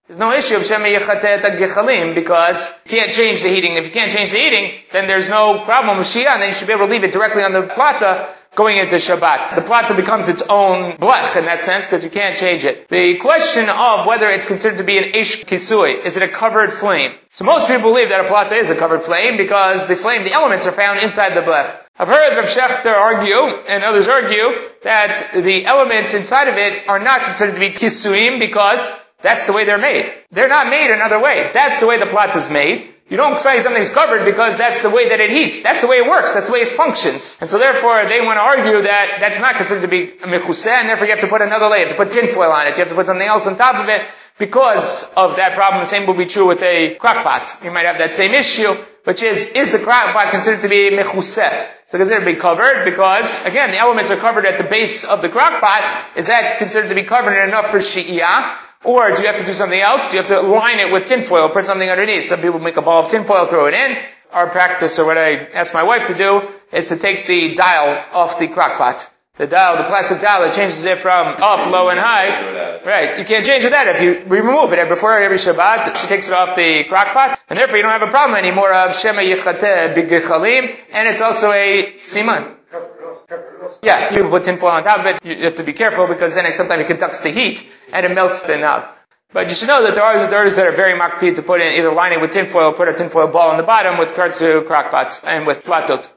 there's 0.09 0.17
no 0.17 0.33
issue 0.33 0.55
of 0.55 0.65
Shema 0.65 0.85
Yechatet 0.85 1.41
Gechalim 1.59 2.15
because 2.15 2.81
you 2.83 2.97
can't 2.97 3.13
change 3.13 3.43
the 3.43 3.49
heating. 3.49 3.75
If 3.75 3.85
you 3.85 3.91
can't 3.91 4.11
change 4.11 4.31
the 4.31 4.39
heating, 4.39 4.71
then 4.91 5.05
there's 5.05 5.29
no 5.29 5.59
problem 5.59 5.99
with 5.99 6.07
Shia, 6.07 6.31
and 6.31 6.41
then 6.41 6.49
you 6.49 6.55
should 6.55 6.65
be 6.65 6.73
able 6.73 6.87
to 6.87 6.91
leave 6.91 7.03
it 7.03 7.11
directly 7.11 7.43
on 7.43 7.53
the 7.53 7.61
plata 7.61 8.27
going 8.55 8.79
into 8.79 8.95
Shabbat. 8.95 9.53
The 9.53 9.61
plata 9.61 9.93
becomes 9.93 10.27
its 10.27 10.41
own 10.49 10.93
blech 10.93 11.37
in 11.37 11.45
that 11.45 11.63
sense 11.63 11.85
because 11.85 12.03
you 12.03 12.09
can't 12.09 12.35
change 12.35 12.65
it. 12.65 12.87
The 12.87 13.17
question 13.17 13.69
of 13.69 14.07
whether 14.07 14.25
it's 14.25 14.47
considered 14.47 14.79
to 14.79 14.83
be 14.83 14.97
an 14.97 15.13
ish 15.13 15.45
kisui, 15.45 16.03
is 16.03 16.17
it 16.17 16.23
a 16.23 16.27
covered 16.27 16.73
flame? 16.73 17.11
So 17.29 17.45
most 17.45 17.67
people 17.67 17.83
believe 17.83 18.09
that 18.09 18.25
a 18.25 18.27
plata 18.27 18.55
is 18.55 18.71
a 18.71 18.75
covered 18.75 19.03
flame 19.03 19.37
because 19.37 19.87
the 19.87 19.95
flame, 19.95 20.23
the 20.23 20.33
elements 20.33 20.65
are 20.65 20.71
found 20.71 21.03
inside 21.03 21.35
the 21.35 21.41
blech. 21.41 21.71
I've 21.99 22.07
heard 22.07 22.35
Rav 22.35 22.45
Schachter 22.45 22.95
argue, 22.95 23.57
and 23.67 23.83
others 23.83 24.07
argue, 24.07 24.55
that 24.81 25.33
the 25.35 25.67
elements 25.67 26.15
inside 26.15 26.47
of 26.47 26.55
it 26.55 26.89
are 26.89 26.97
not 26.97 27.25
considered 27.25 27.53
to 27.53 27.59
be 27.59 27.69
kisuim 27.69 28.39
because 28.39 28.91
that's 29.21 29.47
the 29.47 29.53
way 29.53 29.65
they're 29.65 29.77
made. 29.77 30.11
They're 30.31 30.49
not 30.49 30.69
made 30.69 30.91
another 30.91 31.19
way. 31.19 31.49
That's 31.53 31.79
the 31.79 31.87
way 31.87 31.99
the 31.99 32.05
plot 32.05 32.35
is 32.35 32.49
made. 32.49 32.93
You 33.09 33.17
don't 33.17 33.39
say 33.39 33.59
something's 33.59 33.89
covered 33.89 34.23
because 34.23 34.57
that's 34.57 34.81
the 34.81 34.89
way 34.91 35.09
that 35.09 35.19
it 35.19 35.31
heats. 35.31 35.61
That's 35.61 35.81
the 35.81 35.87
way 35.87 35.97
it 35.97 36.07
works. 36.07 36.35
That's 36.35 36.45
the 36.45 36.53
way 36.53 36.59
it 36.59 36.69
functions. 36.69 37.39
And 37.41 37.49
so 37.49 37.57
therefore, 37.57 38.05
they 38.05 38.21
want 38.21 38.37
to 38.37 38.43
argue 38.43 38.83
that 38.83 39.17
that's 39.19 39.39
not 39.39 39.55
considered 39.55 39.81
to 39.81 39.87
be 39.87 40.03
a 40.03 40.27
mechuseh, 40.27 40.67
and 40.67 40.87
therefore 40.87 41.07
you 41.07 41.13
have 41.13 41.21
to 41.21 41.27
put 41.27 41.41
another 41.41 41.67
layer. 41.67 41.79
You 41.79 41.87
have 41.87 41.97
to 41.97 42.03
put 42.03 42.11
tinfoil 42.11 42.51
on 42.51 42.67
it. 42.67 42.77
You 42.77 42.83
have 42.83 42.89
to 42.89 42.95
put 42.95 43.07
something 43.07 43.27
else 43.27 43.47
on 43.47 43.55
top 43.55 43.77
of 43.77 43.89
it. 43.89 44.03
Because 44.37 45.11
of 45.17 45.35
that 45.35 45.55
problem, 45.55 45.81
the 45.81 45.85
same 45.85 46.05
will 46.05 46.13
be 46.13 46.27
true 46.27 46.47
with 46.47 46.61
a 46.61 46.95
crockpot. 46.95 47.63
You 47.63 47.71
might 47.71 47.85
have 47.85 47.97
that 47.97 48.13
same 48.13 48.33
issue, 48.33 48.71
which 49.03 49.23
is, 49.23 49.49
is 49.49 49.71
the 49.71 49.79
crockpot 49.79 50.29
considered 50.29 50.61
to 50.61 50.69
be 50.69 50.91
mechuseh? 50.91 51.67
So 51.87 51.97
considered 51.97 52.21
to 52.21 52.25
be 52.33 52.39
covered 52.39 52.85
because, 52.85 53.43
again, 53.45 53.71
the 53.71 53.79
elements 53.79 54.11
are 54.11 54.17
covered 54.17 54.45
at 54.45 54.59
the 54.59 54.63
base 54.63 55.03
of 55.03 55.23
the 55.23 55.29
crockpot. 55.29 56.15
Is 56.15 56.27
that 56.27 56.57
considered 56.59 56.89
to 56.89 56.95
be 56.95 57.03
covered 57.03 57.43
enough 57.43 57.71
for 57.71 57.79
shi'iyah? 57.79 58.55
Or 58.83 59.11
do 59.13 59.21
you 59.21 59.27
have 59.27 59.37
to 59.39 59.45
do 59.45 59.51
something 59.51 59.79
else? 59.79 60.09
Do 60.09 60.17
you 60.17 60.23
have 60.23 60.29
to 60.29 60.41
line 60.41 60.79
it 60.79 60.91
with 60.91 61.05
tinfoil, 61.05 61.49
put 61.49 61.65
something 61.65 61.89
underneath? 61.89 62.27
Some 62.27 62.39
people 62.39 62.59
make 62.59 62.77
a 62.77 62.81
ball 62.81 63.03
of 63.03 63.11
tinfoil, 63.11 63.47
throw 63.47 63.65
it 63.65 63.73
in. 63.73 63.97
Our 64.31 64.47
practice, 64.47 64.97
or 64.99 65.05
what 65.05 65.17
I 65.17 65.35
ask 65.35 65.73
my 65.73 65.83
wife 65.83 66.07
to 66.07 66.13
do, 66.13 66.47
is 66.71 66.87
to 66.89 66.95
take 66.97 67.27
the 67.27 67.55
dial 67.55 68.05
off 68.13 68.39
the 68.39 68.47
crock 68.47 68.77
pot. 68.77 69.09
The 69.35 69.47
dial, 69.47 69.77
the 69.77 69.83
plastic 69.83 70.21
dial 70.21 70.41
that 70.41 70.53
changes 70.53 70.85
it 70.85 70.97
from 70.99 71.27
off, 71.41 71.69
low, 71.69 71.89
and 71.89 71.99
high. 71.99 72.81
Right. 72.85 73.19
You 73.19 73.25
can't 73.25 73.45
change 73.45 73.65
it 73.65 73.71
that 73.71 73.87
if 73.95 74.01
you 74.01 74.23
remove 74.27 74.71
it 74.73 74.87
before 74.87 75.17
every 75.17 75.37
Shabbat. 75.37 75.97
She 75.97 76.07
takes 76.07 76.27
it 76.27 76.33
off 76.33 76.55
the 76.55 76.85
crock 76.85 77.13
pot, 77.13 77.39
and 77.49 77.59
therefore 77.59 77.77
you 77.77 77.83
don't 77.83 77.91
have 77.91 78.07
a 78.07 78.11
problem 78.11 78.37
anymore 78.37 78.71
of 78.71 78.95
Shema 78.95 79.21
Yichate 79.21 79.93
Bigichalim, 79.95 80.73
and 80.91 81.07
it's 81.07 81.21
also 81.21 81.51
a 81.51 81.95
siman. 81.97 82.55
Yeah, 83.81 84.13
you 84.13 84.27
put 84.29 84.43
tinfoil 84.43 84.71
on 84.71 84.83
top 84.83 84.99
of 84.99 85.05
it. 85.05 85.25
You 85.25 85.45
have 85.45 85.55
to 85.55 85.63
be 85.63 85.73
careful 85.73 86.07
because 86.07 86.35
then 86.35 86.45
it 86.45 86.53
sometimes 86.53 86.81
it 86.81 86.87
conducts 86.87 87.21
the 87.21 87.29
heat 87.29 87.67
and 87.93 88.05
it 88.05 88.13
melts 88.13 88.43
the 88.43 88.57
knob. 88.57 88.87
But 89.31 89.49
you 89.49 89.55
should 89.55 89.67
know 89.67 89.83
that 89.83 89.93
there 89.93 90.03
are 90.03 90.27
those 90.27 90.55
that 90.55 90.65
are 90.65 90.71
very 90.71 90.93
makpid 90.97 91.35
to 91.35 91.43
put 91.43 91.61
in 91.61 91.67
either 91.67 91.91
line 91.91 92.13
it 92.13 92.21
with 92.21 92.31
tinfoil, 92.31 92.73
put 92.73 92.87
a 92.87 92.93
tinfoil 92.93 93.27
ball 93.27 93.51
on 93.51 93.57
the 93.57 93.63
bottom 93.63 93.99
with 93.99 94.09
regards 94.11 94.39
to 94.39 94.61
crockpots 94.61 95.23
and 95.25 95.45
with 95.45 95.63
platot. 95.63 96.09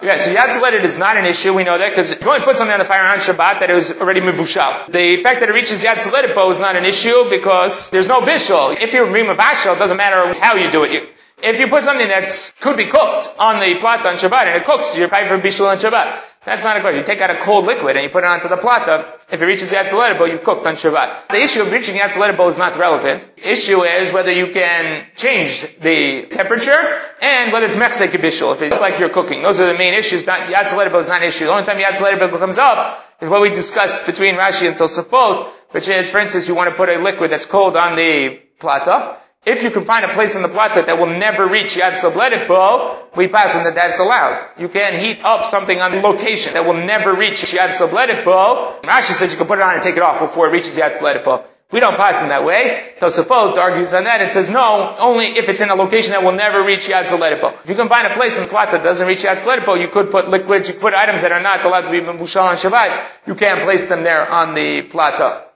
Yeah, 0.00 0.16
so 0.16 0.60
let 0.60 0.74
it 0.74 0.84
is 0.84 0.96
not 0.96 1.16
an 1.16 1.26
issue. 1.26 1.52
We 1.54 1.64
know 1.64 1.76
that 1.76 1.90
because 1.90 2.12
if 2.12 2.22
you 2.22 2.30
only 2.30 2.44
put 2.44 2.56
something 2.56 2.72
on 2.72 2.78
the 2.78 2.84
fire 2.84 3.02
on 3.02 3.18
Shabbat 3.18 3.60
that 3.60 3.68
it 3.68 3.74
was 3.74 3.92
already 4.00 4.20
mivushal. 4.20 4.86
The 4.86 5.16
fact 5.16 5.40
that 5.40 5.48
it 5.48 5.52
reaches 5.52 5.82
the 5.82 5.88
Yad 5.88 6.34
Bo 6.34 6.48
is 6.50 6.60
not 6.60 6.76
an 6.76 6.84
issue 6.84 7.28
because 7.28 7.90
there's 7.90 8.06
no 8.06 8.20
bishul. 8.20 8.80
If 8.80 8.92
you're 8.92 9.06
mivashal, 9.06 9.74
it 9.74 9.78
doesn't 9.78 9.96
matter 9.96 10.38
how 10.38 10.54
you 10.54 10.70
do 10.70 10.84
it. 10.84 11.08
If 11.42 11.58
you 11.58 11.66
put 11.66 11.82
something 11.82 12.06
that 12.06 12.52
could 12.60 12.76
be 12.76 12.86
cooked 12.86 13.28
on 13.38 13.58
the 13.58 13.78
plata 13.80 14.08
on 14.08 14.14
Shabbat 14.14 14.46
and 14.46 14.56
it 14.62 14.64
cooks, 14.64 14.96
you're 14.96 15.08
fine 15.08 15.26
for 15.26 15.38
bishul 15.38 15.68
on 15.68 15.76
Shabbat. 15.76 16.22
That's 16.44 16.64
not 16.64 16.76
a 16.76 16.80
question. 16.80 17.00
You 17.00 17.06
take 17.06 17.20
out 17.20 17.30
a 17.30 17.36
cold 17.36 17.66
liquid 17.66 17.96
and 17.96 18.04
you 18.04 18.10
put 18.10 18.24
it 18.24 18.26
onto 18.26 18.48
the 18.48 18.56
plata. 18.56 19.12
If 19.30 19.42
it 19.42 19.44
reaches 19.44 19.70
the 19.70 20.14
bowl, 20.16 20.28
you've 20.28 20.42
cooked 20.42 20.66
on 20.66 20.74
Shabbat. 20.74 21.28
The 21.28 21.42
issue 21.42 21.62
of 21.62 21.72
reaching 21.72 21.96
the 21.96 22.34
bowl 22.36 22.48
is 22.48 22.56
not 22.56 22.76
relevant. 22.76 23.30
The 23.36 23.50
issue 23.52 23.82
is 23.82 24.12
whether 24.12 24.32
you 24.32 24.52
can 24.52 25.06
change 25.16 25.76
the 25.78 26.26
temperature 26.26 26.80
and 27.20 27.52
whether 27.52 27.66
it's 27.66 27.76
mechsek 27.76 28.08
bishul, 28.08 28.54
if 28.54 28.62
it's 28.62 28.80
like 28.80 28.98
you're 28.98 29.10
cooking. 29.10 29.42
Those 29.42 29.60
are 29.60 29.70
the 29.72 29.78
main 29.78 29.94
issues. 29.94 30.26
Not, 30.26 30.48
bowl 30.48 31.00
is 31.00 31.08
not 31.08 31.22
an 31.22 31.28
issue. 31.28 31.46
The 31.46 31.52
only 31.52 31.64
time 31.64 32.30
bowl 32.30 32.38
comes 32.38 32.58
up 32.58 33.04
is 33.20 33.28
what 33.28 33.42
we 33.42 33.50
discussed 33.50 34.06
between 34.06 34.36
Rashi 34.36 34.68
and 34.68 34.76
Tosafot, 34.76 35.48
which 35.72 35.88
is, 35.88 36.10
for 36.10 36.18
instance, 36.18 36.48
you 36.48 36.54
want 36.54 36.70
to 36.70 36.76
put 36.76 36.88
a 36.88 36.98
liquid 36.98 37.30
that's 37.30 37.46
cold 37.46 37.76
on 37.76 37.96
the 37.96 38.40
plata, 38.58 39.18
if 39.48 39.62
you 39.62 39.70
can 39.70 39.84
find 39.84 40.04
a 40.04 40.12
place 40.12 40.36
in 40.36 40.42
the 40.42 40.48
plata 40.48 40.82
that 40.82 40.98
will 40.98 41.06
never 41.06 41.46
reach 41.46 41.76
yad 41.76 41.94
soledet 41.94 42.46
bo, 42.46 42.98
we 43.16 43.28
pass 43.28 43.56
on 43.56 43.64
that 43.64 43.74
that's 43.74 43.98
allowed. 43.98 44.44
You 44.58 44.68
can 44.68 45.00
heat 45.00 45.24
up 45.24 45.46
something 45.46 45.78
on 45.80 46.02
location 46.02 46.52
that 46.52 46.66
will 46.66 46.74
never 46.74 47.14
reach 47.14 47.42
yad 47.42 47.70
soledet 47.70 48.24
bo. 48.24 48.78
Rashi 48.82 49.12
says 49.12 49.32
you 49.32 49.38
can 49.38 49.46
put 49.46 49.58
it 49.58 49.62
on 49.62 49.74
and 49.74 49.82
take 49.82 49.96
it 49.96 50.02
off 50.02 50.20
before 50.20 50.48
it 50.48 50.52
reaches 50.52 50.76
yad 50.76 50.92
soledet 50.92 51.24
bo. 51.24 51.44
We 51.70 51.80
don't 51.80 51.96
pass 51.96 52.22
in 52.22 52.28
that 52.28 52.44
way. 52.44 52.92
Tosafot 52.98 53.56
argues 53.58 53.92
on 53.92 54.04
that. 54.04 54.20
and 54.20 54.30
says 54.30 54.50
no, 54.50 54.94
only 54.98 55.26
if 55.26 55.48
it's 55.48 55.60
in 55.60 55.70
a 55.70 55.74
location 55.74 56.12
that 56.12 56.22
will 56.22 56.32
never 56.32 56.62
reach 56.62 56.86
yad 56.88 57.04
soledet 57.04 57.40
bo. 57.40 57.48
If 57.64 57.70
you 57.70 57.74
can 57.74 57.88
find 57.88 58.06
a 58.06 58.14
place 58.14 58.36
in 58.36 58.44
the 58.44 58.50
plot 58.50 58.72
that 58.72 58.82
doesn't 58.82 59.08
reach 59.08 59.22
yad 59.22 59.36
soledet 59.36 59.64
bo, 59.64 59.74
you 59.76 59.88
could 59.88 60.10
put 60.10 60.28
liquids, 60.28 60.68
you 60.68 60.74
could 60.74 60.82
put 60.82 60.94
items 60.94 61.22
that 61.22 61.32
are 61.32 61.42
not 61.42 61.64
allowed 61.64 61.86
to 61.86 61.90
be 61.90 62.00
Mushal 62.00 62.42
on 62.44 62.56
Shabbat. 62.56 62.92
You 63.26 63.34
can't 63.34 63.62
place 63.62 63.86
them 63.86 64.02
there 64.02 64.30
on 64.30 64.54
the 64.54 64.82
plata. 64.82 65.47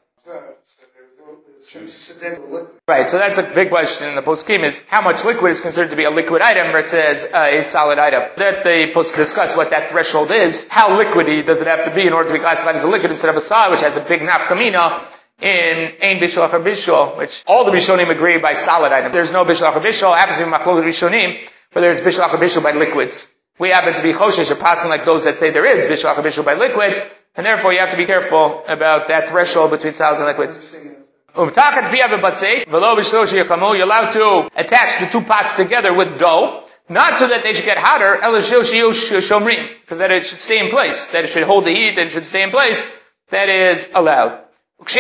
Right, 2.88 3.08
so 3.08 3.18
that's 3.18 3.38
a 3.38 3.42
big 3.42 3.70
question 3.70 4.08
in 4.08 4.14
the 4.14 4.22
poskim 4.22 4.62
is 4.64 4.84
how 4.86 5.00
much 5.00 5.24
liquid 5.24 5.50
is 5.50 5.60
considered 5.60 5.90
to 5.90 5.96
be 5.96 6.04
a 6.04 6.10
liquid 6.10 6.42
item 6.42 6.72
versus 6.72 7.24
uh, 7.24 7.50
a 7.52 7.62
solid 7.62 7.98
item. 7.98 8.22
That 8.36 8.64
the 8.64 8.90
post 8.92 9.14
discuss 9.16 9.56
what 9.56 9.70
that 9.70 9.90
threshold 9.90 10.30
is. 10.30 10.68
How 10.68 10.90
liquidy 11.02 11.44
does 11.44 11.62
it 11.62 11.68
have 11.68 11.84
to 11.84 11.94
be 11.94 12.06
in 12.06 12.12
order 12.12 12.28
to 12.28 12.34
be 12.34 12.40
classified 12.40 12.74
as 12.74 12.84
a 12.84 12.88
liquid 12.88 13.10
instead 13.10 13.30
of 13.30 13.36
a 13.36 13.40
solid, 13.40 13.72
which 13.72 13.80
has 13.80 13.96
a 13.96 14.00
big 14.02 14.20
nafkamina 14.20 15.02
in 15.40 15.94
Ein 16.02 16.18
Bishul 16.20 16.48
Achar 16.48 16.62
Bishul, 16.62 17.16
which 17.18 17.42
all 17.46 17.64
the 17.64 17.72
Rishonim 17.72 18.10
agree 18.10 18.38
by 18.38 18.52
solid 18.52 18.92
item. 18.92 19.12
There's 19.12 19.32
no 19.32 19.44
Bishul 19.44 19.70
Achar 19.70 19.82
Bishul, 19.82 20.16
happens 20.16 20.38
to 20.38 20.44
be 20.44 20.50
Machlok 20.50 20.82
Rishonim, 20.84 21.38
but 21.72 21.80
there's 21.80 22.00
Bishul 22.00 22.26
Achar 22.26 22.38
Bishul 22.38 22.62
by 22.62 22.72
liquids. 22.72 23.34
We 23.58 23.70
happen 23.70 23.94
to 23.94 24.02
be 24.02 24.12
Choshesh 24.12 24.50
or 24.50 24.56
passing 24.56 24.88
like 24.88 25.04
those 25.04 25.24
that 25.24 25.38
say 25.38 25.50
there 25.50 25.66
is 25.66 25.86
Bishul 25.86 26.14
Achar 26.14 26.22
Bishul 26.22 26.44
by 26.44 26.54
liquids, 26.54 27.00
and 27.34 27.44
therefore 27.44 27.72
you 27.72 27.80
have 27.80 27.90
to 27.90 27.96
be 27.96 28.06
careful 28.06 28.62
about 28.68 29.08
that 29.08 29.28
threshold 29.28 29.70
between 29.70 29.94
solids 29.94 30.20
and 30.20 30.28
liquids. 30.28 30.91
You're 31.34 31.48
allowed 33.84 34.10
to 34.12 34.50
attach 34.54 34.98
the 34.98 35.08
two 35.10 35.22
pots 35.22 35.54
together 35.54 35.94
with 35.94 36.18
dough, 36.18 36.64
not 36.88 37.16
so 37.16 37.28
that 37.28 37.42
they 37.42 37.54
should 37.54 37.64
get 37.64 37.78
hotter, 37.78 38.16
because 38.16 39.98
that 39.98 40.10
it 40.10 40.26
should 40.26 40.40
stay 40.40 40.58
in 40.58 40.68
place, 40.70 41.06
that 41.08 41.24
it 41.24 41.28
should 41.28 41.44
hold 41.44 41.64
the 41.64 41.70
heat 41.70 41.96
and 41.98 42.10
should 42.10 42.26
stay 42.26 42.42
in 42.42 42.50
place. 42.50 42.84
That 43.30 43.48
is 43.48 43.88
allowed. 43.94 44.40
Just 44.84 44.96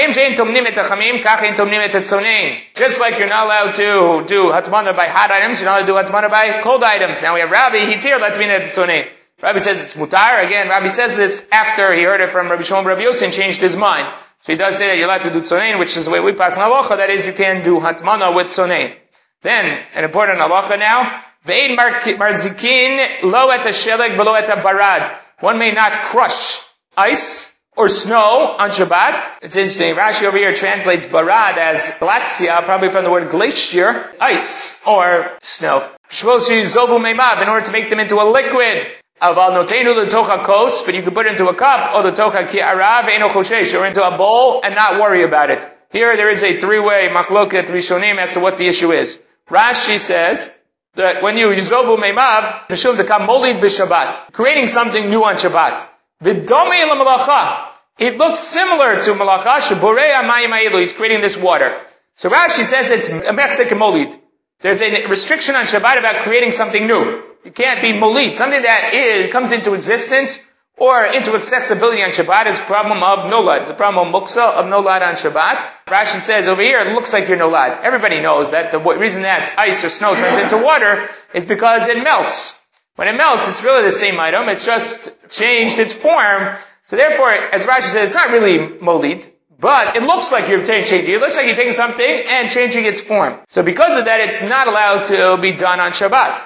like 3.00 3.18
you're 3.18 3.28
not 3.28 3.46
allowed 3.46 3.74
to 3.74 4.24
do 4.26 4.44
hatmana 4.52 4.96
by 4.96 5.08
hot 5.08 5.30
items, 5.30 5.60
you're 5.60 5.68
not 5.68 5.82
allowed 5.82 6.02
to 6.04 6.06
do 6.06 6.12
hatmana 6.12 6.30
by 6.30 6.60
cold 6.62 6.82
items. 6.82 7.20
Now 7.20 7.34
we 7.34 7.40
have 7.40 7.50
Rabbi 7.50 7.76
Hitir 7.76 8.18
Latmina 8.20 8.60
Tetzonein. 8.60 9.08
Rabbi 9.42 9.58
says 9.58 9.84
it's 9.84 9.94
mutar. 9.94 10.46
Again, 10.46 10.68
Rabbi 10.68 10.86
says 10.86 11.16
this 11.16 11.48
after 11.50 11.92
he 11.92 12.04
heard 12.04 12.20
it 12.20 12.30
from 12.30 12.48
Rabbi 12.48 12.62
Shimon 12.62 12.84
Rabbi 12.84 13.02
Yossi 13.02 13.24
and 13.24 13.32
changed 13.32 13.60
his 13.60 13.76
mind. 13.76 14.08
So 14.42 14.52
he 14.52 14.56
does 14.56 14.76
say 14.76 14.88
that 14.88 14.96
you're 14.96 15.06
allowed 15.06 15.22
to 15.22 15.30
do 15.30 15.40
tzonein, 15.40 15.78
which 15.78 15.96
is 15.96 16.04
the 16.04 16.10
way 16.10 16.18
we 16.18 16.32
pass 16.32 16.56
in 16.56 16.62
halacha, 16.62 16.96
that 16.96 17.10
is 17.10 17.26
you 17.26 17.32
can 17.32 17.62
do 17.62 17.78
hatmana 17.78 18.34
with 18.34 18.48
tzonein. 18.48 18.96
Then, 19.42 19.80
an 19.94 20.02
important 20.02 20.40
halacha 20.40 20.78
now, 20.80 21.22
ve'ed 21.46 21.76
marzikin 21.76 23.22
lo 23.22 23.50
et 23.50 23.64
sheleg 23.66 24.16
velo 24.16 24.34
et 24.34 24.48
barad. 24.48 25.16
One 25.38 25.60
may 25.60 25.70
not 25.70 25.92
crush 25.92 26.58
ice 26.96 27.56
or 27.76 27.88
snow 27.88 28.56
on 28.58 28.70
Shabbat. 28.70 29.22
It's 29.42 29.54
interesting. 29.54 29.94
Rashi 29.94 30.24
over 30.24 30.36
here 30.36 30.52
translates 30.54 31.06
barad 31.06 31.56
as 31.56 31.92
glacia, 32.00 32.64
probably 32.64 32.90
from 32.90 33.04
the 33.04 33.10
word 33.10 33.30
glacier, 33.30 34.10
ice 34.20 34.84
or 34.86 35.30
snow. 35.40 35.88
Shvoshi 36.10 36.62
zovu 36.62 36.98
meimav, 37.00 37.42
in 37.42 37.48
order 37.48 37.66
to 37.66 37.72
make 37.72 37.90
them 37.90 38.00
into 38.00 38.16
a 38.20 38.26
liquid. 38.28 38.88
Aval 39.22 39.52
notenu 39.54 39.94
l'tocha 39.94 40.42
kos, 40.44 40.82
but 40.82 40.94
you 40.94 41.02
could 41.02 41.14
put 41.14 41.26
it 41.26 41.32
into 41.32 41.48
a 41.48 41.54
cup, 41.54 41.94
or 41.94 42.02
the 42.02 42.10
tocha 42.10 42.44
ki 42.50 42.58
arav 42.58 43.08
eno 43.08 43.28
choshesh, 43.28 43.78
or 43.78 43.86
into 43.86 44.04
a 44.04 44.16
bowl, 44.18 44.60
and 44.64 44.74
not 44.74 45.00
worry 45.00 45.22
about 45.22 45.50
it. 45.50 45.64
Here 45.92 46.16
there 46.16 46.28
is 46.28 46.42
a 46.42 46.58
three-way 46.58 47.08
machloket 47.12 47.66
rishonim 47.66 48.18
as 48.18 48.32
to 48.32 48.40
what 48.40 48.56
the 48.56 48.66
issue 48.66 48.90
is. 48.92 49.22
Rashi 49.48 49.98
says 49.98 50.52
that 50.94 51.22
when 51.22 51.36
you 51.36 51.46
yizovu 51.48 51.96
meimav, 51.98 52.66
teshuv 52.66 52.96
dekam 52.96 53.28
molid 53.28 53.60
b'shabbat, 53.60 54.32
creating 54.32 54.66
something 54.66 55.08
new 55.08 55.24
on 55.24 55.36
Shabbat. 55.36 55.86
V'domei 56.24 56.84
l'malacha. 56.90 57.68
It 57.98 58.16
looks 58.16 58.40
similar 58.40 59.00
to 59.00 59.12
malacha, 59.12 59.60
sheborei 59.60 60.12
amayim 60.14 60.80
He's 60.80 60.92
creating 60.94 61.20
this 61.20 61.38
water. 61.38 61.72
So 62.16 62.28
Rashi 62.28 62.64
says 62.64 62.90
it's 62.90 63.08
a 63.08 63.32
mechsek 63.32 63.68
molid. 63.68 64.18
There's 64.60 64.80
a 64.80 65.06
restriction 65.06 65.54
on 65.54 65.64
Shabbat 65.64 65.98
about 65.98 66.22
creating 66.22 66.52
something 66.52 66.86
new. 66.86 67.22
You 67.44 67.50
can't 67.50 67.82
be 67.82 67.92
molid. 67.92 68.36
Something 68.36 68.62
that 68.62 68.94
is, 68.94 69.32
comes 69.32 69.52
into 69.52 69.74
existence 69.74 70.40
or 70.76 71.04
into 71.04 71.34
accessibility 71.34 72.02
on 72.02 72.10
Shabbat 72.10 72.46
is 72.46 72.58
a 72.58 72.62
problem 72.62 73.02
of 73.02 73.30
nolad. 73.30 73.62
It's 73.62 73.70
a 73.70 73.74
problem 73.74 74.14
of 74.14 74.22
muksa, 74.22 74.46
of 74.52 74.66
nolad 74.66 75.02
on 75.02 75.14
Shabbat. 75.14 75.70
Rashi 75.86 76.20
says 76.20 76.48
over 76.48 76.62
here, 76.62 76.78
it 76.78 76.92
looks 76.94 77.12
like 77.12 77.28
you're 77.28 77.38
nolad. 77.38 77.82
Everybody 77.82 78.20
knows 78.20 78.52
that 78.52 78.70
the 78.70 78.78
reason 78.78 79.22
that 79.22 79.54
ice 79.58 79.84
or 79.84 79.88
snow 79.88 80.14
turns 80.14 80.52
into 80.52 80.64
water 80.64 81.08
is 81.34 81.44
because 81.44 81.88
it 81.88 82.02
melts. 82.02 82.64
When 82.96 83.08
it 83.08 83.16
melts, 83.16 83.48
it's 83.48 83.64
really 83.64 83.82
the 83.82 83.90
same 83.90 84.20
item. 84.20 84.48
It's 84.48 84.64
just 84.64 85.10
changed 85.30 85.78
its 85.78 85.94
form. 85.94 86.56
So 86.84 86.96
therefore, 86.96 87.30
as 87.30 87.66
Rashi 87.66 87.90
says, 87.92 88.06
it's 88.06 88.14
not 88.14 88.30
really 88.30 88.58
molid. 88.58 89.28
But 89.58 89.96
it 89.96 90.02
looks 90.02 90.32
like 90.32 90.48
you're 90.48 90.64
changing. 90.64 91.06
It 91.06 91.20
looks 91.20 91.36
like 91.36 91.46
you're 91.46 91.54
taking 91.54 91.72
something 91.72 92.04
and 92.04 92.50
changing 92.50 92.84
its 92.84 93.00
form. 93.00 93.38
So 93.48 93.62
because 93.62 93.96
of 93.96 94.06
that, 94.06 94.20
it's 94.20 94.42
not 94.42 94.66
allowed 94.66 95.04
to 95.04 95.40
be 95.40 95.52
done 95.52 95.78
on 95.78 95.92
Shabbat. 95.92 96.42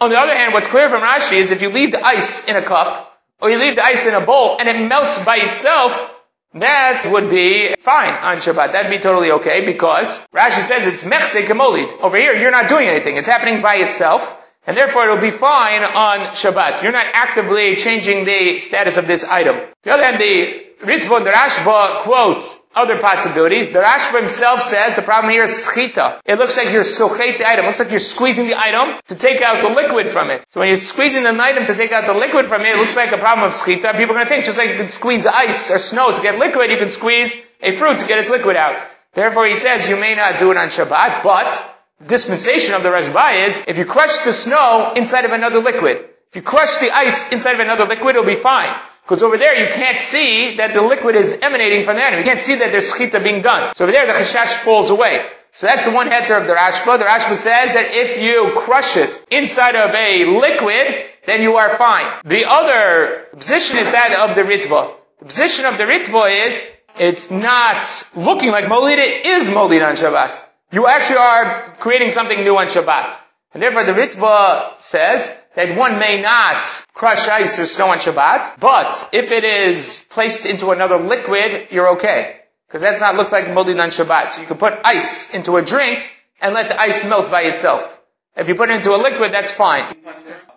On 0.00 0.08
the 0.08 0.18
other 0.18 0.34
hand, 0.34 0.54
what's 0.54 0.66
clear 0.66 0.88
from 0.88 1.02
Rashi 1.02 1.36
is 1.36 1.50
if 1.50 1.60
you 1.60 1.68
leave 1.68 1.92
the 1.92 2.04
ice 2.04 2.48
in 2.48 2.56
a 2.56 2.62
cup, 2.62 3.18
or 3.40 3.50
you 3.50 3.58
leave 3.58 3.76
the 3.76 3.84
ice 3.84 4.06
in 4.06 4.14
a 4.14 4.20
bowl, 4.20 4.56
and 4.58 4.68
it 4.68 4.88
melts 4.88 5.22
by 5.24 5.36
itself, 5.36 6.10
that 6.54 7.06
would 7.10 7.28
be 7.28 7.76
fine 7.78 8.12
on 8.12 8.38
Shabbat. 8.38 8.72
That'd 8.72 8.90
be 8.90 8.98
totally 8.98 9.30
okay 9.32 9.64
because 9.64 10.26
Rashi 10.34 10.62
says 10.62 10.86
it's 10.86 11.04
mechse 11.04 11.40
kemolid. 11.44 12.00
Over 12.00 12.16
here, 12.16 12.34
you're 12.34 12.50
not 12.50 12.68
doing 12.68 12.88
anything. 12.88 13.16
It's 13.16 13.28
happening 13.28 13.62
by 13.62 13.76
itself. 13.76 14.36
And 14.66 14.76
therefore 14.76 15.04
it'll 15.04 15.18
be 15.18 15.30
fine 15.30 15.82
on 15.82 16.26
Shabbat. 16.28 16.82
You're 16.82 16.92
not 16.92 17.06
actively 17.12 17.76
changing 17.76 18.24
the 18.24 18.58
status 18.58 18.96
of 18.96 19.06
this 19.06 19.24
item. 19.24 19.56
On 19.56 19.66
the 19.82 19.92
other 19.92 20.04
hand, 20.04 20.20
the 20.20 20.64
Ritva 20.82 21.18
and 21.18 21.26
the 21.26 21.30
Rashba 21.30 22.00
quotes 22.00 22.58
other 22.74 22.98
possibilities. 23.00 23.70
The 23.70 23.80
Rashba 23.80 24.20
himself 24.20 24.62
says 24.62 24.94
the 24.94 25.02
problem 25.02 25.32
here 25.32 25.42
is 25.42 25.50
schita. 25.50 26.20
It 26.24 26.38
looks 26.38 26.56
like 26.56 26.72
you're 26.72 26.84
sochet 26.84 27.38
the 27.38 27.48
item. 27.48 27.64
It 27.64 27.68
looks 27.68 27.80
like 27.80 27.90
you're 27.90 27.98
squeezing 27.98 28.46
the 28.46 28.58
item 28.58 29.00
to 29.08 29.14
take 29.16 29.42
out 29.42 29.60
the 29.60 29.68
liquid 29.68 30.08
from 30.08 30.30
it. 30.30 30.44
So 30.50 30.60
when 30.60 30.68
you're 30.68 30.76
squeezing 30.76 31.24
the 31.24 31.36
item 31.42 31.66
to 31.66 31.74
take 31.74 31.92
out 31.92 32.06
the 32.06 32.14
liquid 32.14 32.46
from 32.46 32.62
it, 32.62 32.68
it 32.68 32.78
looks 32.78 32.96
like 32.96 33.12
a 33.12 33.18
problem 33.18 33.46
of 33.46 33.52
schita. 33.52 33.92
People 33.96 34.14
are 34.14 34.18
going 34.18 34.26
to 34.26 34.30
think 34.30 34.44
just 34.44 34.58
like 34.58 34.70
you 34.70 34.76
can 34.76 34.88
squeeze 34.88 35.26
ice 35.26 35.70
or 35.70 35.78
snow 35.78 36.14
to 36.14 36.22
get 36.22 36.38
liquid, 36.38 36.70
you 36.70 36.78
can 36.78 36.90
squeeze 36.90 37.40
a 37.60 37.72
fruit 37.72 37.98
to 37.98 38.06
get 38.06 38.18
its 38.18 38.30
liquid 38.30 38.56
out. 38.56 38.76
Therefore 39.14 39.46
he 39.46 39.54
says 39.54 39.88
you 39.88 39.96
may 39.96 40.14
not 40.14 40.38
do 40.38 40.52
it 40.52 40.56
on 40.56 40.68
Shabbat, 40.68 41.24
but 41.24 41.76
dispensation 42.06 42.74
of 42.74 42.82
the 42.84 42.90
Rashba 42.90 43.48
is 43.48 43.64
if 43.66 43.78
you 43.78 43.84
crush 43.84 44.18
the 44.18 44.32
snow 44.32 44.92
inside 44.94 45.24
of 45.24 45.32
another 45.32 45.58
liquid. 45.58 46.06
If 46.28 46.36
you 46.36 46.42
crush 46.42 46.76
the 46.76 46.90
ice 46.92 47.32
inside 47.32 47.54
of 47.54 47.60
another 47.60 47.86
liquid, 47.86 48.14
it'll 48.14 48.24
be 48.24 48.36
fine. 48.36 48.72
Because 49.02 49.22
over 49.22 49.38
there 49.38 49.64
you 49.64 49.72
can't 49.72 49.98
see 49.98 50.56
that 50.56 50.72
the 50.74 50.82
liquid 50.82 51.16
is 51.16 51.40
emanating 51.42 51.84
from 51.84 51.96
the 51.96 52.02
animal. 52.02 52.20
You 52.20 52.26
can't 52.26 52.40
see 52.40 52.56
that 52.56 52.70
there's 52.70 52.92
schita 52.92 53.22
being 53.22 53.42
done. 53.42 53.74
So 53.74 53.84
over 53.84 53.92
there 53.92 54.06
the 54.06 54.12
chashash 54.12 54.56
falls 54.56 54.90
away. 54.90 55.24
So 55.52 55.66
that's 55.66 55.84
the 55.84 55.90
one 55.90 56.08
heter 56.08 56.40
of 56.40 56.46
the 56.46 56.54
Rashba. 56.54 56.98
The 56.98 57.04
Rashba 57.04 57.34
says 57.34 57.74
that 57.74 57.88
if 57.90 58.22
you 58.22 58.52
crush 58.56 58.96
it 58.96 59.24
inside 59.32 59.74
of 59.74 59.92
a 59.94 60.24
liquid, 60.24 61.04
then 61.26 61.42
you 61.42 61.56
are 61.56 61.70
fine. 61.70 62.06
The 62.24 62.44
other 62.48 63.26
position 63.32 63.78
is 63.78 63.90
that 63.90 64.28
of 64.28 64.36
the 64.36 64.42
Ritva. 64.42 64.94
The 65.18 65.24
position 65.24 65.66
of 65.66 65.76
the 65.76 65.84
Ritva 65.84 66.46
is, 66.46 66.70
it's 66.98 67.30
not 67.30 67.84
looking 68.14 68.50
like 68.50 68.66
Molid, 68.66 68.98
it 68.98 69.26
is 69.26 69.50
Molid 69.50 69.86
on 69.86 69.94
Shabbat. 69.94 70.40
You 70.72 70.86
actually 70.86 71.18
are 71.18 71.74
creating 71.78 72.10
something 72.10 72.42
new 72.42 72.56
on 72.56 72.66
Shabbat. 72.66 73.16
And 73.52 73.62
therefore 73.62 73.84
the 73.84 73.92
Ritva 73.92 74.80
says 74.80 75.36
that 75.54 75.76
one 75.76 75.98
may 75.98 76.20
not 76.22 76.84
crush 76.94 77.28
ice 77.28 77.58
or 77.58 77.66
snow 77.66 77.88
on 77.88 77.98
Shabbat, 77.98 78.60
but 78.60 79.08
if 79.12 79.30
it 79.32 79.44
is 79.44 80.06
placed 80.10 80.46
into 80.46 80.70
another 80.70 80.98
liquid, 80.98 81.68
you're 81.70 81.90
okay. 81.96 82.40
Because 82.68 82.82
that's 82.82 83.00
not 83.00 83.16
looks 83.16 83.32
like 83.32 83.52
molding 83.52 83.80
on 83.80 83.88
Shabbat. 83.88 84.30
So 84.30 84.42
you 84.42 84.46
can 84.46 84.58
put 84.58 84.78
ice 84.84 85.34
into 85.34 85.56
a 85.56 85.62
drink 85.62 86.12
and 86.40 86.54
let 86.54 86.68
the 86.68 86.80
ice 86.80 87.04
melt 87.08 87.30
by 87.30 87.42
itself. 87.42 88.00
If 88.36 88.48
you 88.48 88.54
put 88.54 88.70
it 88.70 88.76
into 88.76 88.94
a 88.94 88.96
liquid, 88.96 89.32
that's 89.32 89.50
fine. 89.50 89.84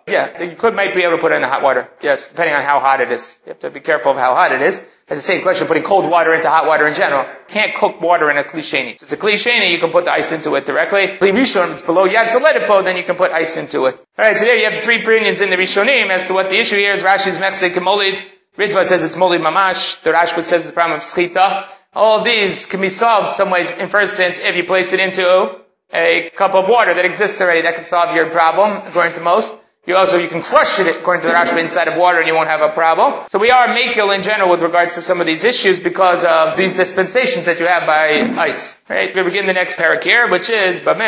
Yeah, 0.06 0.42
you 0.42 0.56
could 0.56 0.74
might 0.74 0.94
be 0.94 1.02
able 1.02 1.16
to 1.16 1.20
put 1.20 1.32
it 1.32 1.36
in 1.36 1.42
the 1.42 1.48
hot 1.48 1.62
water. 1.62 1.88
Yes, 2.02 2.28
depending 2.28 2.54
on 2.54 2.62
how 2.62 2.78
hot 2.80 3.00
it 3.00 3.10
is. 3.10 3.40
You 3.46 3.50
have 3.50 3.58
to 3.60 3.70
be 3.70 3.80
careful 3.80 4.12
of 4.12 4.18
how 4.18 4.34
hot 4.34 4.52
it 4.52 4.60
is. 4.60 4.80
It's 4.80 5.16
the 5.16 5.20
same 5.20 5.42
question 5.42 5.66
putting 5.66 5.82
cold 5.82 6.10
water 6.10 6.34
into 6.34 6.48
hot 6.48 6.66
water 6.66 6.86
in 6.86 6.94
general. 6.94 7.26
Can't 7.48 7.74
cook 7.74 8.00
water 8.00 8.30
in 8.30 8.38
a 8.38 8.42
klisheni. 8.42 8.98
So 8.98 9.04
it's 9.04 9.12
a 9.12 9.16
klisheni, 9.16 9.70
you 9.70 9.78
can 9.78 9.90
put 9.90 10.04
the 10.06 10.12
ice 10.12 10.32
into 10.32 10.54
it 10.54 10.66
directly. 10.66 11.08
Rishon, 11.08 11.72
it's 11.72 11.82
below 11.82 12.08
yad 12.08 12.66
po, 12.66 12.82
then 12.82 12.96
you 12.96 13.02
can 13.02 13.16
put 13.16 13.30
ice 13.30 13.56
into 13.56 13.86
it. 13.86 14.02
Alright, 14.18 14.36
so 14.36 14.44
there 14.44 14.56
you 14.56 14.70
have 14.70 14.80
three 14.82 15.02
opinions 15.02 15.40
in 15.40 15.50
the 15.50 15.56
Rishonim 15.56 16.08
as 16.08 16.24
to 16.26 16.34
what 16.34 16.48
the 16.48 16.58
issue 16.58 16.76
here 16.76 16.92
is. 16.92 17.02
Rashi's 17.02 17.38
Mechsek 17.38 17.72
Molid. 17.74 18.24
Ritva 18.56 18.84
says 18.84 19.04
it's 19.04 19.16
Molid 19.16 19.40
Mamash. 19.40 20.02
The 20.02 20.12
Rashba 20.12 20.42
says 20.42 20.52
it's 20.52 20.66
the 20.68 20.72
problem 20.72 20.96
of 20.96 21.02
Schita. 21.02 21.66
All 21.92 22.18
of 22.18 22.24
these 22.24 22.66
can 22.66 22.80
be 22.80 22.88
solved 22.88 23.30
some 23.30 23.50
ways. 23.50 23.70
In 23.70 23.88
first 23.88 24.18
instance, 24.18 24.46
if 24.46 24.56
you 24.56 24.64
place 24.64 24.92
it 24.92 25.00
into 25.00 25.60
a 25.92 26.30
cup 26.30 26.54
of 26.54 26.68
water 26.68 26.94
that 26.94 27.04
exists 27.04 27.40
already, 27.40 27.62
that 27.62 27.74
can 27.74 27.84
solve 27.84 28.14
your 28.16 28.30
problem, 28.30 28.82
according 28.86 29.12
to 29.14 29.20
most. 29.20 29.54
You 29.86 29.96
also, 29.96 30.16
you 30.16 30.28
can 30.28 30.40
crush 30.40 30.80
it 30.80 30.86
according 30.96 31.20
to 31.22 31.28
the 31.28 31.34
Rashba 31.34 31.62
inside 31.62 31.88
of 31.88 31.98
water 31.98 32.18
and 32.18 32.26
you 32.26 32.34
won't 32.34 32.48
have 32.48 32.62
a 32.62 32.70
problem. 32.70 33.28
So 33.28 33.38
we 33.38 33.50
are 33.50 33.66
makil 33.66 34.16
in 34.16 34.22
general 34.22 34.50
with 34.50 34.62
regards 34.62 34.94
to 34.94 35.02
some 35.02 35.20
of 35.20 35.26
these 35.26 35.44
issues 35.44 35.78
because 35.78 36.24
of 36.24 36.56
these 36.56 36.72
dispensations 36.72 37.44
that 37.44 37.60
you 37.60 37.66
have 37.66 37.86
by 37.86 38.22
ice. 38.40 38.80
Right? 38.88 39.14
We 39.14 39.22
begin 39.22 39.46
the 39.46 39.52
next 39.52 39.78
parak 39.78 40.02
here, 40.02 40.30
which 40.30 40.48
is, 40.48 40.80
What 40.80 41.00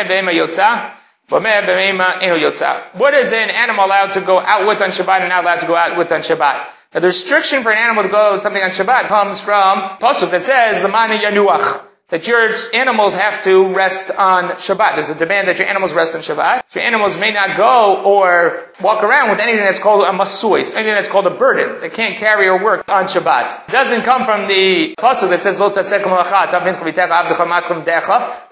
is 3.15 3.33
an 3.33 3.49
animal 3.49 3.85
allowed 3.85 4.11
to 4.11 4.21
go 4.21 4.39
out 4.39 4.67
with 4.67 4.81
on 4.83 4.89
Shabbat 4.89 5.21
and 5.21 5.29
not 5.29 5.43
allowed 5.43 5.61
to 5.61 5.67
go 5.67 5.75
out 5.75 5.97
with 5.97 6.11
on 6.11 6.19
Shabbat? 6.19 6.67
Now 6.93 6.99
the 6.99 7.07
restriction 7.07 7.63
for 7.63 7.71
an 7.71 7.79
animal 7.79 8.03
to 8.03 8.09
go 8.09 8.17
out 8.17 8.33
with 8.33 8.41
something 8.41 8.61
on 8.61 8.69
Shabbat 8.69 9.07
comes 9.07 9.41
from 9.41 9.79
Pasuk 9.97 10.29
that 10.29 10.43
says, 10.43 10.83
the 10.83 10.87
Lamani 10.87 11.17
Yanuach 11.17 11.86
that 12.09 12.25
your 12.25 12.49
animals 12.73 13.15
have 13.15 13.41
to 13.41 13.73
rest 13.73 14.11
on 14.11 14.45
Shabbat. 14.51 14.95
There's 14.95 15.09
a 15.09 15.15
demand 15.15 15.49
that 15.49 15.59
your 15.59 15.67
animals 15.67 15.93
rest 15.93 16.15
on 16.15 16.21
Shabbat. 16.21 16.73
Your 16.73 16.83
animals 16.85 17.19
may 17.19 17.31
not 17.33 17.57
go 17.57 18.01
or 18.03 18.71
walk 18.81 19.03
around 19.03 19.31
with 19.31 19.41
anything 19.41 19.65
that's 19.65 19.79
called 19.79 20.05
a 20.05 20.11
masuis, 20.11 20.73
anything 20.73 20.95
that's 20.95 21.09
called 21.09 21.27
a 21.27 21.31
burden. 21.31 21.81
They 21.81 21.89
can't 21.89 22.17
carry 22.17 22.47
or 22.47 22.63
work 22.63 22.89
on 22.89 23.05
Shabbat. 23.05 23.67
It 23.67 23.71
doesn't 23.73 24.03
come 24.03 24.23
from 24.23 24.47
the 24.47 24.95
pasuk 24.97 25.29
that 25.29 25.41
says, 25.41 25.59
Lo 25.59 25.67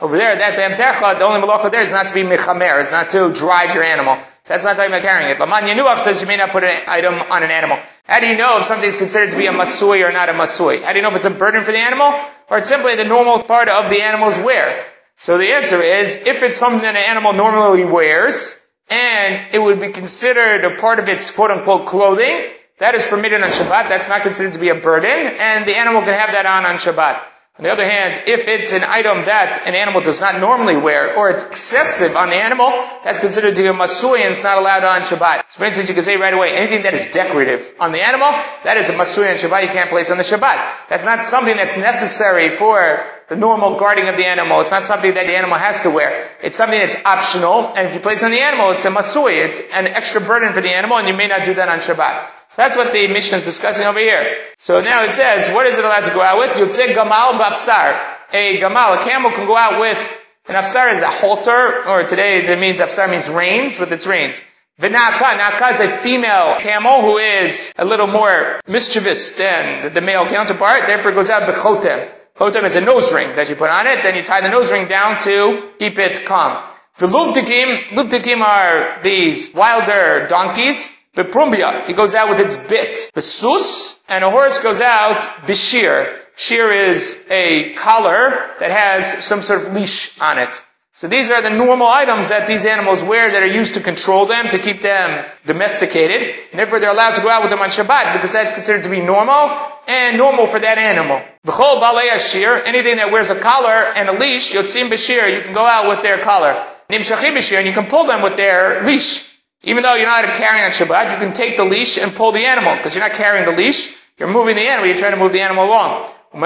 Over 0.01 0.18
there, 0.18 0.36
that 0.38 0.56
bam 0.58 0.72
techa, 0.74 1.18
the 1.18 1.26
only 1.26 1.47
malacha 1.47 1.72
there 1.72 1.82
is 1.82 1.91
not 1.93 2.10
to 2.10 2.14
be 2.14 2.24
mechamer, 2.24 2.82
it's 2.82 2.91
not 2.91 3.12
to 3.12 3.32
drive 3.32 3.74
your 3.74 3.84
animal. 3.84 4.18
That's 4.46 4.64
not 4.64 4.76
talking 4.76 4.91
about 4.91 5.02
carrying 5.02 5.30
it. 5.30 5.39
Laman 5.39 5.64
Yanuach 5.64 5.98
says 5.98 6.22
you 6.22 6.28
may 6.28 6.38
not 6.38 6.52
put 6.52 6.64
an 6.64 6.84
item 6.88 7.16
on 7.16 7.43
an 7.43 7.52
animal. 7.52 7.80
How 8.06 8.20
do 8.20 8.28
you 8.28 8.38
know 8.38 8.58
if 8.58 8.66
something 8.66 8.88
is 8.88 8.96
considered 8.96 9.32
to 9.32 9.38
be 9.38 9.48
a 9.48 9.52
masui 9.52 10.08
or 10.08 10.12
not 10.12 10.30
a 10.30 10.34
masui? 10.34 10.84
How 10.84 10.91
do 10.93 11.00
you 11.00 11.04
know 11.04 11.10
if 11.10 11.16
it's 11.16 11.26
a 11.26 11.32
burden 11.32 11.64
for 11.64 11.72
the 11.72 11.80
animal 11.80 12.14
or 12.50 12.60
it's 12.60 12.70
simply 12.70 12.96
the 12.96 13.06
normal 13.06 13.41
part 13.41 13.68
of 13.70 13.89
the 13.89 14.04
animal's 14.04 14.38
wear? 14.38 14.86
So 15.18 15.38
the 15.38 15.52
answer 15.52 15.82
is, 15.82 16.16
if 16.28 16.43
it's 16.43 16.58
something 16.58 16.82
that 16.82 16.96
an 16.96 17.10
animal 17.10 17.34
normally 17.34 17.86
wears, 17.86 18.62
and 18.89 19.54
it 19.54 19.60
would 19.60 19.80
be 19.80 19.91
considered 19.91 20.64
a 20.64 20.76
part 20.76 21.00
of 21.00 21.08
its 21.08 21.32
quote 21.32 21.52
unquote 21.52 21.88
clothing, 21.88 22.43
that 22.78 22.93
is 22.93 23.06
permitted 23.06 23.41
on 23.41 23.50
Shabbat. 23.50 23.89
That's 23.89 24.10
not 24.10 24.22
considered 24.22 24.54
to 24.54 24.60
be 24.60 24.70
a 24.70 24.76
burden, 24.76 25.10
and 25.10 25.66
the 25.66 25.76
animal 25.76 26.02
can 26.02 26.14
have 26.14 26.32
that 26.32 26.46
on 26.46 26.66
on 26.66 26.76
Shabbat. 26.76 27.22
On 27.58 27.64
the 27.64 27.72
other 27.72 27.86
hand, 27.86 28.24
if 28.28 28.49
it's 28.49 28.74
an 28.74 28.84
item 28.84 29.24
that 29.32 29.62
an 29.66 29.76
animal 29.76 30.01
does 30.01 30.20
not 30.20 30.41
normally 30.41 30.76
wear, 30.76 31.16
or 31.16 31.30
it's 31.30 31.45
excessive 31.45 32.18
on 32.18 32.28
the 32.28 32.36
animal, 32.36 32.68
that's 33.01 33.22
considered 33.22 33.56
to 33.56 33.62
be 33.62 33.70
a 33.70 33.74
masui 33.74 34.20
and 34.20 34.34
it's 34.34 34.43
not 34.43 34.58
allowed 34.58 34.84
on 34.84 34.99
Shabbat. 35.03 35.49
So 35.49 35.60
for 35.60 35.64
instance, 35.64 35.88
you 35.88 35.95
can 35.95 36.03
say 36.03 36.18
right 36.18 36.34
away, 36.34 36.51
anything 36.51 36.84
that 36.84 36.93
is 36.93 37.14
decorative 37.14 37.74
on 37.80 37.93
the 37.93 38.06
animal, 38.06 38.28
that 38.64 38.76
is 38.76 38.89
a 38.89 38.93
masui 38.93 39.32
on 39.32 39.38
Shabbat, 39.38 39.64
you 39.64 39.70
can't 39.70 39.89
place 39.89 40.12
on 40.12 40.18
the 40.18 40.24
Shabbat. 40.24 40.89
That's 40.89 41.06
not 41.06 41.22
something 41.22 41.56
that's 41.56 41.78
necessary 41.78 42.49
for 42.49 43.01
the 43.30 43.38
normal 43.38 43.80
guarding 43.80 44.10
of 44.10 44.18
the 44.18 44.26
animal. 44.26 44.60
It's 44.60 44.72
not 44.72 44.84
something 44.84 45.14
that 45.14 45.26
the 45.26 45.38
animal 45.38 45.58
has 45.58 45.80
to 45.84 45.89
wear. 45.89 46.30
It's 46.43 46.58
something 46.58 46.78
that's 46.78 47.06
optional, 47.06 47.72
and 47.78 47.88
if 47.88 47.93
you 47.93 48.01
place 48.01 48.22
on 48.22 48.32
the 48.32 48.41
animal, 48.41 48.72
it's 48.72 48.84
a 48.84 48.91
masui. 48.91 49.45
It's 49.45 49.62
an 49.74 49.88
extra 49.88 50.20
burden 50.20 50.51
for 50.51 50.60
the 50.60 50.76
animal, 50.76 50.97
and 50.97 51.08
you 51.08 51.14
may 51.14 51.30
not 51.30 51.45
do 51.45 51.53
that 51.53 51.70
on 51.70 51.80
Shabbat. 51.80 52.32
So 52.56 52.62
that's 52.62 52.78
what 52.78 52.93
the 52.93 53.10
Mishnah 53.10 53.39
is 53.39 53.43
discussing 53.43 53.86
over 53.86 53.99
here. 53.99 54.38
So 54.60 54.80
now 54.80 55.03
it 55.03 55.12
says, 55.12 55.51
what 55.51 55.66
is 55.66 55.78
it 55.78 55.84
allowed 55.84 56.06
to 56.06 56.14
go 56.14 56.22
out 56.22 56.38
with? 56.38 56.56
Yotzei 56.56 56.95
gamal 56.95 57.38
bafsar. 57.38 57.99
A 58.32 58.58
gamal, 58.60 58.95
a 58.95 59.01
camel 59.01 59.32
can 59.32 59.45
go 59.45 59.58
out 59.58 59.82
with, 59.82 60.18
an 60.47 60.56
afsar 60.56 60.89
is 60.89 61.01
a 61.01 61.10
halter, 61.10 61.86
or 61.86 62.06
today 62.06 62.45
it 62.45 62.58
means 62.58 62.80
afsar 62.80 63.12
means 63.12 63.30
reins, 63.30 63.78
with 63.78 63.91
its 63.91 64.08
reins. 64.08 64.41
Vinaka, 64.80 65.38
Naka 65.38 65.68
is 65.74 65.82
a 65.82 65.89
female 65.89 66.56
camel 66.62 67.01
who 67.01 67.18
is 67.18 67.74
a 67.78 67.84
little 67.84 68.08
more 68.08 68.62
mischievous 68.66 69.34
than 69.34 69.93
the 69.93 69.99
male 69.99 70.26
counterpart, 70.26 70.88
therefore 70.88 71.12
goes 71.12 71.30
out 71.30 71.43
bechotem. 71.49 72.10
Chotem 72.38 72.64
is 72.64 72.78
a 72.78 72.82
nose 72.82 73.12
ring 73.14 73.36
that 73.36 73.49
you 73.49 73.58
put 73.58 73.70
on 73.70 73.86
it, 73.86 74.01
then 74.01 74.16
you 74.16 74.24
tie 74.24 74.39
the 74.39 74.49
nose 74.49 74.72
ring 74.72 74.88
down 74.88 75.20
to 75.24 75.72
keep 75.78 75.99
it 75.99 76.24
calm. 76.24 76.64
The 76.99 77.08
lubdikim, 77.08 77.88
lubdikim 77.97 78.39
are 78.39 79.01
these 79.03 79.53
wilder 79.53 80.28
donkeys, 80.30 80.97
Beprumbia, 81.16 81.86
he 81.88 81.93
goes 81.93 82.13
out 82.13 82.30
with 82.30 82.39
its 82.39 82.57
bit. 82.57 83.11
Besus, 83.16 84.01
and 84.09 84.24
a 84.24 84.30
horse 84.30 84.59
goes 84.59 84.82
out 84.82 85.22
bishir. 85.47 86.13
Shear 86.38 86.89
is 86.89 87.26
a 87.32 87.74
collar 87.76 88.51
that 88.59 88.70
has 88.70 89.24
some 89.24 89.41
sort 89.41 89.66
of 89.66 89.74
leash 89.74 90.20
on 90.20 90.38
it. 90.38 90.61
So 90.91 91.07
these 91.07 91.30
are 91.30 91.41
the 91.41 91.49
normal 91.49 91.88
items 91.88 92.30
that 92.30 92.47
these 92.47 92.66
animals 92.66 93.03
wear 93.03 93.32
that 93.32 93.43
are 93.43 93.47
used 93.47 93.74
to 93.74 93.82
control 93.82 94.26
them, 94.26 94.49
to 94.49 94.59
keep 94.59 94.82
them 94.82 95.26
domesticated. 95.45 96.36
And 96.51 96.59
therefore 96.59 96.80
they're 96.80 96.91
allowed 96.91 97.16
to 97.16 97.22
go 97.22 97.30
out 97.30 97.41
with 97.41 97.51
them 97.51 97.59
on 97.59 97.68
Shabbat 97.68 98.13
because 98.13 98.32
that's 98.32 98.53
considered 98.53 98.84
to 98.84 98.89
be 98.89 99.01
normal 99.01 99.57
and 99.88 100.18
normal 100.18 100.47
for 100.47 100.59
that 100.59 100.78
animal. 100.78 101.22
B'chol 101.45 101.82
balei 101.82 102.13
ashir, 102.13 102.61
anything 102.66 102.95
that 102.97 103.11
wears 103.11 103.30
a 103.30 103.39
collar 103.39 103.68
and 103.95 104.09
a 104.09 104.13
leash, 104.13 104.53
yotzim 104.53 104.89
b'shir, 104.89 105.36
you 105.36 105.41
can 105.41 105.53
go 105.53 105.66
out 105.66 105.89
with 105.89 106.01
their 106.01 106.20
collar. 106.20 106.66
Nimshachim 106.89 107.36
b'shir, 107.36 107.57
and 107.57 107.68
you 107.68 107.74
can 107.74 107.88
pull 107.88 108.07
them 108.07 108.22
with 108.22 108.38
their 108.38 108.86
leash. 108.86 109.35
Even 109.64 109.84
though 109.84 109.95
you're 109.95 110.06
not 110.06 110.36
carrying 110.36 110.64
on 110.64 110.72
Shabbat, 110.72 111.12
you 111.12 111.18
can 111.18 111.34
take 111.34 111.58
the 111.58 111.66
leash 111.66 111.97
and 111.97 112.14
pull 112.14 112.32
the 112.32 112.45
animal, 112.45 112.76
because 112.78 112.95
you're 112.95 113.03
not 113.03 113.14
carrying 113.16 113.45
the 113.45 113.51
leash, 113.51 113.95
you're 114.18 114.32
moving 114.32 114.56
the 114.56 114.62
animal, 114.62 114.88
you're 114.88 114.97
trying 114.97 115.14
to 115.14 115.18
move 115.18 115.32
the 115.32 115.41
animal 115.41 115.66
along. 115.66 116.10
And 116.34 116.43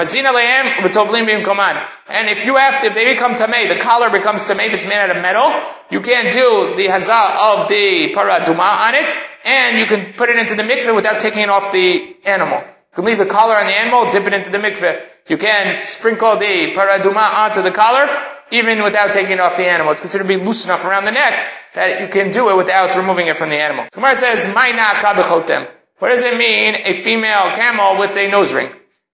if 2.28 2.46
you 2.46 2.56
have 2.56 2.80
to, 2.80 2.86
if 2.86 2.94
they 2.94 3.12
become 3.12 3.34
tamei, 3.34 3.68
the 3.68 3.76
collar 3.80 4.08
becomes 4.10 4.44
tamei, 4.44 4.66
if 4.66 4.74
it's 4.74 4.86
made 4.86 4.98
out 4.98 5.10
of 5.10 5.20
metal, 5.20 5.52
you 5.90 6.00
can't 6.00 6.32
do 6.32 6.74
the 6.76 6.86
hazah 6.86 7.62
of 7.62 7.68
the 7.68 8.12
paraduma 8.14 8.86
on 8.86 8.94
it, 8.94 9.12
and 9.44 9.78
you 9.78 9.86
can 9.86 10.12
put 10.12 10.28
it 10.28 10.36
into 10.36 10.54
the 10.54 10.62
mikveh 10.62 10.94
without 10.94 11.18
taking 11.18 11.42
it 11.42 11.50
off 11.50 11.72
the 11.72 12.16
animal. 12.24 12.58
You 12.58 12.94
can 12.94 13.04
leave 13.04 13.18
the 13.18 13.26
collar 13.26 13.56
on 13.56 13.66
the 13.66 13.72
animal, 13.72 14.10
dip 14.12 14.26
it 14.26 14.32
into 14.32 14.50
the 14.50 14.58
mikveh. 14.58 15.00
You 15.28 15.38
can 15.38 15.84
sprinkle 15.84 16.38
the 16.38 16.72
paraduma 16.74 17.34
onto 17.34 17.62
the 17.62 17.72
collar, 17.72 18.08
even 18.52 18.82
without 18.82 19.12
taking 19.12 19.32
it 19.32 19.40
off 19.40 19.56
the 19.56 19.66
animal. 19.66 19.92
It's 19.92 20.00
considered 20.00 20.24
to 20.24 20.28
be 20.28 20.36
loose 20.36 20.64
enough 20.64 20.84
around 20.84 21.04
the 21.04 21.12
neck 21.12 21.50
that 21.74 22.00
you 22.00 22.08
can 22.08 22.30
do 22.30 22.50
it 22.50 22.56
without 22.56 22.96
removing 22.96 23.28
it 23.28 23.36
from 23.36 23.50
the 23.50 23.60
animal. 23.60 23.86
Gemara 23.92 24.16
says, 24.16 24.52
What 24.52 26.08
does 26.08 26.24
it 26.24 26.36
mean, 26.36 26.74
a 26.84 26.92
female 26.92 27.52
camel 27.52 27.98
with 27.98 28.16
a 28.16 28.30
nose 28.30 28.52
ring? 28.52 28.70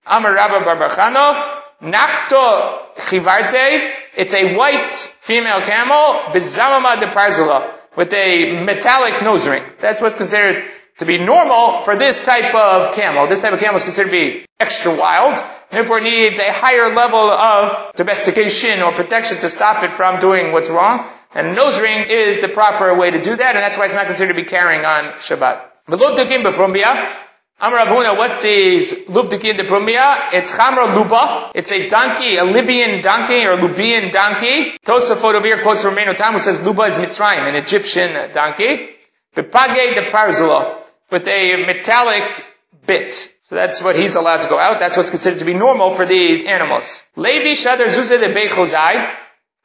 Amar 0.07 0.35
Rabbah 0.35 0.65
bar 0.65 0.77
bar 0.77 0.89
Chanah, 0.89 1.63
Nachto 1.83 2.95
Chivarte, 2.97 3.93
it's 4.17 4.33
a 4.33 4.57
white 4.57 4.95
female 4.95 5.61
camel, 5.61 6.33
Bizamama 6.33 6.99
de 6.99 7.07
Parzula, 7.07 7.71
with 7.97 8.13
a 8.15 8.65
metallic 8.65 9.23
nose 9.23 9.47
ring. 9.47 9.63
That's 9.79 10.01
what's 10.01 10.17
considered 10.17 10.65
to 10.99 11.05
be 11.05 11.19
normal 11.19 11.81
for 11.81 11.97
this 11.97 12.25
type 12.25 12.55
of 12.55 12.95
camel. 12.95 13.27
This 13.27 13.41
type 13.41 13.53
of 13.53 13.61
camel 13.61 13.77
is 13.77 13.85
considered 13.85 14.11
to 14.11 14.17
be 14.17 14.47
extra 14.59 14.97
wild, 14.97 15.39
therefore 15.71 16.01
needs 16.01 16.39
a 16.39 16.51
higher 16.53 16.93
level 16.93 17.31
of 17.31 17.93
domestication 17.95 18.83
or 18.83 18.93
protection 18.93 19.39
to 19.39 19.51
stop 19.51 19.83
it 19.85 19.93
from 19.93 20.21
doing 20.21 20.53
what's 20.53 20.71
wrong. 20.71 21.05
And 21.35 21.55
nose 21.55 21.81
ring 21.81 22.07
is 22.09 22.41
the 22.41 22.49
proper 22.49 22.95
way 22.95 23.11
to 23.11 23.21
do 23.21 23.37
that, 23.37 23.57
and 23.57 23.59
that's 23.59 23.77
why 23.77 23.87
it's 23.87 23.95
not 23.95 24.07
considered 24.07 24.33
to 24.33 24.41
be 24.41 24.49
carrying 24.49 24.85
on 24.85 25.05
Shabbat. 25.15 25.61
Velubdukim 25.89 26.43
beprumbia. 26.43 27.15
Amar 27.59 27.87
Rav 27.87 27.89
Huna, 27.89 28.19
what's 28.19 28.41
these 28.41 29.07
lubdukim? 29.07 29.57
It's 30.33 30.53
chamra 30.53 30.95
luba. 30.95 31.53
It's 31.55 31.73
a 31.73 31.89
donkey, 31.89 32.37
a 32.37 32.45
Libyan 32.45 33.03
donkey 33.03 33.45
or 33.45 33.57
Lubian 33.57 34.13
donkey. 34.13 34.77
Tosafot 34.85 35.35
over 35.35 35.47
here 35.47 35.63
quotes 35.63 35.83
from 35.83 35.95
Tam 35.95 36.33
who 36.35 36.39
says 36.39 36.61
luba 36.63 36.83
is 36.83 36.97
Mitzrayim, 36.97 37.49
an 37.49 37.55
Egyptian 37.55 38.33
donkey. 38.33 38.91
Bepage 39.35 39.95
de 39.95 40.11
parzula. 40.11 40.86
With 41.11 41.27
a 41.29 41.65
metallic 41.67 42.45
bit. 42.87 43.13
So 43.13 43.55
that's 43.55 43.83
what 43.83 43.97
he's 43.97 44.17
allowed 44.17 44.43
to 44.43 44.49
go 44.49 44.59
out. 44.59 44.81
That's 44.81 44.97
what's 44.97 45.11
considered 45.11 45.39
to 45.39 45.45
be 45.45 45.55
normal 45.55 45.95
for 45.95 46.05
these 46.05 46.47
animals. 46.47 47.05
Levi 47.17 47.55
de 47.55 48.35
Bechozai. 48.35 49.15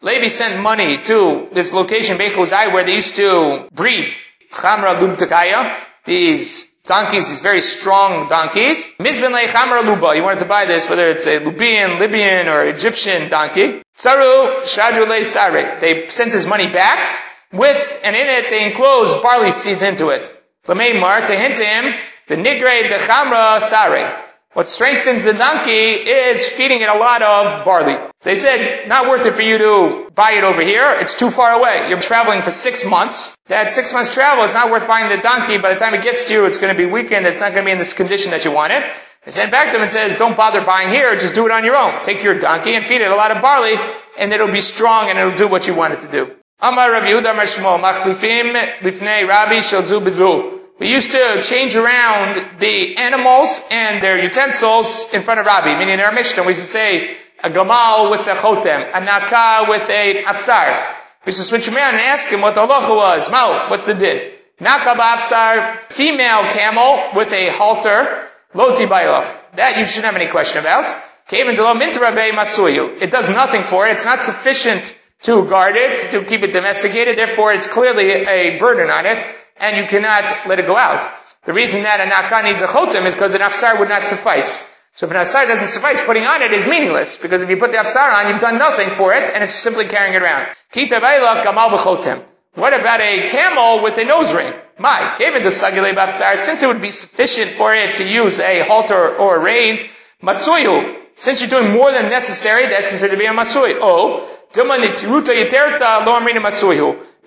Levi 0.03 0.27
sent 0.27 0.61
money 0.61 0.99
to 1.03 1.47
this 1.51 1.73
location, 1.73 2.17
Bechozai, 2.17 2.73
where 2.73 2.83
they 2.83 2.95
used 2.95 3.15
to 3.15 3.67
breed 3.73 4.13
Chamra 4.51 4.99
Lubtakaya, 4.99 5.79
these 6.05 6.69
donkeys, 6.85 7.29
these 7.29 7.41
very 7.41 7.61
strong 7.61 8.27
donkeys. 8.27 8.95
Mizben 8.99 9.33
Chamra 9.45 9.83
Luba, 9.85 10.15
you 10.15 10.23
wanted 10.23 10.39
to 10.39 10.45
buy 10.45 10.65
this, 10.65 10.89
whether 10.89 11.09
it's 11.09 11.27
a 11.27 11.39
Lubian, 11.39 11.99
Libyan, 11.99 12.47
or 12.47 12.63
Egyptian 12.63 13.29
donkey. 13.29 13.81
Saru 13.95 14.61
Shadru 14.61 15.07
Le 15.07 15.23
Sare. 15.23 15.79
They 15.79 16.07
sent 16.07 16.33
his 16.33 16.47
money 16.47 16.71
back 16.71 17.19
with, 17.51 18.01
and 18.03 18.15
in 18.15 18.27
it 18.27 18.49
they 18.49 18.65
enclosed 18.65 19.21
barley 19.21 19.51
seeds 19.51 19.83
into 19.83 20.09
it. 20.09 20.35
Lameimar, 20.65 21.25
to 21.25 21.35
hint 21.35 21.57
to 21.57 21.65
him, 21.65 21.93
the 22.27 22.35
Nigre 22.35 22.87
de 22.87 22.97
Chamra 22.97 23.59
Sare. 23.59 24.25
What 24.53 24.67
strengthens 24.67 25.23
the 25.23 25.33
donkey 25.33 25.93
is 25.93 26.49
feeding 26.49 26.81
it 26.81 26.89
a 26.89 26.97
lot 26.97 27.21
of 27.21 27.63
barley. 27.63 27.97
They 28.21 28.35
said, 28.35 28.87
not 28.87 29.09
worth 29.09 29.25
it 29.25 29.33
for 29.33 29.41
you 29.41 29.57
to 29.57 30.11
buy 30.13 30.33
it 30.33 30.43
over 30.43 30.61
here. 30.61 30.91
It's 30.99 31.15
too 31.15 31.29
far 31.29 31.51
away. 31.57 31.87
You're 31.87 32.01
traveling 32.01 32.41
for 32.41 32.51
six 32.51 32.85
months. 32.85 33.35
That 33.45 33.71
six 33.71 33.93
months 33.93 34.13
travel, 34.13 34.43
it's 34.43 34.53
not 34.53 34.69
worth 34.69 34.87
buying 34.87 35.09
the 35.09 35.21
donkey. 35.21 35.57
By 35.57 35.73
the 35.73 35.79
time 35.79 35.93
it 35.93 36.03
gets 36.03 36.25
to 36.25 36.33
you, 36.33 36.45
it's 36.45 36.57
going 36.57 36.75
to 36.75 36.77
be 36.77 36.89
weakened. 36.89 37.25
It's 37.25 37.39
not 37.39 37.53
going 37.53 37.63
to 37.63 37.69
be 37.69 37.71
in 37.71 37.77
this 37.77 37.93
condition 37.93 38.31
that 38.31 38.43
you 38.43 38.51
want 38.51 38.73
it. 38.73 38.83
They 39.23 39.31
sent 39.31 39.51
back 39.51 39.71
to 39.71 39.77
him 39.77 39.83
and 39.83 39.91
says, 39.91 40.17
don't 40.17 40.35
bother 40.35 40.65
buying 40.65 40.89
here. 40.89 41.15
Just 41.15 41.33
do 41.33 41.45
it 41.45 41.51
on 41.51 41.63
your 41.63 41.77
own. 41.77 42.03
Take 42.03 42.21
your 42.21 42.37
donkey 42.37 42.75
and 42.75 42.85
feed 42.85 43.01
it 43.01 43.09
a 43.09 43.15
lot 43.15 43.31
of 43.31 43.41
barley 43.41 43.75
and 44.17 44.33
it'll 44.33 44.51
be 44.51 44.61
strong 44.61 45.09
and 45.09 45.17
it'll 45.17 45.35
do 45.35 45.47
what 45.47 45.67
you 45.67 45.75
want 45.75 45.93
it 45.93 46.01
to 46.01 46.07
do. 46.07 46.35
Amar 46.63 46.91
Rabbi 46.91 47.07
Yehuda 47.07 47.31
Amar 47.31 47.45
Shmuel, 47.45 47.79
machlifim 47.79 48.53
lifnei 48.81 49.27
Rabbi 49.27 49.61
shalzu 49.61 49.99
bezu. 49.99 50.59
We 50.77 50.89
used 50.89 51.09
to 51.11 51.41
change 51.41 51.75
around 51.75 52.59
the 52.59 52.97
animals 52.97 53.67
and 53.71 54.03
their 54.03 54.19
utensils 54.19 55.11
in 55.11 55.23
front 55.23 55.39
of 55.39 55.47
Rabbi, 55.47 55.79
meaning 55.79 55.95
in 55.95 55.99
our 55.99 56.11
Mishnah, 56.11 56.43
we 56.43 56.49
used 56.49 56.61
to 56.61 56.67
say 56.67 57.17
a 57.43 57.49
gamal 57.49 58.11
with 58.11 58.27
a 58.27 58.33
chotem, 58.33 58.91
a 58.93 59.01
naka 59.03 59.65
with 59.69 59.89
a 59.89 60.21
afsar. 60.21 60.97
We 61.25 61.29
used 61.29 61.39
to 61.39 61.45
switch 61.45 61.67
around 61.67 61.95
and 61.95 62.01
ask 62.01 62.29
him 62.29 62.41
what 62.41 62.53
the 62.53 62.61
halacha 62.61 62.95
was. 62.95 63.31
Mao, 63.31 63.67
what's 63.71 63.87
the 63.87 63.95
din? 63.95 64.31
Naka 64.59 64.93
b'afsar, 64.93 65.91
female 65.91 66.47
camel 66.49 67.09
with 67.15 67.33
a 67.33 67.49
halter, 67.49 68.27
loti 68.53 68.85
bailach. 68.85 69.25
That 69.55 69.79
you 69.79 69.85
shouldn't 69.85 70.13
have 70.13 70.21
any 70.21 70.29
question 70.29 70.61
about. 70.61 70.95
It 71.31 73.11
does 73.11 73.29
nothing 73.31 73.63
for 73.63 73.87
it. 73.87 73.91
It's 73.93 74.05
not 74.05 74.21
sufficient 74.21 74.95
to 75.23 75.45
guard 75.45 75.75
it, 75.75 75.97
to 76.11 76.23
keep 76.23 76.43
it 76.43 76.53
domesticated. 76.53 77.17
Therefore, 77.17 77.53
it's 77.53 77.67
clearly 77.67 78.11
a 78.11 78.57
burden 78.57 78.89
on 78.89 79.05
it 79.05 79.25
and 79.59 79.77
you 79.77 79.85
cannot 79.85 80.47
let 80.47 80.59
it 80.59 80.65
go 80.65 80.75
out. 80.75 81.07
The 81.45 81.53
reason 81.53 81.83
that 81.83 81.99
a 81.99 82.05
naka 82.05 82.43
needs 82.43 82.61
a 82.61 82.67
chotem 82.67 83.05
is 83.05 83.15
because 83.15 83.33
an 83.33 83.41
afsar 83.41 83.79
would 83.79 83.89
not 83.89 84.03
suffice. 84.03 84.77
So 84.93 85.05
if 85.05 85.11
an 85.11 85.17
afsar 85.17 85.47
doesn't 85.47 85.67
suffice, 85.67 86.03
putting 86.03 86.25
on 86.25 86.41
it 86.41 86.51
is 86.51 86.67
meaningless, 86.67 87.17
because 87.17 87.41
if 87.41 87.49
you 87.49 87.57
put 87.57 87.71
the 87.71 87.77
afsar 87.77 88.13
on, 88.13 88.29
you've 88.29 88.41
done 88.41 88.57
nothing 88.57 88.89
for 88.89 89.13
it, 89.13 89.29
and 89.33 89.43
it's 89.43 89.53
simply 89.53 89.87
carrying 89.87 90.13
it 90.13 90.21
around. 90.21 90.47
Kita 90.71 90.99
gamal 90.99 91.69
v'chotem. 91.69 92.23
What 92.53 92.73
about 92.73 92.99
a 92.99 93.25
camel 93.27 93.81
with 93.83 93.97
a 93.97 94.03
nose 94.03 94.33
ring? 94.35 94.51
My, 94.77 95.15
David 95.17 95.43
the 95.43 95.49
sagile 95.49 95.93
bafsar, 95.93 96.35
since 96.35 96.63
it 96.63 96.67
would 96.67 96.81
be 96.81 96.91
sufficient 96.91 97.51
for 97.51 97.73
it 97.73 97.95
to 97.95 98.07
use 98.07 98.39
a 98.39 98.61
halter 98.61 99.15
or 99.15 99.39
reins, 99.39 99.85
matsuyu, 100.21 101.00
since 101.15 101.41
you're 101.41 101.49
doing 101.49 101.73
more 101.73 101.91
than 101.91 102.09
necessary, 102.09 102.67
that's 102.67 102.87
considered 102.87 103.13
to 103.13 103.19
be 103.19 103.25
a 103.25 103.33
masui. 103.33 103.77
Oh, 103.79 104.27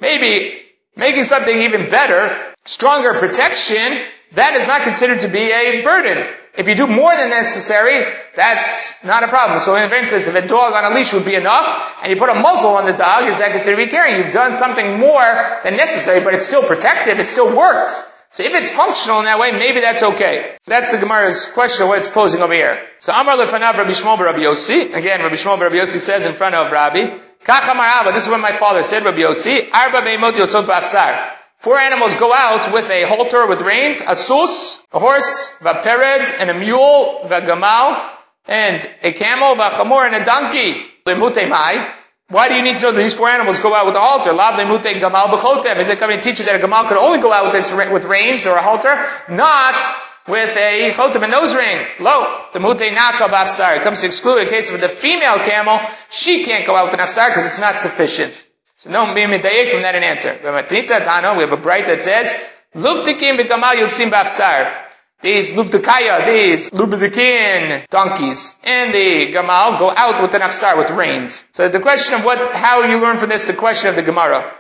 maybe 0.01 0.63
making 0.97 1.25
something 1.25 1.59
even 1.61 1.89
better, 1.89 2.55
stronger 2.65 3.15
protection, 3.15 3.99
that 4.33 4.55
is 4.55 4.67
not 4.67 4.83
considered 4.83 5.21
to 5.21 5.29
be 5.29 5.51
a 5.51 5.83
burden. 5.83 6.27
If 6.57 6.69
you 6.69 6.77
do 6.77 6.87
more 6.87 7.15
than 7.17 7.31
necessary, 7.31 8.05
that's 8.37 9.05
not 9.05 9.25
a 9.25 9.29
problem. 9.29 9.59
So 9.59 9.75
in 9.75 9.93
instance, 9.93 10.29
if 10.29 10.35
a 10.37 10.47
dog 10.47 10.73
on 10.73 10.93
a 10.93 10.95
leash 10.95 11.13
would 11.13 11.25
be 11.25 11.35
enough, 11.35 11.67
and 12.01 12.11
you 12.11 12.17
put 12.17 12.31
a 12.31 12.35
muzzle 12.35 12.71
on 12.71 12.87
the 12.87 12.93
dog, 12.93 13.29
is 13.29 13.39
that 13.39 13.51
considered 13.51 13.77
to 13.77 13.85
be 13.87 13.91
caring? 13.91 14.23
You've 14.23 14.33
done 14.33 14.55
something 14.55 15.01
more 15.01 15.61
than 15.65 15.77
necessary, 15.77 16.23
but 16.23 16.35
it's 16.35 16.45
still 16.45 16.63
protective, 16.63 17.19
it 17.19 17.27
still 17.27 17.57
works. 17.57 18.14
So 18.35 18.43
if 18.43 18.53
it's 18.53 18.71
functional 18.73 19.21
in 19.21 19.27
that 19.27 19.39
way, 19.39 19.53
maybe 19.53 19.81
that's 19.81 20.03
okay. 20.03 20.57
So 20.63 20.71
that's 20.73 20.91
the 20.91 20.99
Gemara's 20.99 21.47
question, 21.53 21.85
of 21.85 21.89
what 21.91 21.99
it's 21.99 22.09
posing 22.09 22.41
over 22.43 22.53
here. 22.53 22.83
So 22.99 23.13
Amar 23.13 23.37
Lefanav 23.37 23.79
Rabbi 23.79 23.91
Yishmael 23.91 24.19
Rabbi 24.19 24.41
Yossi. 24.41 24.93
Again, 24.93 25.21
Rabbi 25.23 25.37
Yishmael 25.37 25.61
Rabbi 25.61 25.77
Yossi 25.77 26.01
says 26.01 26.27
in 26.27 26.33
front 26.33 26.57
of 26.57 26.73
Rabbi, 26.73 27.17
Kach 27.45 28.13
this 28.13 28.25
is 28.25 28.29
what 28.29 28.41
my 28.41 28.51
father 28.51 28.83
said, 28.83 29.05
Rabbi 29.05 29.19
Yossi, 29.19 29.73
Arba 29.73 30.03
Beimot 30.03 30.33
Yotzot 30.33 30.65
B'Afsar. 30.65 31.31
Four 31.59 31.79
animals 31.79 32.17
go 32.17 32.35
out 32.35 32.73
with 32.73 32.91
a 32.91 33.05
halter 33.05 33.47
with 33.47 33.63
reins, 33.63 34.03
a 34.05 34.17
sus, 34.17 34.85
a 34.93 34.99
horse, 34.99 35.55
vapered, 35.61 36.35
and 36.37 36.51
a 36.51 36.55
mule, 36.59 37.21
vagamal, 37.27 38.11
and 38.47 38.85
a 39.05 39.13
camel, 39.13 39.55
vachamor, 39.55 40.07
and 40.07 40.17
a 40.17 40.25
donkey. 40.25 40.83
Lemute 41.07 41.49
mai. 41.49 41.89
Why 42.29 42.49
do 42.49 42.55
you 42.55 42.63
need 42.63 42.79
to 42.79 42.85
know 42.85 42.93
that 42.93 43.03
these 43.03 43.15
four 43.15 43.29
animals 43.29 43.59
go 43.59 43.75
out 43.75 43.87
with 43.87 43.97
a 43.97 44.01
halter? 44.01 44.33
Lav 44.33 44.55
lemute 44.55 44.99
gamal 44.99 45.29
b'chotem. 45.29 45.77
Is 45.79 45.89
it 45.91 45.99
coming 45.99 46.19
to 46.19 46.23
teach 46.23 46.41
you 46.41 46.47
that 46.47 46.63
a 46.63 46.67
gamal 46.67 46.89
could 46.89 46.97
only 46.97 47.21
go 47.21 47.33
out 47.33 47.53
with, 47.53 47.93
with 47.93 48.05
reins 48.07 48.47
or 48.47 48.57
a 48.57 48.63
halter? 48.63 48.97
Not 49.29 49.81
with 50.27 50.57
a 50.57 50.91
chotem, 50.93 51.23
a 51.23 51.29
nose 51.29 51.55
ring. 51.55 51.87
Lo, 52.01 52.47
the 52.53 52.61
mute 52.61 52.93
naka 52.93 53.25
b'afsar. 53.25 53.77
It 53.77 53.83
comes 53.83 54.01
to 54.01 54.07
exclude 54.07 54.43
in 54.43 54.49
case 54.49 54.73
of 54.73 54.81
the 54.81 54.89
female 54.89 55.41
camel, 55.41 55.81
she 56.09 56.45
can't 56.45 56.67
go 56.67 56.75
out 56.75 56.87
with 56.87 56.95
an 56.95 57.01
afsar 57.01 57.29
because 57.29 57.47
it's 57.47 57.61
not 57.61 57.79
sufficient. 57.79 58.47
So 58.77 58.91
no 58.91 59.05
medayek 59.05 59.71
from 59.71 59.83
that 59.83 59.95
an 59.95 60.03
answer. 60.03 60.37
We 60.43 60.49
have 60.49 61.53
a 61.53 61.57
bright 61.59 61.87
that 61.87 62.03
says, 62.03 62.35
Luvtikim 62.75 63.37
v'gamal 63.37 63.75
yotzim 63.75 64.11
b'afsar. 64.11 64.84
These 65.25 65.55
lubdikaya, 65.55 66.27
these 66.27 66.69
lubdikin 66.69 67.89
donkeys, 67.89 68.57
and 68.63 68.93
the 68.93 69.33
gamal 69.33 69.79
go 69.79 69.89
out 69.89 70.21
with 70.21 70.35
an 70.35 70.43
afsar, 70.43 70.77
with 70.77 70.91
reins. 70.91 71.49
So 71.55 71.71
the 71.71 71.81
question 71.81 72.19
of 72.19 72.27
what, 72.27 72.53
how 72.53 72.83
you 72.83 73.01
learn 73.01 73.17
from 73.17 73.31
this, 73.31 73.47
the 73.47 73.55
question 73.55 73.89
of 73.89 73.97
the 73.97 74.03
Gemara. 74.03 74.53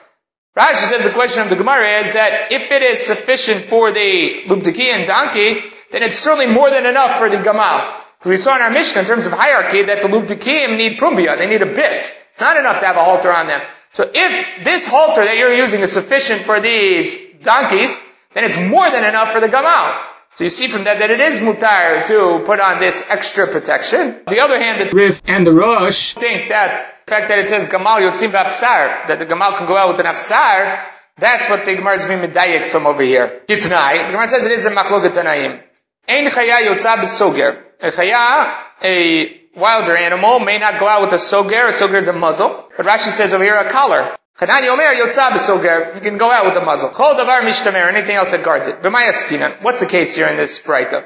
Rashi 0.56 0.86
says 0.88 1.04
the 1.04 1.10
question 1.10 1.42
of 1.42 1.50
the 1.50 1.56
Gemara 1.56 1.98
is 1.98 2.14
that 2.14 2.50
if 2.50 2.72
it 2.72 2.80
is 2.80 2.98
sufficient 2.98 3.60
for 3.60 3.92
the 3.92 4.44
lubdikin 4.46 5.04
donkey, 5.04 5.60
then 5.90 6.02
it's 6.02 6.16
certainly 6.16 6.46
more 6.46 6.70
than 6.70 6.86
enough 6.86 7.18
for 7.18 7.28
the 7.28 7.36
gamal. 7.36 8.02
We 8.24 8.38
saw 8.38 8.56
in 8.56 8.62
our 8.62 8.70
Mishnah 8.70 9.02
in 9.02 9.06
terms 9.06 9.26
of 9.26 9.34
hierarchy 9.34 9.82
that 9.82 10.00
the 10.00 10.08
lubdikim 10.08 10.78
need 10.78 10.98
prumbia, 10.98 11.36
they 11.36 11.46
need 11.46 11.60
a 11.60 11.74
bit. 11.74 12.16
It's 12.30 12.40
not 12.40 12.56
enough 12.56 12.80
to 12.80 12.86
have 12.86 12.96
a 12.96 13.04
halter 13.04 13.30
on 13.30 13.48
them. 13.48 13.60
So 13.92 14.10
if 14.14 14.64
this 14.64 14.86
halter 14.86 15.26
that 15.26 15.36
you're 15.36 15.52
using 15.52 15.82
is 15.82 15.92
sufficient 15.92 16.40
for 16.40 16.58
these 16.58 17.34
donkeys, 17.42 18.00
then 18.32 18.44
it's 18.44 18.58
more 18.58 18.90
than 18.90 19.04
enough 19.04 19.30
for 19.30 19.40
the 19.40 19.48
gamal. 19.48 20.13
So 20.35 20.43
you 20.43 20.51
see 20.51 20.66
from 20.66 20.85
that 20.85 20.99
that 20.99 21.11
it 21.11 21.20
is 21.20 21.39
mutar 21.39 22.05
to 22.07 22.43
put 22.45 22.59
on 22.59 22.80
this 22.80 23.09
extra 23.09 23.47
protection. 23.47 24.01
On 24.26 24.35
the 24.35 24.41
other 24.41 24.59
hand, 24.59 24.80
the 24.80 24.91
Rif 24.97 25.22
and 25.26 25.47
the 25.47 25.53
Rosh 25.53 26.14
think 26.14 26.49
that 26.49 27.05
the 27.07 27.11
fact 27.11 27.28
that 27.28 27.39
it 27.39 27.49
says 27.49 27.68
Gamal 27.68 28.01
Yotzim 28.03 28.30
Afsar, 28.30 29.07
that 29.07 29.18
the 29.20 29.26
Gamal 29.26 29.57
can 29.57 29.68
go 29.68 29.76
out 29.76 29.91
with 29.91 30.01
an 30.01 30.07
Afsar, 30.07 30.80
that's 31.18 31.49
what 31.49 31.64
the 31.64 31.76
Gemara 31.76 31.95
is 31.95 32.07
being 32.07 32.18
medayik 32.18 32.66
from 32.66 32.87
over 32.87 33.05
here. 33.05 33.43
Gitnai, 33.47 34.07
the 34.07 34.12
Gemara 34.12 34.26
says 34.26 34.45
it 34.45 34.51
is 34.51 34.64
a 34.64 34.72
machlok 34.72 35.09
Tanaim. 35.12 35.62
Ein 36.09 36.26
chaya 36.26 36.66
yotza 36.66 36.97
b'soger. 36.97 37.57
A 37.80 37.91
chaya, 37.91 38.57
a 38.82 39.41
wilder 39.55 39.97
animal, 39.97 40.41
may 40.41 40.59
not 40.59 40.80
go 40.80 40.89
out 40.89 41.03
with 41.03 41.12
a 41.12 41.22
soger. 41.22 41.68
A 41.68 41.72
soger 41.72 41.95
is 41.95 42.09
a 42.09 42.12
muzzle. 42.12 42.68
But 42.76 42.87
Rashi 42.87 43.11
says 43.11 43.32
over 43.32 43.45
here 43.45 43.55
a 43.55 43.70
collar. 43.70 44.16
You 44.41 44.47
can 46.01 46.18
go 46.18 46.28
out 46.30 46.45
with 46.45 46.57
a 46.57 46.64
muzzle. 46.64 46.91
Chol 46.91 47.14
davar 47.14 47.41
mishtamer. 47.43 47.87
Anything 47.89 48.16
else 48.16 48.32
that 48.32 48.43
guards 48.43 48.66
it. 48.66 48.82
What's 49.62 49.78
the 49.80 49.87
case 49.87 50.16
here 50.16 50.26
in 50.26 50.37
this 50.37 50.59
dola. 50.59 51.05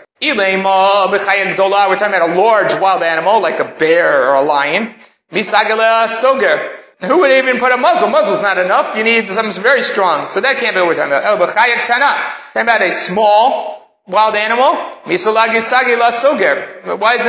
We're 1.90 1.96
talking 1.96 2.14
about 2.14 2.30
a 2.30 2.34
large 2.34 2.74
wild 2.80 3.02
animal 3.02 3.40
like 3.42 3.60
a 3.60 3.66
bear 3.78 4.30
or 4.30 4.34
a 4.34 4.40
lion. 4.42 4.94
Who 5.30 7.18
would 7.18 7.30
even 7.30 7.58
put 7.58 7.70
a 7.70 7.76
muzzle? 7.76 8.08
Muzzle's 8.08 8.40
not 8.40 8.56
enough. 8.56 8.96
You 8.96 9.04
need 9.04 9.28
something 9.28 9.62
very 9.62 9.82
strong. 9.82 10.24
So 10.26 10.40
that 10.40 10.56
can't 10.58 10.74
be 10.74 10.80
what 10.80 10.88
we're 10.88 10.94
talking 10.94 11.12
about. 11.12 11.38
Tana. 11.86 12.32
Talking 12.54 12.62
about 12.62 12.80
a 12.80 12.90
small 12.90 13.86
wild 14.06 14.34
animal. 14.34 14.74
Why 15.04 15.12
isn't 15.12 15.36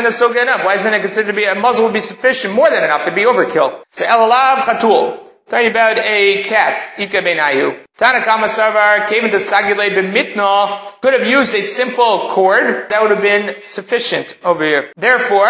a 0.05 0.09
soger 0.09 0.41
enough? 0.41 0.63
Why 0.63 0.75
isn't 0.75 0.93
it 0.93 1.01
considered 1.01 1.27
to 1.27 1.33
be 1.35 1.43
a 1.43 1.55
muzzle 1.55 1.83
would 1.85 1.93
be 1.93 1.99
sufficient, 1.99 2.53
more 2.53 2.69
than 2.69 2.83
enough 2.85 3.03
to 3.05 3.11
be 3.11 3.23
overkill? 3.23 3.81
So. 3.91 4.05
Talking 5.49 5.71
about 5.71 5.97
a 5.97 6.43
cat, 6.43 6.91
Ika 6.99 7.21
Benayu. 7.23 7.79
Tanakama 7.97 8.45
Savar 8.45 9.07
came 9.07 9.25
into 9.25 9.37
Sagile 9.37 9.89
B'mitno, 9.95 11.01
could 11.01 11.13
have 11.13 11.27
used 11.27 11.55
a 11.55 11.63
simple 11.63 12.29
cord, 12.29 12.89
that 12.89 13.01
would 13.01 13.09
have 13.09 13.21
been 13.21 13.55
sufficient 13.63 14.37
over 14.43 14.63
here. 14.63 14.93
Therefore, 14.95 15.49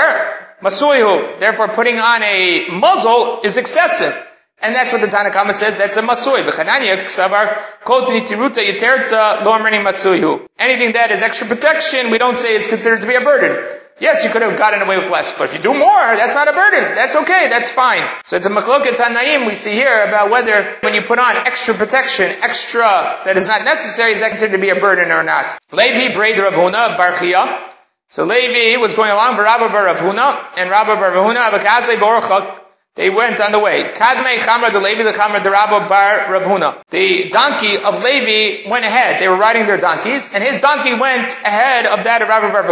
Masuyu, 0.61 1.37
therefore 1.39 1.67
putting 1.67 1.95
on 1.95 2.23
a 2.23 2.69
muzzle 2.71 3.41
is 3.43 3.57
excessive. 3.57 4.15
And 4.61 4.73
that's 4.73 4.91
what 4.91 5.01
the 5.01 5.07
Tanakama 5.07 5.53
says, 5.53 5.77
that's 5.77 5.97
a 5.97 6.01
masui. 6.01 6.43
Lo. 10.21 10.47
Anything 10.59 10.91
that 10.93 11.11
is 11.11 11.21
extra 11.21 11.47
protection, 11.47 12.09
we 12.09 12.17
don't 12.17 12.37
say 12.37 12.55
it's 12.55 12.67
considered 12.67 13.01
to 13.01 13.07
be 13.07 13.15
a 13.15 13.21
burden. 13.21 13.55
Yes, 13.99 14.23
you 14.23 14.29
could 14.29 14.41
have 14.41 14.57
gotten 14.57 14.81
away 14.81 14.97
with 14.97 15.09
less, 15.09 15.37
but 15.37 15.45
if 15.49 15.53
you 15.53 15.59
do 15.59 15.77
more, 15.77 15.99
that's 16.15 16.33
not 16.33 16.47
a 16.47 16.53
burden. 16.53 16.95
That's 16.95 17.15
okay, 17.17 17.47
that's 17.49 17.69
fine. 17.69 18.07
So 18.23 18.37
it's 18.37 18.45
a 18.45 18.49
machloket 18.49 18.95
tanaim 18.95 19.45
we 19.45 19.53
see 19.53 19.71
here 19.71 20.03
about 20.03 20.31
whether 20.31 20.77
when 20.81 20.93
you 20.93 21.01
put 21.01 21.19
on 21.19 21.35
extra 21.35 21.73
protection, 21.73 22.31
extra 22.41 23.19
that 23.25 23.35
is 23.35 23.47
not 23.47 23.65
necessary, 23.65 24.13
is 24.13 24.21
that 24.21 24.29
considered 24.29 24.55
to 24.55 24.61
be 24.61 24.69
a 24.69 24.79
burden 24.79 25.11
or 25.11 25.23
not. 25.23 25.57
Levi 25.71 26.13
braid 26.13 26.39
Rav 26.39 26.53
Huna 26.53 26.95
barchia. 26.95 27.61
So 28.07 28.23
Levi 28.23 28.77
was 28.81 28.93
going 28.93 29.11
along 29.11 29.35
for 29.35 29.43
Rabba 29.43 29.69
bar 29.69 29.87
and 29.87 30.69
Rabba 30.69 30.95
bar 30.95 31.11
Rav 31.11 31.35
Huna 31.35 31.51
abakazle 31.51 31.99
borachak. 31.99 32.61
They 32.95 33.09
went 33.09 33.39
on 33.39 33.51
the 33.51 33.59
way. 33.59 33.91
Kadmei 33.93 34.39
chamra 34.39 34.71
de 34.71 34.79
Levi 34.79 35.03
the 35.03 35.11
chamra 35.11 35.43
de 35.43 35.51
Rabba 35.51 35.87
bar 35.87 36.31
Rav 36.31 36.43
Huna. 36.43 36.83
The 36.89 37.29
donkey 37.29 37.77
of 37.77 38.01
Levi 38.01 38.69
went 38.69 38.85
ahead. 38.85 39.21
They 39.21 39.27
were 39.27 39.37
riding 39.37 39.67
their 39.67 39.77
donkeys, 39.77 40.33
and 40.33 40.43
his 40.43 40.59
donkey 40.59 40.93
went 40.93 41.33
ahead 41.43 41.85
of 41.85 42.05
that 42.05 42.21
of 42.21 42.29
Rabba 42.29 42.51
bar. 42.51 42.63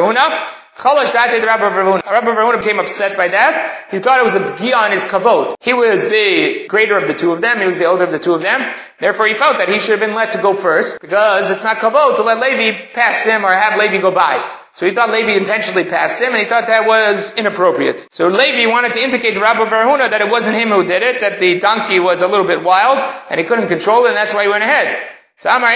Chalash 0.78 1.12
dated 1.12 1.44
Rabbi 1.44 1.64
Ravuna. 1.64 2.06
Rabbi 2.06 2.28
Ravuna 2.28 2.60
became 2.60 2.78
upset 2.78 3.18
by 3.18 3.30
that. 3.30 3.88
He 3.90 3.98
thought 3.98 4.20
it 4.20 4.24
was 4.24 4.36
a 4.36 4.42
b'gia 4.42 4.76
on 4.76 4.92
his 4.92 5.06
kavod. 5.06 5.56
He 5.60 5.74
was 5.74 6.08
the 6.08 6.68
greater 6.68 6.96
of 6.96 7.08
the 7.08 7.16
two 7.16 7.32
of 7.32 7.42
them. 7.42 7.60
He 7.60 7.66
was 7.66 7.80
the 7.80 7.86
older 7.86 8.04
of 8.04 8.12
the 8.12 8.20
two 8.20 8.36
of 8.36 8.42
them. 8.42 8.62
Therefore, 9.00 9.26
he 9.26 9.34
felt 9.34 9.58
that 9.58 9.70
he 9.70 9.80
should 9.80 9.98
have 9.98 10.08
been 10.08 10.14
let 10.14 10.34
to 10.34 10.38
go 10.38 10.54
first 10.54 11.02
because 11.02 11.50
it's 11.50 11.64
not 11.64 11.78
kavod 11.78 12.18
to 12.18 12.22
let 12.22 12.40
Levi 12.40 12.78
pass 12.94 13.26
him 13.26 13.44
or 13.44 13.52
have 13.52 13.80
Levi 13.80 13.98
go 14.02 14.12
by. 14.12 14.38
So 14.74 14.86
he 14.86 14.94
thought 14.94 15.10
Levi 15.10 15.32
intentionally 15.32 15.86
passed 15.86 16.22
him, 16.22 16.34
and 16.34 16.38
he 16.38 16.46
thought 16.46 16.68
that 16.68 16.86
was 16.86 17.36
inappropriate. 17.36 18.08
So 18.12 18.28
Levi 18.28 18.70
wanted 18.70 18.94
to 18.94 19.02
indicate 19.02 19.34
to 19.34 19.42
Rabbi 19.42 19.66
Barahuna 19.66 20.12
that 20.12 20.22
it 20.22 20.30
wasn't 20.30 20.58
him 20.58 20.70
who 20.70 20.86
did 20.86 21.02
it, 21.02 21.22
that 21.22 21.40
the 21.40 21.58
donkey 21.58 22.00
was 22.00 22.22
a 22.22 22.28
little 22.28 22.46
bit 22.46 22.62
wild, 22.62 23.00
and 23.32 23.40
he 23.40 23.48
couldn't 23.48 23.70
control 23.70 24.06
it, 24.06 24.10
and 24.10 24.18
that's 24.18 24.36
why 24.36 24.44
he 24.44 24.50
went 24.50 24.62
ahead. 24.62 24.96
So 25.38 25.50
Amar 25.50 25.72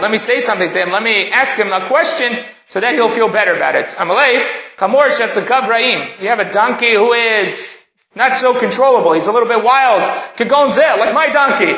Let 0.00 0.10
me 0.10 0.18
say 0.18 0.40
something 0.40 0.70
to 0.70 0.82
him. 0.82 0.90
Let 0.90 1.02
me 1.04 1.30
ask 1.30 1.56
him 1.56 1.72
a 1.72 1.86
question 1.86 2.36
so 2.68 2.80
then 2.80 2.94
he'll 2.94 3.10
feel 3.10 3.28
better 3.28 3.54
about 3.54 3.74
it. 3.74 3.88
Amalei, 3.88 4.44
Kamor 4.76 5.06
Raim. 5.06 6.20
You 6.20 6.28
have 6.28 6.40
a 6.40 6.50
donkey 6.50 6.94
who 6.94 7.12
is 7.12 7.82
not 8.14 8.36
so 8.36 8.58
controllable. 8.58 9.12
He's 9.12 9.26
a 9.26 9.32
little 9.32 9.48
bit 9.48 9.62
wild. 9.62 10.02
Kagonzel, 10.36 10.98
like 10.98 11.14
my 11.14 11.28
donkey. 11.28 11.72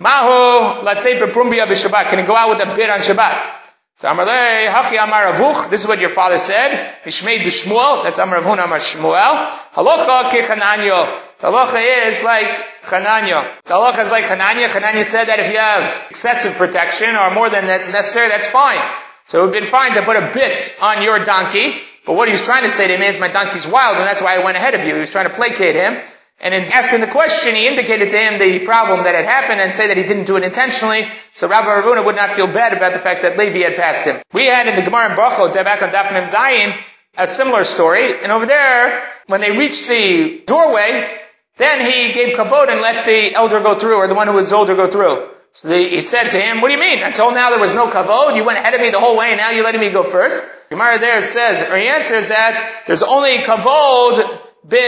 Mahu 0.00 0.84
Latzei 0.84 1.18
Prumbia 1.32 1.66
B'Shabbat. 1.66 2.10
Can 2.10 2.18
he 2.20 2.24
go 2.24 2.36
out 2.36 2.50
with 2.50 2.60
a 2.60 2.74
bit 2.74 2.90
on 2.90 2.98
Shabbat? 2.98 3.54
So 3.96 4.08
Amarle, 4.08 4.68
Hachi 4.72 5.02
Amar 5.02 5.32
Avuch, 5.32 5.70
this 5.70 5.80
is 5.80 5.88
what 5.88 5.98
your 5.98 6.10
father 6.10 6.38
said. 6.38 6.94
Mishmei 7.04 7.38
Shmuel, 7.38 8.04
that's 8.04 8.20
Amar 8.20 8.40
Avun 8.40 8.64
Amar 8.64 8.78
Shmuel. 8.78 9.50
Halacha 9.72 10.30
Kechananyo. 10.30 11.22
The 11.40 11.46
halacha 11.46 12.08
is 12.08 12.22
like 12.22 12.82
Chananya. 12.82 13.56
The 13.64 13.74
halacha 13.74 14.02
is 14.02 14.10
like 14.10 14.24
Chananya. 14.24 14.68
Chananya 14.68 15.04
said 15.04 15.26
that 15.26 15.38
if 15.40 15.50
you 15.50 15.58
have 15.58 16.06
excessive 16.10 16.54
protection 16.54 17.16
or 17.16 17.30
more 17.32 17.48
than 17.50 17.66
that's 17.66 17.90
necessary, 17.92 18.28
that's 18.28 18.46
fine. 18.46 18.80
So 19.28 19.38
it 19.38 19.40
would 19.42 19.54
have 19.54 19.62
been 19.62 19.70
fine 19.70 19.94
to 19.94 20.02
put 20.02 20.16
a 20.16 20.30
bit 20.32 20.74
on 20.80 21.02
your 21.02 21.22
donkey. 21.22 21.78
But 22.04 22.14
what 22.14 22.28
he 22.28 22.32
was 22.32 22.44
trying 22.44 22.64
to 22.64 22.70
say 22.70 22.88
to 22.88 22.96
him 22.96 23.02
is, 23.02 23.20
my 23.20 23.28
donkey's 23.28 23.68
wild 23.68 23.98
and 23.98 24.06
that's 24.06 24.22
why 24.22 24.34
I 24.36 24.44
went 24.44 24.56
ahead 24.56 24.74
of 24.74 24.84
you. 24.86 24.94
He 24.94 25.00
was 25.00 25.10
trying 25.10 25.28
to 25.28 25.34
placate 25.34 25.76
him. 25.76 25.98
And 26.40 26.54
in 26.54 26.72
asking 26.72 27.00
the 27.00 27.08
question, 27.08 27.54
he 27.54 27.66
indicated 27.66 28.10
to 28.10 28.16
him 28.16 28.38
the 28.38 28.64
problem 28.64 29.02
that 29.04 29.14
had 29.14 29.24
happened 29.24 29.60
and 29.60 29.74
say 29.74 29.88
that 29.88 29.96
he 29.96 30.04
didn't 30.04 30.24
do 30.24 30.36
it 30.36 30.44
intentionally. 30.44 31.06
So 31.34 31.48
Rabbi 31.48 31.66
Ravuna 31.68 32.04
would 32.06 32.14
not 32.16 32.30
feel 32.30 32.46
bad 32.46 32.72
about 32.72 32.92
the 32.92 33.00
fact 33.00 33.22
that 33.22 33.36
Levi 33.36 33.58
had 33.58 33.76
passed 33.76 34.06
him. 34.06 34.22
We 34.32 34.46
had 34.46 34.68
in 34.68 34.76
the 34.76 34.82
Gemara 34.82 35.10
in 35.10 35.16
Brachot, 35.16 35.52
back 35.52 35.82
on 35.82 35.90
Zayin, 35.90 36.78
a 37.16 37.26
similar 37.26 37.64
story. 37.64 38.22
And 38.22 38.30
over 38.30 38.46
there, 38.46 39.10
when 39.26 39.40
they 39.40 39.58
reached 39.58 39.88
the 39.88 40.42
doorway, 40.46 41.10
then 41.56 41.80
he 41.80 42.12
gave 42.12 42.36
kavod 42.36 42.68
and 42.68 42.80
let 42.80 43.04
the 43.04 43.34
elder 43.34 43.60
go 43.60 43.74
through, 43.78 43.96
or 43.96 44.06
the 44.06 44.14
one 44.14 44.28
who 44.28 44.34
was 44.34 44.52
older 44.52 44.76
go 44.76 44.88
through. 44.88 45.28
So 45.52 45.68
the, 45.68 45.88
he 45.88 46.00
said 46.00 46.30
to 46.30 46.40
him, 46.40 46.60
what 46.60 46.68
do 46.68 46.74
you 46.74 46.80
mean? 46.80 47.02
Until 47.02 47.32
now 47.32 47.50
there 47.50 47.58
was 47.58 47.74
no 47.74 47.86
kavod, 47.88 48.36
you 48.36 48.44
went 48.44 48.58
ahead 48.58 48.74
of 48.74 48.80
me 48.80 48.90
the 48.90 49.00
whole 49.00 49.16
way, 49.16 49.28
and 49.30 49.38
now 49.38 49.50
you're 49.50 49.64
letting 49.64 49.80
me 49.80 49.90
go 49.90 50.02
first? 50.02 50.44
Gemara 50.70 50.98
there 50.98 51.20
says, 51.22 51.62
or 51.62 51.76
he 51.76 51.88
answers 51.88 52.28
that, 52.28 52.84
there's 52.86 53.02
only 53.02 53.38
kavod 53.38 54.40
be 54.68 54.78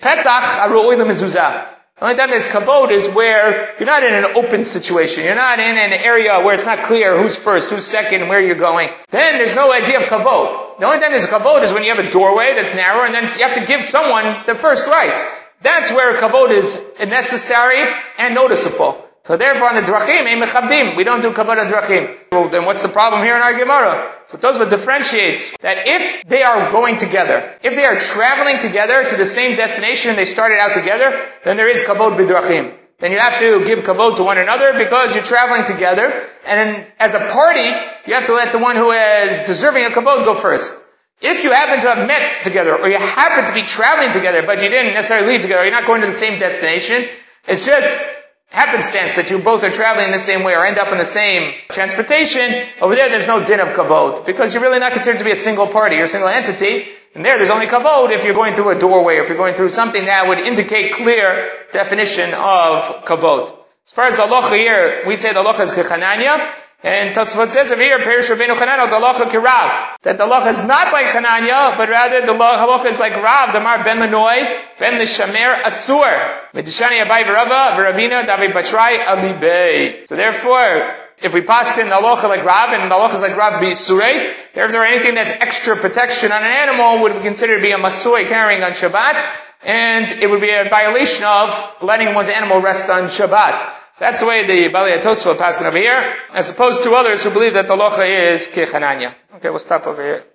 Petach 0.00 0.60
aru'oi 0.60 0.96
mezuzah. 0.96 1.68
The 1.98 2.04
only 2.04 2.16
time 2.16 2.30
there's 2.30 2.46
kavod 2.46 2.90
is 2.90 3.08
where 3.08 3.74
you're 3.78 3.86
not 3.86 4.02
in 4.02 4.12
an 4.12 4.36
open 4.36 4.64
situation. 4.64 5.24
You're 5.24 5.34
not 5.34 5.58
in 5.58 5.78
an 5.78 5.92
area 5.94 6.42
where 6.44 6.52
it's 6.52 6.66
not 6.66 6.84
clear 6.84 7.16
who's 7.16 7.38
first, 7.38 7.70
who's 7.70 7.86
second, 7.86 8.28
where 8.28 8.40
you're 8.40 8.54
going. 8.54 8.90
Then 9.08 9.38
there's 9.38 9.56
no 9.56 9.72
idea 9.72 10.00
of 10.00 10.06
kavod. 10.06 10.78
The 10.78 10.86
only 10.86 11.00
time 11.00 11.12
there's 11.12 11.26
kavod 11.26 11.62
is 11.62 11.72
when 11.72 11.84
you 11.84 11.94
have 11.94 12.04
a 12.04 12.10
doorway 12.10 12.52
that's 12.54 12.74
narrow 12.74 13.06
and 13.06 13.14
then 13.14 13.24
you 13.24 13.44
have 13.46 13.54
to 13.54 13.64
give 13.64 13.82
someone 13.82 14.44
the 14.44 14.54
first 14.54 14.86
right. 14.86 15.18
That's 15.62 15.90
where 15.90 16.14
kavod 16.18 16.50
is 16.50 16.84
necessary 17.00 17.82
and 18.18 18.34
noticeable. 18.34 19.02
So 19.26 19.36
therefore, 19.36 19.70
on 19.70 19.74
the 19.74 19.82
drachim, 19.82 20.96
we 20.96 21.02
don't 21.02 21.20
do 21.20 21.30
on 21.30 21.34
drachim. 21.34 22.16
Well, 22.30 22.48
then 22.48 22.64
what's 22.64 22.82
the 22.82 22.88
problem 22.88 23.24
here 23.24 23.34
in 23.34 23.42
our 23.42 23.58
Gemara? 23.58 24.12
So 24.26 24.38
Tosfot 24.38 24.70
differentiates 24.70 25.56
that 25.62 25.88
if 25.88 26.22
they 26.28 26.44
are 26.44 26.70
going 26.70 26.96
together, 26.96 27.58
if 27.64 27.74
they 27.74 27.84
are 27.84 27.96
traveling 27.96 28.60
together 28.60 29.04
to 29.08 29.16
the 29.16 29.24
same 29.24 29.56
destination 29.56 30.10
and 30.10 30.18
they 30.18 30.26
started 30.26 30.60
out 30.60 30.74
together, 30.74 31.20
then 31.42 31.56
there 31.56 31.66
is 31.66 31.82
kavod 31.82 32.16
bidrachim. 32.16 32.72
Then 32.98 33.10
you 33.10 33.18
have 33.18 33.40
to 33.40 33.64
give 33.64 33.80
kavod 33.80 34.14
to 34.16 34.22
one 34.22 34.38
another 34.38 34.78
because 34.78 35.16
you're 35.16 35.24
traveling 35.24 35.64
together, 35.64 36.22
and 36.46 36.86
as 37.00 37.14
a 37.14 37.18
party, 37.18 37.68
you 38.06 38.14
have 38.14 38.26
to 38.26 38.32
let 38.32 38.52
the 38.52 38.58
one 38.58 38.76
who 38.76 38.92
is 38.92 39.42
deserving 39.42 39.86
a 39.86 39.88
kavod 39.88 40.24
go 40.24 40.36
first. 40.36 40.72
If 41.20 41.42
you 41.42 41.50
happen 41.50 41.80
to 41.80 41.88
have 41.88 42.06
met 42.06 42.44
together, 42.44 42.76
or 42.76 42.88
you 42.88 42.96
happen 42.96 43.46
to 43.46 43.54
be 43.54 43.62
traveling 43.62 44.12
together, 44.12 44.44
but 44.46 44.62
you 44.62 44.68
didn't 44.68 44.94
necessarily 44.94 45.32
leave 45.32 45.42
together, 45.42 45.64
you're 45.64 45.74
not 45.74 45.86
going 45.86 46.02
to 46.02 46.06
the 46.06 46.12
same 46.12 46.38
destination, 46.38 47.04
it's 47.48 47.66
just 47.66 48.00
happenstance 48.48 49.16
that 49.16 49.30
you 49.30 49.38
both 49.38 49.64
are 49.64 49.70
traveling 49.70 50.12
the 50.12 50.18
same 50.18 50.44
way 50.44 50.54
or 50.54 50.64
end 50.64 50.78
up 50.78 50.92
in 50.92 50.98
the 50.98 51.04
same 51.04 51.52
transportation, 51.70 52.66
over 52.80 52.94
there 52.94 53.08
there's 53.08 53.26
no 53.26 53.44
din 53.44 53.60
of 53.60 53.68
kavod, 53.68 54.24
because 54.24 54.54
you're 54.54 54.62
really 54.62 54.78
not 54.78 54.92
considered 54.92 55.18
to 55.18 55.24
be 55.24 55.30
a 55.30 55.36
single 55.36 55.66
party. 55.66 55.96
Or 55.96 56.04
a 56.04 56.08
single 56.08 56.28
entity, 56.28 56.86
and 57.14 57.24
there 57.24 57.36
there's 57.36 57.50
only 57.50 57.66
kavod 57.66 58.10
if 58.10 58.24
you're 58.24 58.34
going 58.34 58.54
through 58.54 58.70
a 58.76 58.78
doorway 58.78 59.16
or 59.16 59.22
if 59.22 59.28
you're 59.28 59.38
going 59.38 59.54
through 59.54 59.70
something 59.70 60.04
that 60.04 60.28
would 60.28 60.38
indicate 60.38 60.92
clear 60.92 61.48
definition 61.72 62.30
of 62.34 63.04
kavod. 63.04 63.54
As 63.86 63.92
far 63.92 64.06
as 64.06 64.16
the 64.16 64.22
halacha 64.22 64.56
here, 64.56 65.02
we 65.06 65.16
say 65.16 65.32
the 65.32 65.42
halacha 65.42 65.60
is 65.60 65.72
kechananya, 65.72 66.52
and 66.82 67.16
Tosfot 67.16 67.48
says 67.48 67.72
over 67.72 67.82
here, 67.82 67.98
Perish 68.02 68.28
Rabbeinu 68.28 68.54
Chananel, 68.54 68.90
the 68.90 68.96
halacha 68.96 69.30
kirav. 69.30 69.96
That 70.02 70.18
the 70.18 70.24
halacha 70.24 70.50
is 70.52 70.62
not 70.62 70.92
like 70.92 71.06
Chananya, 71.06 71.76
but 71.76 71.88
rather 71.88 72.20
the 72.24 72.32
halacha 72.32 72.86
is 72.86 73.00
like 73.00 73.14
Rav, 73.14 73.52
Damar 73.52 73.82
ben 73.82 73.98
Lenoi, 73.98 74.60
ben 74.78 75.00
Lishamer 75.00 75.62
Asur. 75.62 76.52
Medishani 76.52 77.02
Abai 77.02 77.24
V'Rava, 77.24 77.76
V'Ravina, 77.76 78.24
Davi 78.24 78.52
Batrai 78.52 78.98
Alibei. 79.04 80.06
So 80.06 80.16
therefore, 80.16 80.94
if 81.22 81.32
we 81.32 81.40
pass 81.40 81.78
in 81.78 81.88
the 81.88 81.94
halacha 81.94 82.28
like 82.28 82.44
Rav, 82.44 82.70
and 82.70 82.90
the 82.90 82.94
halacha 82.94 83.14
is 83.14 83.20
like 83.22 83.36
Rav 83.36 83.62
B'Surei, 83.62 84.34
therefore 84.52 84.84
anything 84.84 85.14
that's 85.14 85.32
extra 85.32 85.76
protection 85.76 86.30
on 86.30 86.42
an 86.42 86.50
animal 86.50 87.02
would 87.02 87.14
be 87.14 87.20
considered 87.20 87.56
to 87.56 87.62
be 87.62 87.72
a 87.72 87.78
Masui 87.78 88.26
carrying 88.26 88.62
on 88.62 88.72
Shabbat, 88.72 89.24
and 89.62 90.12
it 90.12 90.28
would 90.28 90.42
be 90.42 90.50
a 90.50 90.68
violation 90.68 91.24
of 91.24 91.76
letting 91.80 92.14
one's 92.14 92.28
animal 92.28 92.60
rest 92.60 92.90
on 92.90 93.04
Shabbat. 93.04 93.66
So 93.96 94.04
that's 94.04 94.20
the 94.20 94.26
way 94.26 94.44
the 94.44 94.68
Bali 94.68 94.92
Tosfot 95.00 95.38
passing 95.38 95.66
over 95.66 95.78
here, 95.78 96.14
as 96.34 96.50
opposed 96.50 96.84
to 96.84 96.92
others 96.92 97.24
who 97.24 97.30
believe 97.30 97.54
that 97.54 97.66
the 97.66 97.72
locha 97.72 98.30
is 98.30 98.46
kechananya. 98.46 99.14
Okay, 99.36 99.48
we'll 99.48 99.58
stop 99.58 99.86
over 99.86 100.02
here. 100.02 100.26